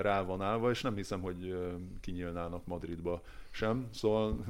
rá 0.00 0.22
van 0.22 0.42
állva, 0.42 0.70
és 0.70 0.82
nem 0.82 0.94
hiszem, 0.94 1.20
hogy 1.20 1.56
kinyílnának 2.00 2.66
Madridba 2.66 3.22
sem. 3.50 3.88
Szóval 3.92 4.44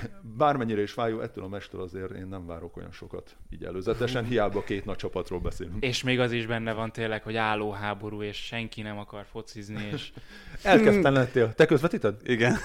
bármennyire 0.38 0.82
is 0.82 0.92
fájó, 0.92 1.20
ettől 1.20 1.44
a 1.44 1.48
mestől 1.48 1.80
azért 1.80 2.10
én 2.10 2.26
nem 2.26 2.46
várok 2.46 2.76
olyan 2.76 2.92
sokat 2.92 3.36
így 3.50 3.64
előzetesen, 3.64 4.24
hiába 4.24 4.62
két 4.62 4.84
nagy 4.84 4.96
csapatról 4.96 5.40
beszélünk. 5.40 5.84
És 5.84 6.02
még 6.02 6.20
az 6.20 6.32
is 6.32 6.46
benne 6.46 6.72
van 6.72 6.92
tényleg, 6.92 7.22
hogy 7.22 7.36
álló 7.36 7.70
háború, 7.70 8.22
és 8.22 8.36
senki 8.36 8.82
nem 8.82 8.98
akar 8.98 9.24
focizni, 9.30 9.88
és 9.92 10.12
Elkezdten 10.62 11.12
lettél. 11.12 11.54
Te 11.54 11.66
közvetíted? 11.66 12.16
Igen. 12.24 12.56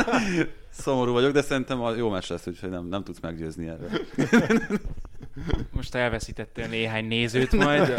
Szomorú 0.70 1.12
vagyok, 1.12 1.32
de 1.32 1.42
szerintem 1.42 1.80
a 1.80 1.94
jó 1.94 2.10
meccs 2.10 2.30
lesz, 2.30 2.46
úgyhogy 2.46 2.70
nem, 2.70 2.86
nem 2.86 3.04
tudsz 3.04 3.20
meggyőzni 3.20 3.68
erről. 3.68 3.90
most 5.70 5.94
elveszítettél 5.94 6.66
néhány 6.66 7.06
nézőt 7.06 7.52
majd. 7.52 7.94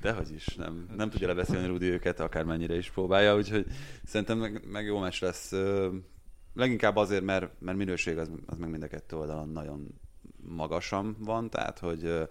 Dehogy 0.00 0.32
is, 0.34 0.54
nem, 0.54 0.86
nem 0.96 1.10
tudja 1.10 1.26
lebeszélni 1.26 1.66
Rudi 1.66 1.86
őket, 1.86 2.20
akármennyire 2.20 2.76
is 2.76 2.90
próbálja, 2.90 3.36
úgyhogy 3.36 3.66
szerintem 4.04 4.38
meg, 4.38 4.62
meg 4.70 4.84
jó 4.84 4.98
meccs 4.98 5.22
lesz. 5.22 5.52
Leginkább 6.54 6.96
azért, 6.96 7.22
mert, 7.24 7.60
mert 7.60 7.76
minőség 7.76 8.18
az, 8.18 8.30
az 8.46 8.58
meg 8.58 8.70
mind 8.70 8.82
a 8.82 8.88
kettő 8.88 9.16
oldalon 9.16 9.48
nagyon 9.48 10.00
magasan 10.40 11.16
van, 11.18 11.50
tehát 11.50 11.78
hogy 11.78 12.28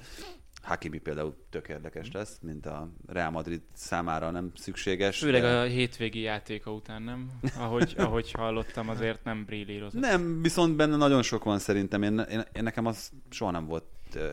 Hakimi 0.61 0.97
például 0.97 1.35
tök 1.49 1.67
érdekes 1.67 2.11
lesz, 2.11 2.39
mint 2.41 2.65
a 2.65 2.89
Real 3.07 3.31
Madrid 3.31 3.61
számára 3.73 4.31
nem 4.31 4.51
szükséges. 4.55 5.19
Főleg 5.19 5.41
de- 5.41 5.59
a 5.59 5.63
hétvégi 5.63 6.19
játéka 6.19 6.73
után, 6.73 7.01
nem? 7.01 7.31
Ahogy, 7.57 7.93
ahogy 7.97 8.31
hallottam, 8.31 8.89
azért 8.89 9.23
nem 9.23 9.45
brillírozott. 9.45 10.01
Nem, 10.01 10.41
viszont 10.41 10.75
benne 10.75 10.95
nagyon 10.95 11.21
sok 11.21 11.43
van 11.43 11.59
szerintem. 11.59 12.03
Én, 12.03 12.19
én, 12.19 12.43
én 12.53 12.63
nekem 12.63 12.85
az 12.85 13.11
soha 13.29 13.51
nem 13.51 13.65
volt 13.65 13.83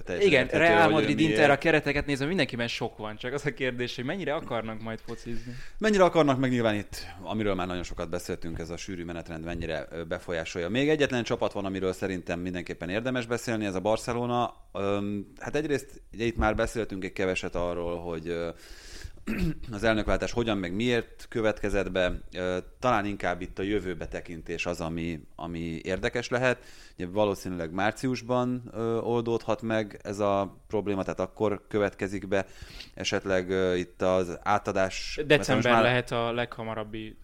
teljesen 0.05 0.29
Igen, 0.29 0.43
érthető, 0.43 0.65
Real 0.65 0.89
Madrid 0.89 1.21
Inter 1.21 1.51
a 1.51 1.59
kereteket 1.59 2.07
nézve 2.07 2.27
mindenkiben 2.27 2.69
sok 2.69 2.97
van, 2.99 3.17
csak 3.17 3.33
az 3.33 3.47
a 3.47 3.55
kérdés, 3.55 3.97
hogy 3.97 4.05
mennyire 4.05 4.35
akarnak 4.35 4.83
majd 4.83 4.99
focizni. 5.07 5.55
Mennyire 5.79 6.05
akarnak 6.05 6.39
meg 6.39 6.51
nyilván 6.51 6.75
itt, 6.75 7.07
amiről 7.23 7.55
már 7.55 7.67
nagyon 7.67 7.83
sokat 7.83 8.11
beszéltünk, 8.11 8.59
ez 8.59 8.71
a 8.71 8.77
sűrű 8.77 9.05
menetrend 9.05 9.45
mennyire 9.45 9.89
befolyásolja. 10.09 10.69
Még 10.69 10.89
egyetlen 10.89 11.23
csapat 11.23 11.53
van, 11.53 11.65
amiről 11.65 11.93
szerintem 11.93 12.41
mindenképpen 12.41 12.89
érdemes 12.89 13.27
beszélni, 13.27 13.65
ez 13.65 13.75
a 13.75 13.81
Barcelona. 13.81 14.55
Hát 15.39 15.57
egyrészt 15.57 16.03
ugye 16.13 16.25
itt 16.25 16.37
már 16.37 16.55
beszéltünk 16.55 17.05
egy 17.05 17.13
keveset 17.13 17.55
arról, 17.55 17.99
hogy 17.99 18.37
az 19.73 19.85
elnökváltás 19.85 20.33
hogyan 20.33 20.59
meg 20.59 20.75
miért 20.75 21.27
következett 21.29 21.91
be, 21.91 22.13
talán 22.79 23.05
inkább 23.05 23.41
itt 23.41 23.59
a 23.59 23.63
jövőbe 23.63 24.09
tekintés 24.09 24.67
az, 24.67 24.81
ami, 24.81 25.21
ami 25.37 25.81
érdekes 25.83 26.29
lehet. 26.29 26.65
Ugye 26.95 27.07
valószínűleg 27.07 27.73
márciusban 27.73 28.73
oldódhat 29.03 29.63
meg 29.63 30.01
ez 30.03 30.19
a 30.19 30.61
probléma, 30.67 31.03
tehát 31.03 31.21
akkor 31.21 31.65
következik 31.69 32.29
be 32.29 32.47
esetleg 32.95 33.51
itt 33.79 34.03
az 34.03 34.39
átadás. 34.43 35.21
December 35.27 35.73
már- 35.73 35.83
lehet 35.83 36.11
a 36.11 36.33
leghamarabbi 36.33 37.17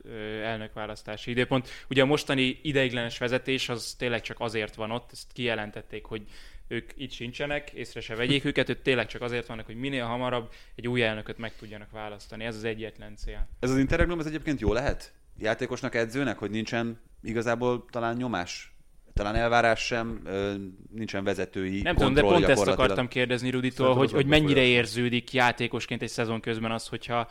elnökválasztási 0.42 1.30
időpont. 1.30 1.68
Ugye 1.88 2.02
a 2.02 2.06
mostani 2.06 2.58
ideiglenes 2.62 3.18
vezetés 3.18 3.68
az 3.68 3.94
tényleg 3.98 4.20
csak 4.20 4.40
azért 4.40 4.74
van 4.74 4.90
ott, 4.90 5.10
ezt 5.12 5.32
kijelentették, 5.32 6.04
hogy 6.04 6.22
ők 6.70 6.90
itt 6.96 7.10
sincsenek, 7.10 7.70
észre 7.70 8.00
se 8.00 8.14
vegyék 8.14 8.44
őket, 8.44 8.68
ők 8.68 8.82
tényleg 8.82 9.06
csak 9.06 9.22
azért 9.22 9.46
vannak, 9.46 9.66
hogy 9.66 9.76
minél 9.76 10.04
hamarabb 10.04 10.52
egy 10.74 10.88
új 10.88 11.02
elnököt 11.02 11.38
meg 11.38 11.56
tudjanak 11.56 11.90
választani. 11.90 12.44
Ez 12.44 12.56
az 12.56 12.64
egyetlen 12.64 13.16
cél. 13.16 13.48
Ez 13.60 13.70
az 13.70 13.78
Interregnum, 13.78 14.18
ez 14.18 14.26
egyébként 14.26 14.60
jó 14.60 14.72
lehet? 14.72 15.12
Játékosnak, 15.38 15.94
edzőnek, 15.94 16.38
hogy 16.38 16.50
nincsen 16.50 17.00
igazából 17.22 17.84
talán 17.90 18.16
nyomás, 18.16 18.74
talán 19.12 19.34
elvárás 19.34 19.86
sem, 19.86 20.22
nincsen 20.94 21.24
vezetői 21.24 21.82
Nem 21.82 21.94
tudom, 21.94 22.14
de 22.14 22.20
pont 22.20 22.44
ezt 22.48 22.66
akartam 22.66 23.08
kérdezni 23.08 23.50
Ruditól, 23.50 23.86
Szerintem 23.86 23.98
hogy, 23.98 24.12
hogy 24.12 24.40
mennyire 24.40 24.62
érződik 24.62 25.32
játékosként 25.32 26.02
egy 26.02 26.08
szezon 26.08 26.40
közben 26.40 26.70
az, 26.70 26.86
hogyha 26.86 27.30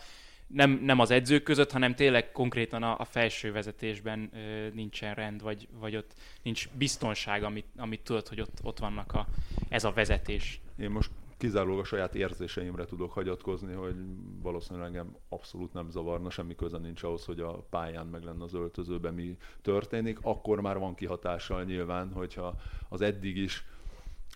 nem, 0.54 0.80
nem 0.84 1.00
az 1.00 1.12
edzők 1.12 1.44
között, 1.44 1.72
hanem 1.72 1.96
tényleg 1.96 2.32
konkrétan 2.32 2.84
a, 2.84 3.00
a 3.00 3.06
felső 3.06 3.52
vezetésben 3.52 4.30
ö, 4.34 4.68
nincsen 4.74 5.14
rend, 5.14 5.42
vagy, 5.42 5.68
vagy 5.80 5.96
ott 5.96 6.14
nincs 6.44 6.70
biztonság, 6.78 7.44
amit, 7.44 7.68
amit 7.78 8.02
tudod, 8.02 8.28
hogy 8.28 8.42
ott, 8.42 8.60
ott 8.64 8.80
vannak 8.80 9.14
a, 9.14 9.28
ez 9.70 9.84
a 9.84 9.92
vezetés. 9.92 10.62
Én 10.80 10.90
most 10.90 11.10
kizárólag 11.38 11.80
a 11.80 11.84
saját 11.84 12.16
érzéseimre 12.16 12.86
tudok 12.86 13.12
hagyatkozni, 13.12 13.74
hogy 13.74 13.96
valószínűleg 14.42 14.88
engem 14.88 15.16
abszolút 15.30 15.74
nem 15.74 15.90
zavarna, 15.90 16.30
semmi 16.30 16.56
köze 16.56 16.78
nincs 16.78 17.04
ahhoz, 17.04 17.26
hogy 17.26 17.40
a 17.40 17.52
pályán 17.52 18.08
meg 18.08 18.24
lenne 18.24 18.44
az 18.44 18.54
öltözőben 18.54 19.14
mi 19.14 19.38
történik. 19.62 20.18
Akkor 20.22 20.62
már 20.62 20.78
van 20.78 20.96
kihatással 20.96 21.64
nyilván, 21.64 22.12
hogyha 22.14 22.56
az 22.90 23.02
eddig 23.02 23.38
is 23.38 23.66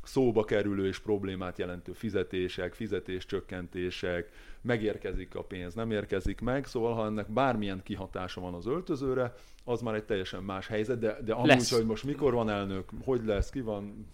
szóba 0.03 0.43
kerülő 0.43 0.87
és 0.87 0.99
problémát 0.99 1.57
jelentő 1.57 1.93
fizetések, 1.93 2.73
fizetéscsökkentések, 2.73 4.31
megérkezik 4.63 5.35
a 5.35 5.43
pénz, 5.43 5.73
nem 5.73 5.91
érkezik 5.91 6.41
meg, 6.41 6.65
szóval 6.65 6.93
ha 6.93 7.05
ennek 7.05 7.31
bármilyen 7.31 7.81
kihatása 7.83 8.41
van 8.41 8.53
az 8.53 8.65
öltözőre, 8.65 9.33
az 9.63 9.81
már 9.81 9.93
egy 9.93 10.03
teljesen 10.03 10.43
más 10.43 10.67
helyzet, 10.67 10.99
de, 10.99 11.17
de 11.25 11.33
amúgy, 11.33 11.47
Lesz. 11.47 11.71
hogy 11.71 11.85
most 11.85 12.03
mikor 12.03 12.33
van 12.33 12.49
elnök, 12.49 12.89
hogy 13.03 13.25
lesz, 13.25 13.49
ki 13.49 13.61
van, 13.61 14.07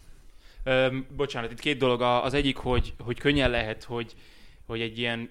Ö, 0.63 0.97
bocsánat, 1.15 1.51
itt 1.51 1.59
két 1.59 1.77
dolog. 1.77 2.01
Az 2.01 2.33
egyik, 2.33 2.57
hogy, 2.57 2.93
hogy 2.99 3.19
könnyen 3.19 3.49
lehet, 3.49 3.83
hogy, 3.83 4.15
hogy 4.65 4.81
egy 4.81 4.97
ilyen 4.97 5.29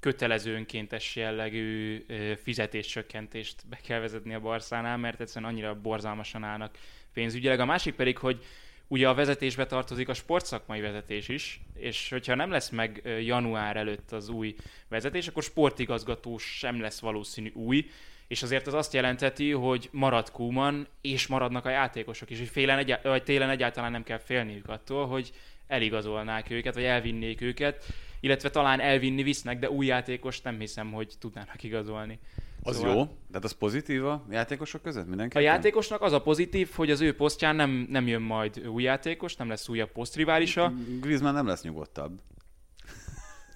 kötelező 0.00 0.54
önkéntes 0.54 1.16
jellegű 1.16 2.04
fizetéscsökkentést 2.42 3.68
be 3.68 3.78
kell 3.86 4.00
vezetni 4.00 4.34
a 4.34 4.40
Barszánál, 4.40 4.96
mert 4.96 5.20
egyszerűen 5.20 5.50
annyira 5.50 5.80
borzalmasan 5.80 6.44
állnak 6.44 6.78
pénzügyileg. 7.12 7.60
A 7.60 7.64
másik 7.64 7.94
pedig, 7.94 8.18
hogy 8.18 8.44
ugye 8.90 9.08
a 9.08 9.14
vezetésbe 9.14 9.66
tartozik 9.66 10.08
a 10.08 10.14
sportszakmai 10.14 10.80
vezetés 10.80 11.28
is, 11.28 11.60
és 11.74 12.08
hogyha 12.10 12.34
nem 12.34 12.50
lesz 12.50 12.68
meg 12.68 13.02
január 13.20 13.76
előtt 13.76 14.12
az 14.12 14.28
új 14.28 14.54
vezetés, 14.88 15.26
akkor 15.26 15.42
sportigazgató 15.42 16.38
sem 16.38 16.80
lesz 16.80 17.00
valószínű 17.00 17.50
új, 17.54 17.86
és 18.28 18.42
azért 18.42 18.66
az 18.66 18.74
azt 18.74 18.92
jelenteti, 18.92 19.50
hogy 19.50 19.88
marad 19.92 20.30
Kuman, 20.30 20.86
és 21.00 21.26
maradnak 21.26 21.64
a 21.64 21.70
játékosok 21.70 22.30
is, 22.30 22.38
hogy 22.38 22.48
félen 22.48 22.78
egyá- 22.78 23.02
vagy 23.02 23.22
télen 23.22 23.50
egyáltalán 23.50 23.90
nem 23.90 24.02
kell 24.02 24.18
félniük 24.18 24.68
attól, 24.68 25.06
hogy 25.06 25.32
eligazolnák 25.66 26.50
őket, 26.50 26.74
vagy 26.74 26.84
elvinnék 26.84 27.40
őket, 27.40 27.84
illetve 28.20 28.50
talán 28.50 28.80
elvinni 28.80 29.22
visznek, 29.22 29.58
de 29.58 29.70
új 29.70 29.86
játékos 29.86 30.40
nem 30.40 30.58
hiszem, 30.58 30.92
hogy 30.92 31.12
tudnának 31.18 31.62
igazolni. 31.62 32.18
Az 32.62 32.76
Szóval- 32.76 32.94
jó? 32.94 33.04
Tehát 33.04 33.44
az 33.44 33.52
pozitív 33.52 34.04
a 34.06 34.24
játékosok 34.30 34.82
között 34.82 35.04
A 35.04 35.08
mindenképpen? 35.08 35.42
játékosnak 35.42 36.02
az 36.02 36.12
a 36.12 36.20
pozitív, 36.22 36.70
hogy 36.74 36.90
az 36.90 37.00
ő 37.00 37.14
posztján 37.14 37.56
nem, 37.56 37.86
nem 37.90 38.06
jön 38.06 38.22
majd 38.22 38.66
új 38.68 38.82
játékos, 38.82 39.36
nem 39.36 39.48
lesz 39.48 39.68
újabb 39.68 39.90
posztriválisa. 39.92 40.72
Griezmann 41.00 41.34
nem 41.34 41.46
lesz 41.46 41.62
nyugodtabb. 41.62 42.20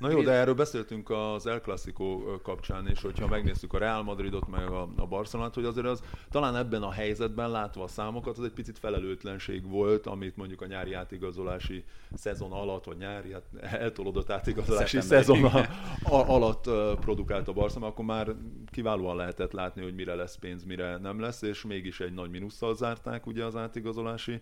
Na 0.05 0.11
jó, 0.11 0.23
de 0.23 0.33
erről 0.33 0.55
beszéltünk 0.55 1.11
az 1.11 1.47
El 1.47 1.61
Clasico 1.61 2.21
kapcsán 2.43 2.89
is, 2.89 3.03
hogyha 3.03 3.27
megnéztük 3.27 3.73
a 3.73 3.79
Real 3.79 4.03
Madridot, 4.03 4.49
meg 4.49 4.71
a, 4.71 4.89
a 4.97 5.07
Barcelonát, 5.07 5.55
hogy 5.55 5.65
azért 5.65 5.87
az 5.87 6.03
talán 6.31 6.57
ebben 6.57 6.83
a 6.83 6.91
helyzetben 6.91 7.51
látva 7.51 7.83
a 7.83 7.89
számokat, 7.89 8.39
az 8.39 8.45
egy 8.45 8.53
picit 8.53 8.79
felelőtlenség 8.79 9.69
volt, 9.69 10.07
amit 10.07 10.37
mondjuk 10.37 10.61
a 10.61 10.67
nyári 10.67 10.93
átigazolási 10.93 11.85
szezon 12.15 12.53
alatt, 12.53 12.85
vagy 12.85 12.97
nyári, 12.97 13.33
hát 13.33 13.73
eltolódott 13.73 14.31
átigazolási 14.31 15.01
szezon 15.01 15.45
a, 15.45 15.59
a, 16.03 16.29
alatt 16.29 16.71
produkált 17.01 17.49
a 17.49 17.53
Barcelona, 17.53 17.91
akkor 17.91 18.05
már 18.05 18.35
kiválóan 18.71 19.17
lehetett 19.17 19.53
látni, 19.53 19.83
hogy 19.83 19.95
mire 19.95 20.15
lesz 20.15 20.37
pénz, 20.37 20.65
mire 20.65 20.97
nem 20.97 21.21
lesz, 21.21 21.43
és 21.43 21.65
mégis 21.65 22.01
egy 22.01 22.13
nagy 22.13 22.31
minusszal 22.31 22.75
zárták 22.75 23.27
ugye 23.27 23.45
az 23.45 23.57
átigazolási 23.57 24.41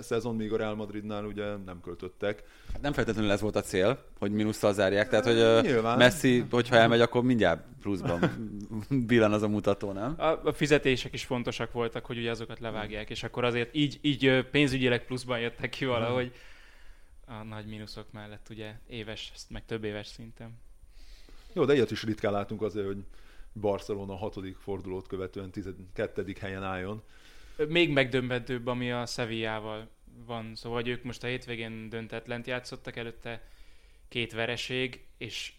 szezon, 0.00 0.36
míg 0.36 0.52
a 0.52 0.56
Real 0.56 0.74
Madridnál 0.74 1.24
ugye 1.24 1.56
nem 1.56 1.80
költöttek. 1.80 2.42
Nem 2.80 2.92
feltétlenül 2.92 3.30
ez 3.30 3.40
volt 3.40 3.56
a 3.56 3.60
cél, 3.60 3.98
hogy 4.18 4.30
mínusszal 4.30 4.72
zárják, 4.72 4.92
tehát 5.02 5.24
hogy 5.24 5.64
Nyilván. 5.64 5.98
Messi, 5.98 6.44
hogyha 6.50 6.76
elmegy, 6.76 7.00
akkor 7.00 7.22
mindjárt 7.22 7.64
pluszban 7.80 8.20
billen 9.06 9.32
az 9.32 9.42
a 9.42 9.48
mutató, 9.48 9.92
nem? 9.92 10.14
A, 10.18 10.40
a 10.44 10.52
fizetések 10.52 11.12
is 11.12 11.24
fontosak 11.24 11.72
voltak, 11.72 12.06
hogy 12.06 12.18
ugye 12.18 12.30
azokat 12.30 12.60
levágják, 12.60 13.10
és 13.10 13.22
akkor 13.22 13.44
azért 13.44 13.74
így, 13.74 13.98
így 14.02 14.46
pénzügyileg 14.50 15.04
pluszban 15.04 15.38
jöttek 15.38 15.70
ki 15.70 15.84
valahogy 15.84 16.32
a 17.26 17.42
nagy 17.42 17.66
mínuszok 17.66 18.12
mellett, 18.12 18.46
ugye 18.50 18.72
éves, 18.86 19.32
meg 19.48 19.64
több 19.66 19.84
éves 19.84 20.06
szinten. 20.06 20.58
Jó, 21.52 21.64
de 21.64 21.74
ilyet 21.74 21.90
is 21.90 22.02
ritkán 22.02 22.32
látunk 22.32 22.62
azért, 22.62 22.86
hogy 22.86 23.04
Barcelona 23.52 24.16
hatodik 24.16 24.56
fordulót 24.56 25.06
követően 25.06 25.50
12. 25.50 26.34
helyen 26.40 26.62
álljon. 26.62 27.02
Még 27.68 27.92
megdöbbentőbb, 27.92 28.66
ami 28.66 28.92
a 28.92 29.06
Sevillával 29.06 29.88
van. 30.26 30.52
Szóval 30.54 30.78
hogy 30.80 30.88
ők 30.88 31.02
most 31.02 31.24
a 31.24 31.26
hétvégén 31.26 31.88
döntetlent 31.88 32.46
játszottak, 32.46 32.96
előtte 32.96 33.42
két 34.14 34.32
vereség, 34.32 35.00
és 35.18 35.52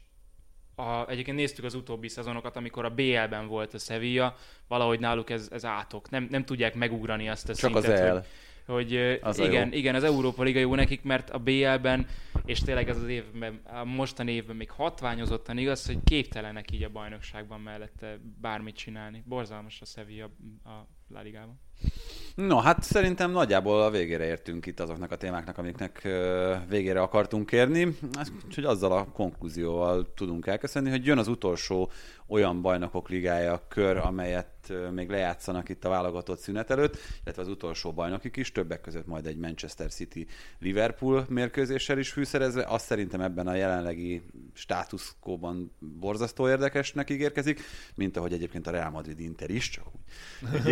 a, 0.76 1.10
egyébként 1.10 1.38
néztük 1.38 1.66
az 1.66 1.74
utóbbi 1.74 2.08
szezonokat, 2.08 2.56
amikor 2.56 2.86
a 2.86 2.89
BL-ben 2.89 3.47
volt 3.47 3.74
a 3.74 3.78
Sevilla, 3.78 4.38
valahogy 4.68 4.99
náluk 4.99 5.30
ez, 5.30 5.47
ez 5.51 5.66
átok. 5.66 6.10
Nem, 6.10 6.28
nem 6.30 6.45
tudják 6.45 6.76
megugrani 6.76 7.30
azt 7.30 7.49
a 7.49 7.56
Csak 7.56 7.76
az 7.76 7.84
szintet, 7.84 8.03
el. 8.03 8.26
hogy, 8.66 8.76
hogy 8.76 9.20
Az 9.22 9.39
igen, 9.39 9.74
igen, 9.74 9.95
az 9.95 10.03
Európa 10.03 10.43
Liga 10.43 10.60
jó 10.60 10.76
nekik, 10.76 11.03
mert 11.03 11.30
a 11.30 11.38
BL-ben, 11.38 12.08
és 12.46 12.60
tényleg 12.60 12.89
ez 12.89 12.98
az 12.98 13.08
évben, 13.08 13.60
a 13.64 13.84
mostani 13.84 14.32
évben 14.32 14.56
még 14.56 14.72
hatványozottan 14.72 15.58
igaz, 15.58 15.86
hogy 15.86 15.98
képtelenek 16.04 16.72
így 16.72 16.84
a 16.84 16.89
bajnokságban 16.89 17.60
mellette 17.60 18.20
bármit 18.41 18.76
csinálni. 18.76 19.24
Borzalmas 19.26 19.82
a 19.82 19.86
Sevilla 19.86 20.26
a 20.64 20.88
La 21.08 21.22
Ligában. 21.22 21.60
No, 22.36 22.58
hát 22.58 22.84
szerintem 22.84 23.32
nagyjából 23.32 23.82
a 23.82 23.89
végére 23.89 24.26
értünk 24.26 24.66
itt 24.66 24.80
azoknak 24.80 25.12
a 25.12 25.18
témáknak, 25.18 25.58
amiknek 25.58 26.02
végére 26.70 27.02
akartunk 27.02 27.46
kérni. 27.46 27.98
Úgyhogy 28.46 28.66
azzal 28.66 28.91
a 28.91 29.06
konklúzióval 29.06 30.14
tudunk 30.14 30.48
elköszönni, 30.48 30.89
hogy 30.89 31.06
jön 31.06 31.18
az 31.18 31.28
utolsó 31.28 31.91
olyan 32.28 32.62
bajnokok 32.62 33.10
ligája 33.10 33.66
kör, 33.68 33.98
amelyet 33.98 34.48
ö, 34.70 34.89
még 34.89 35.09
lejátszanak 35.09 35.70
itt 35.70 35.86
a 35.86 35.89
válogatott 35.89 36.39
szünet 36.39 36.70
előtt, 36.70 36.97
illetve 37.24 37.41
az 37.41 37.47
utolsó 37.47 37.91
bajnokik 37.93 38.36
is, 38.38 38.51
többek 38.51 38.82
között 38.82 39.07
majd 39.07 39.26
egy 39.26 39.38
Manchester 39.38 39.89
City 39.89 40.28
Liverpool 40.59 41.26
mérkőzéssel 41.30 41.97
is 41.97 42.11
fűszerezve. 42.11 42.63
Azt 42.68 42.86
szerintem 42.86 43.22
ebben 43.22 43.47
a 43.47 43.55
jelenlegi 43.55 44.22
státuszkóban 44.53 45.72
borzasztó 45.99 46.49
érdekesnek 46.49 47.09
ígérkezik, 47.09 47.61
mint 47.95 48.18
ahogy 48.18 48.34
egyébként 48.34 48.68
a 48.68 48.72
Real 48.72 48.89
Madrid 48.89 49.20
Inter 49.20 49.49
is, 49.49 49.70
csak 49.70 49.86
úgy. 49.86 50.01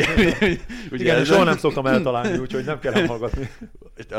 Ugye 0.91 1.03
Igen, 1.03 1.17
ez- 1.19 1.27
soha 1.27 1.43
nem 1.43 1.57
szoktam 1.57 1.85
eltalálni, 1.85 2.37
úgyhogy 2.37 2.65
nem 2.65 2.79
kell 2.79 3.05
hallgatni. 3.05 3.49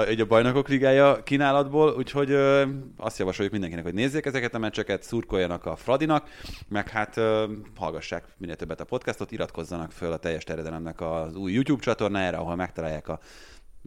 egy 0.07 0.21
a 0.21 0.27
bajnokok 0.27 0.69
ligája 0.69 1.23
kínálatból, 1.23 1.95
úgyhogy 1.97 2.31
ö, 2.31 2.67
azt 2.97 3.19
javasoljuk 3.19 3.53
mindenkinek, 3.53 3.85
hogy 3.87 3.95
nézzék 3.95 4.27
ezeket 4.27 4.55
a 4.55 4.59
meccseket, 4.59 5.03
szurkoljanak 5.03 5.65
a 5.65 5.77
Fradinak, 5.77 6.29
meg 6.69 6.89
hát 6.89 7.17
ö, 7.17 7.53
hallgassák 7.77 8.25
minél 8.37 8.57
többet 8.57 8.81
a 8.81 8.85
podcastot, 8.85 9.33
iratkozzanak 9.33 9.64
föl 9.91 10.13
a 10.13 10.17
teljes 10.17 10.45
terjedelemnek 10.45 11.01
az 11.01 11.37
új 11.37 11.53
YouTube 11.53 11.83
csatornájára, 11.83 12.39
ahol 12.39 12.57
megtalálják 12.57 13.09
a 13.09 13.21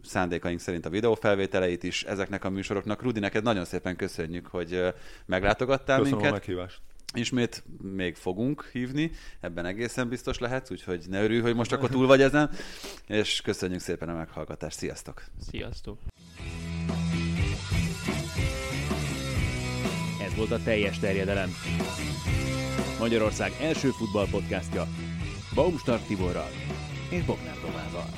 szándékaink 0.02 0.60
szerint 0.60 0.86
a 0.86 0.90
videófelvételeit 0.90 1.82
is 1.82 2.02
ezeknek 2.02 2.44
a 2.44 2.50
műsoroknak. 2.50 3.02
Rudi, 3.02 3.20
neked 3.20 3.42
nagyon 3.42 3.64
szépen 3.64 3.96
köszönjük, 3.96 4.46
hogy 4.46 4.94
meglátogattál 5.26 5.98
Köszönöm 5.98 6.18
a 6.18 6.22
minket. 6.22 6.40
meghívást. 6.40 6.80
Ismét 7.14 7.64
még 7.82 8.14
fogunk 8.14 8.68
hívni, 8.72 9.10
ebben 9.40 9.66
egészen 9.66 10.08
biztos 10.08 10.38
lehet, 10.38 10.70
úgyhogy 10.70 11.04
ne 11.08 11.22
örülj, 11.22 11.40
hogy 11.40 11.54
most 11.54 11.72
akkor 11.72 11.88
túl 11.88 12.06
vagy 12.06 12.20
ezen, 12.20 12.50
és 13.06 13.40
köszönjük 13.40 13.80
szépen 13.80 14.08
a 14.08 14.14
meghallgatást. 14.14 14.76
Sziasztok! 14.76 15.24
Sziasztok! 15.50 15.98
Ez 20.22 20.34
volt 20.36 20.50
a 20.50 20.62
teljes 20.62 20.98
terjedelem. 20.98 21.50
Magyarország 22.98 23.52
első 23.60 23.88
futballpodcastja 23.88 24.86
Baumstark 25.58 26.06
Tiborral 26.06 26.50
és 27.10 27.24
Bognár 27.24 27.54
Domával. 27.60 28.10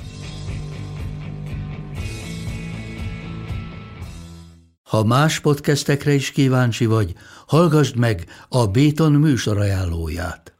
Ha 4.82 5.04
más 5.04 5.40
podcastekre 5.40 6.12
is 6.12 6.30
kíváncsi 6.30 6.86
vagy, 6.86 7.14
hallgassd 7.46 7.96
meg 7.96 8.24
a 8.48 8.66
Béton 8.66 9.12
műsor 9.12 9.58
ajánlóját. 9.58 10.59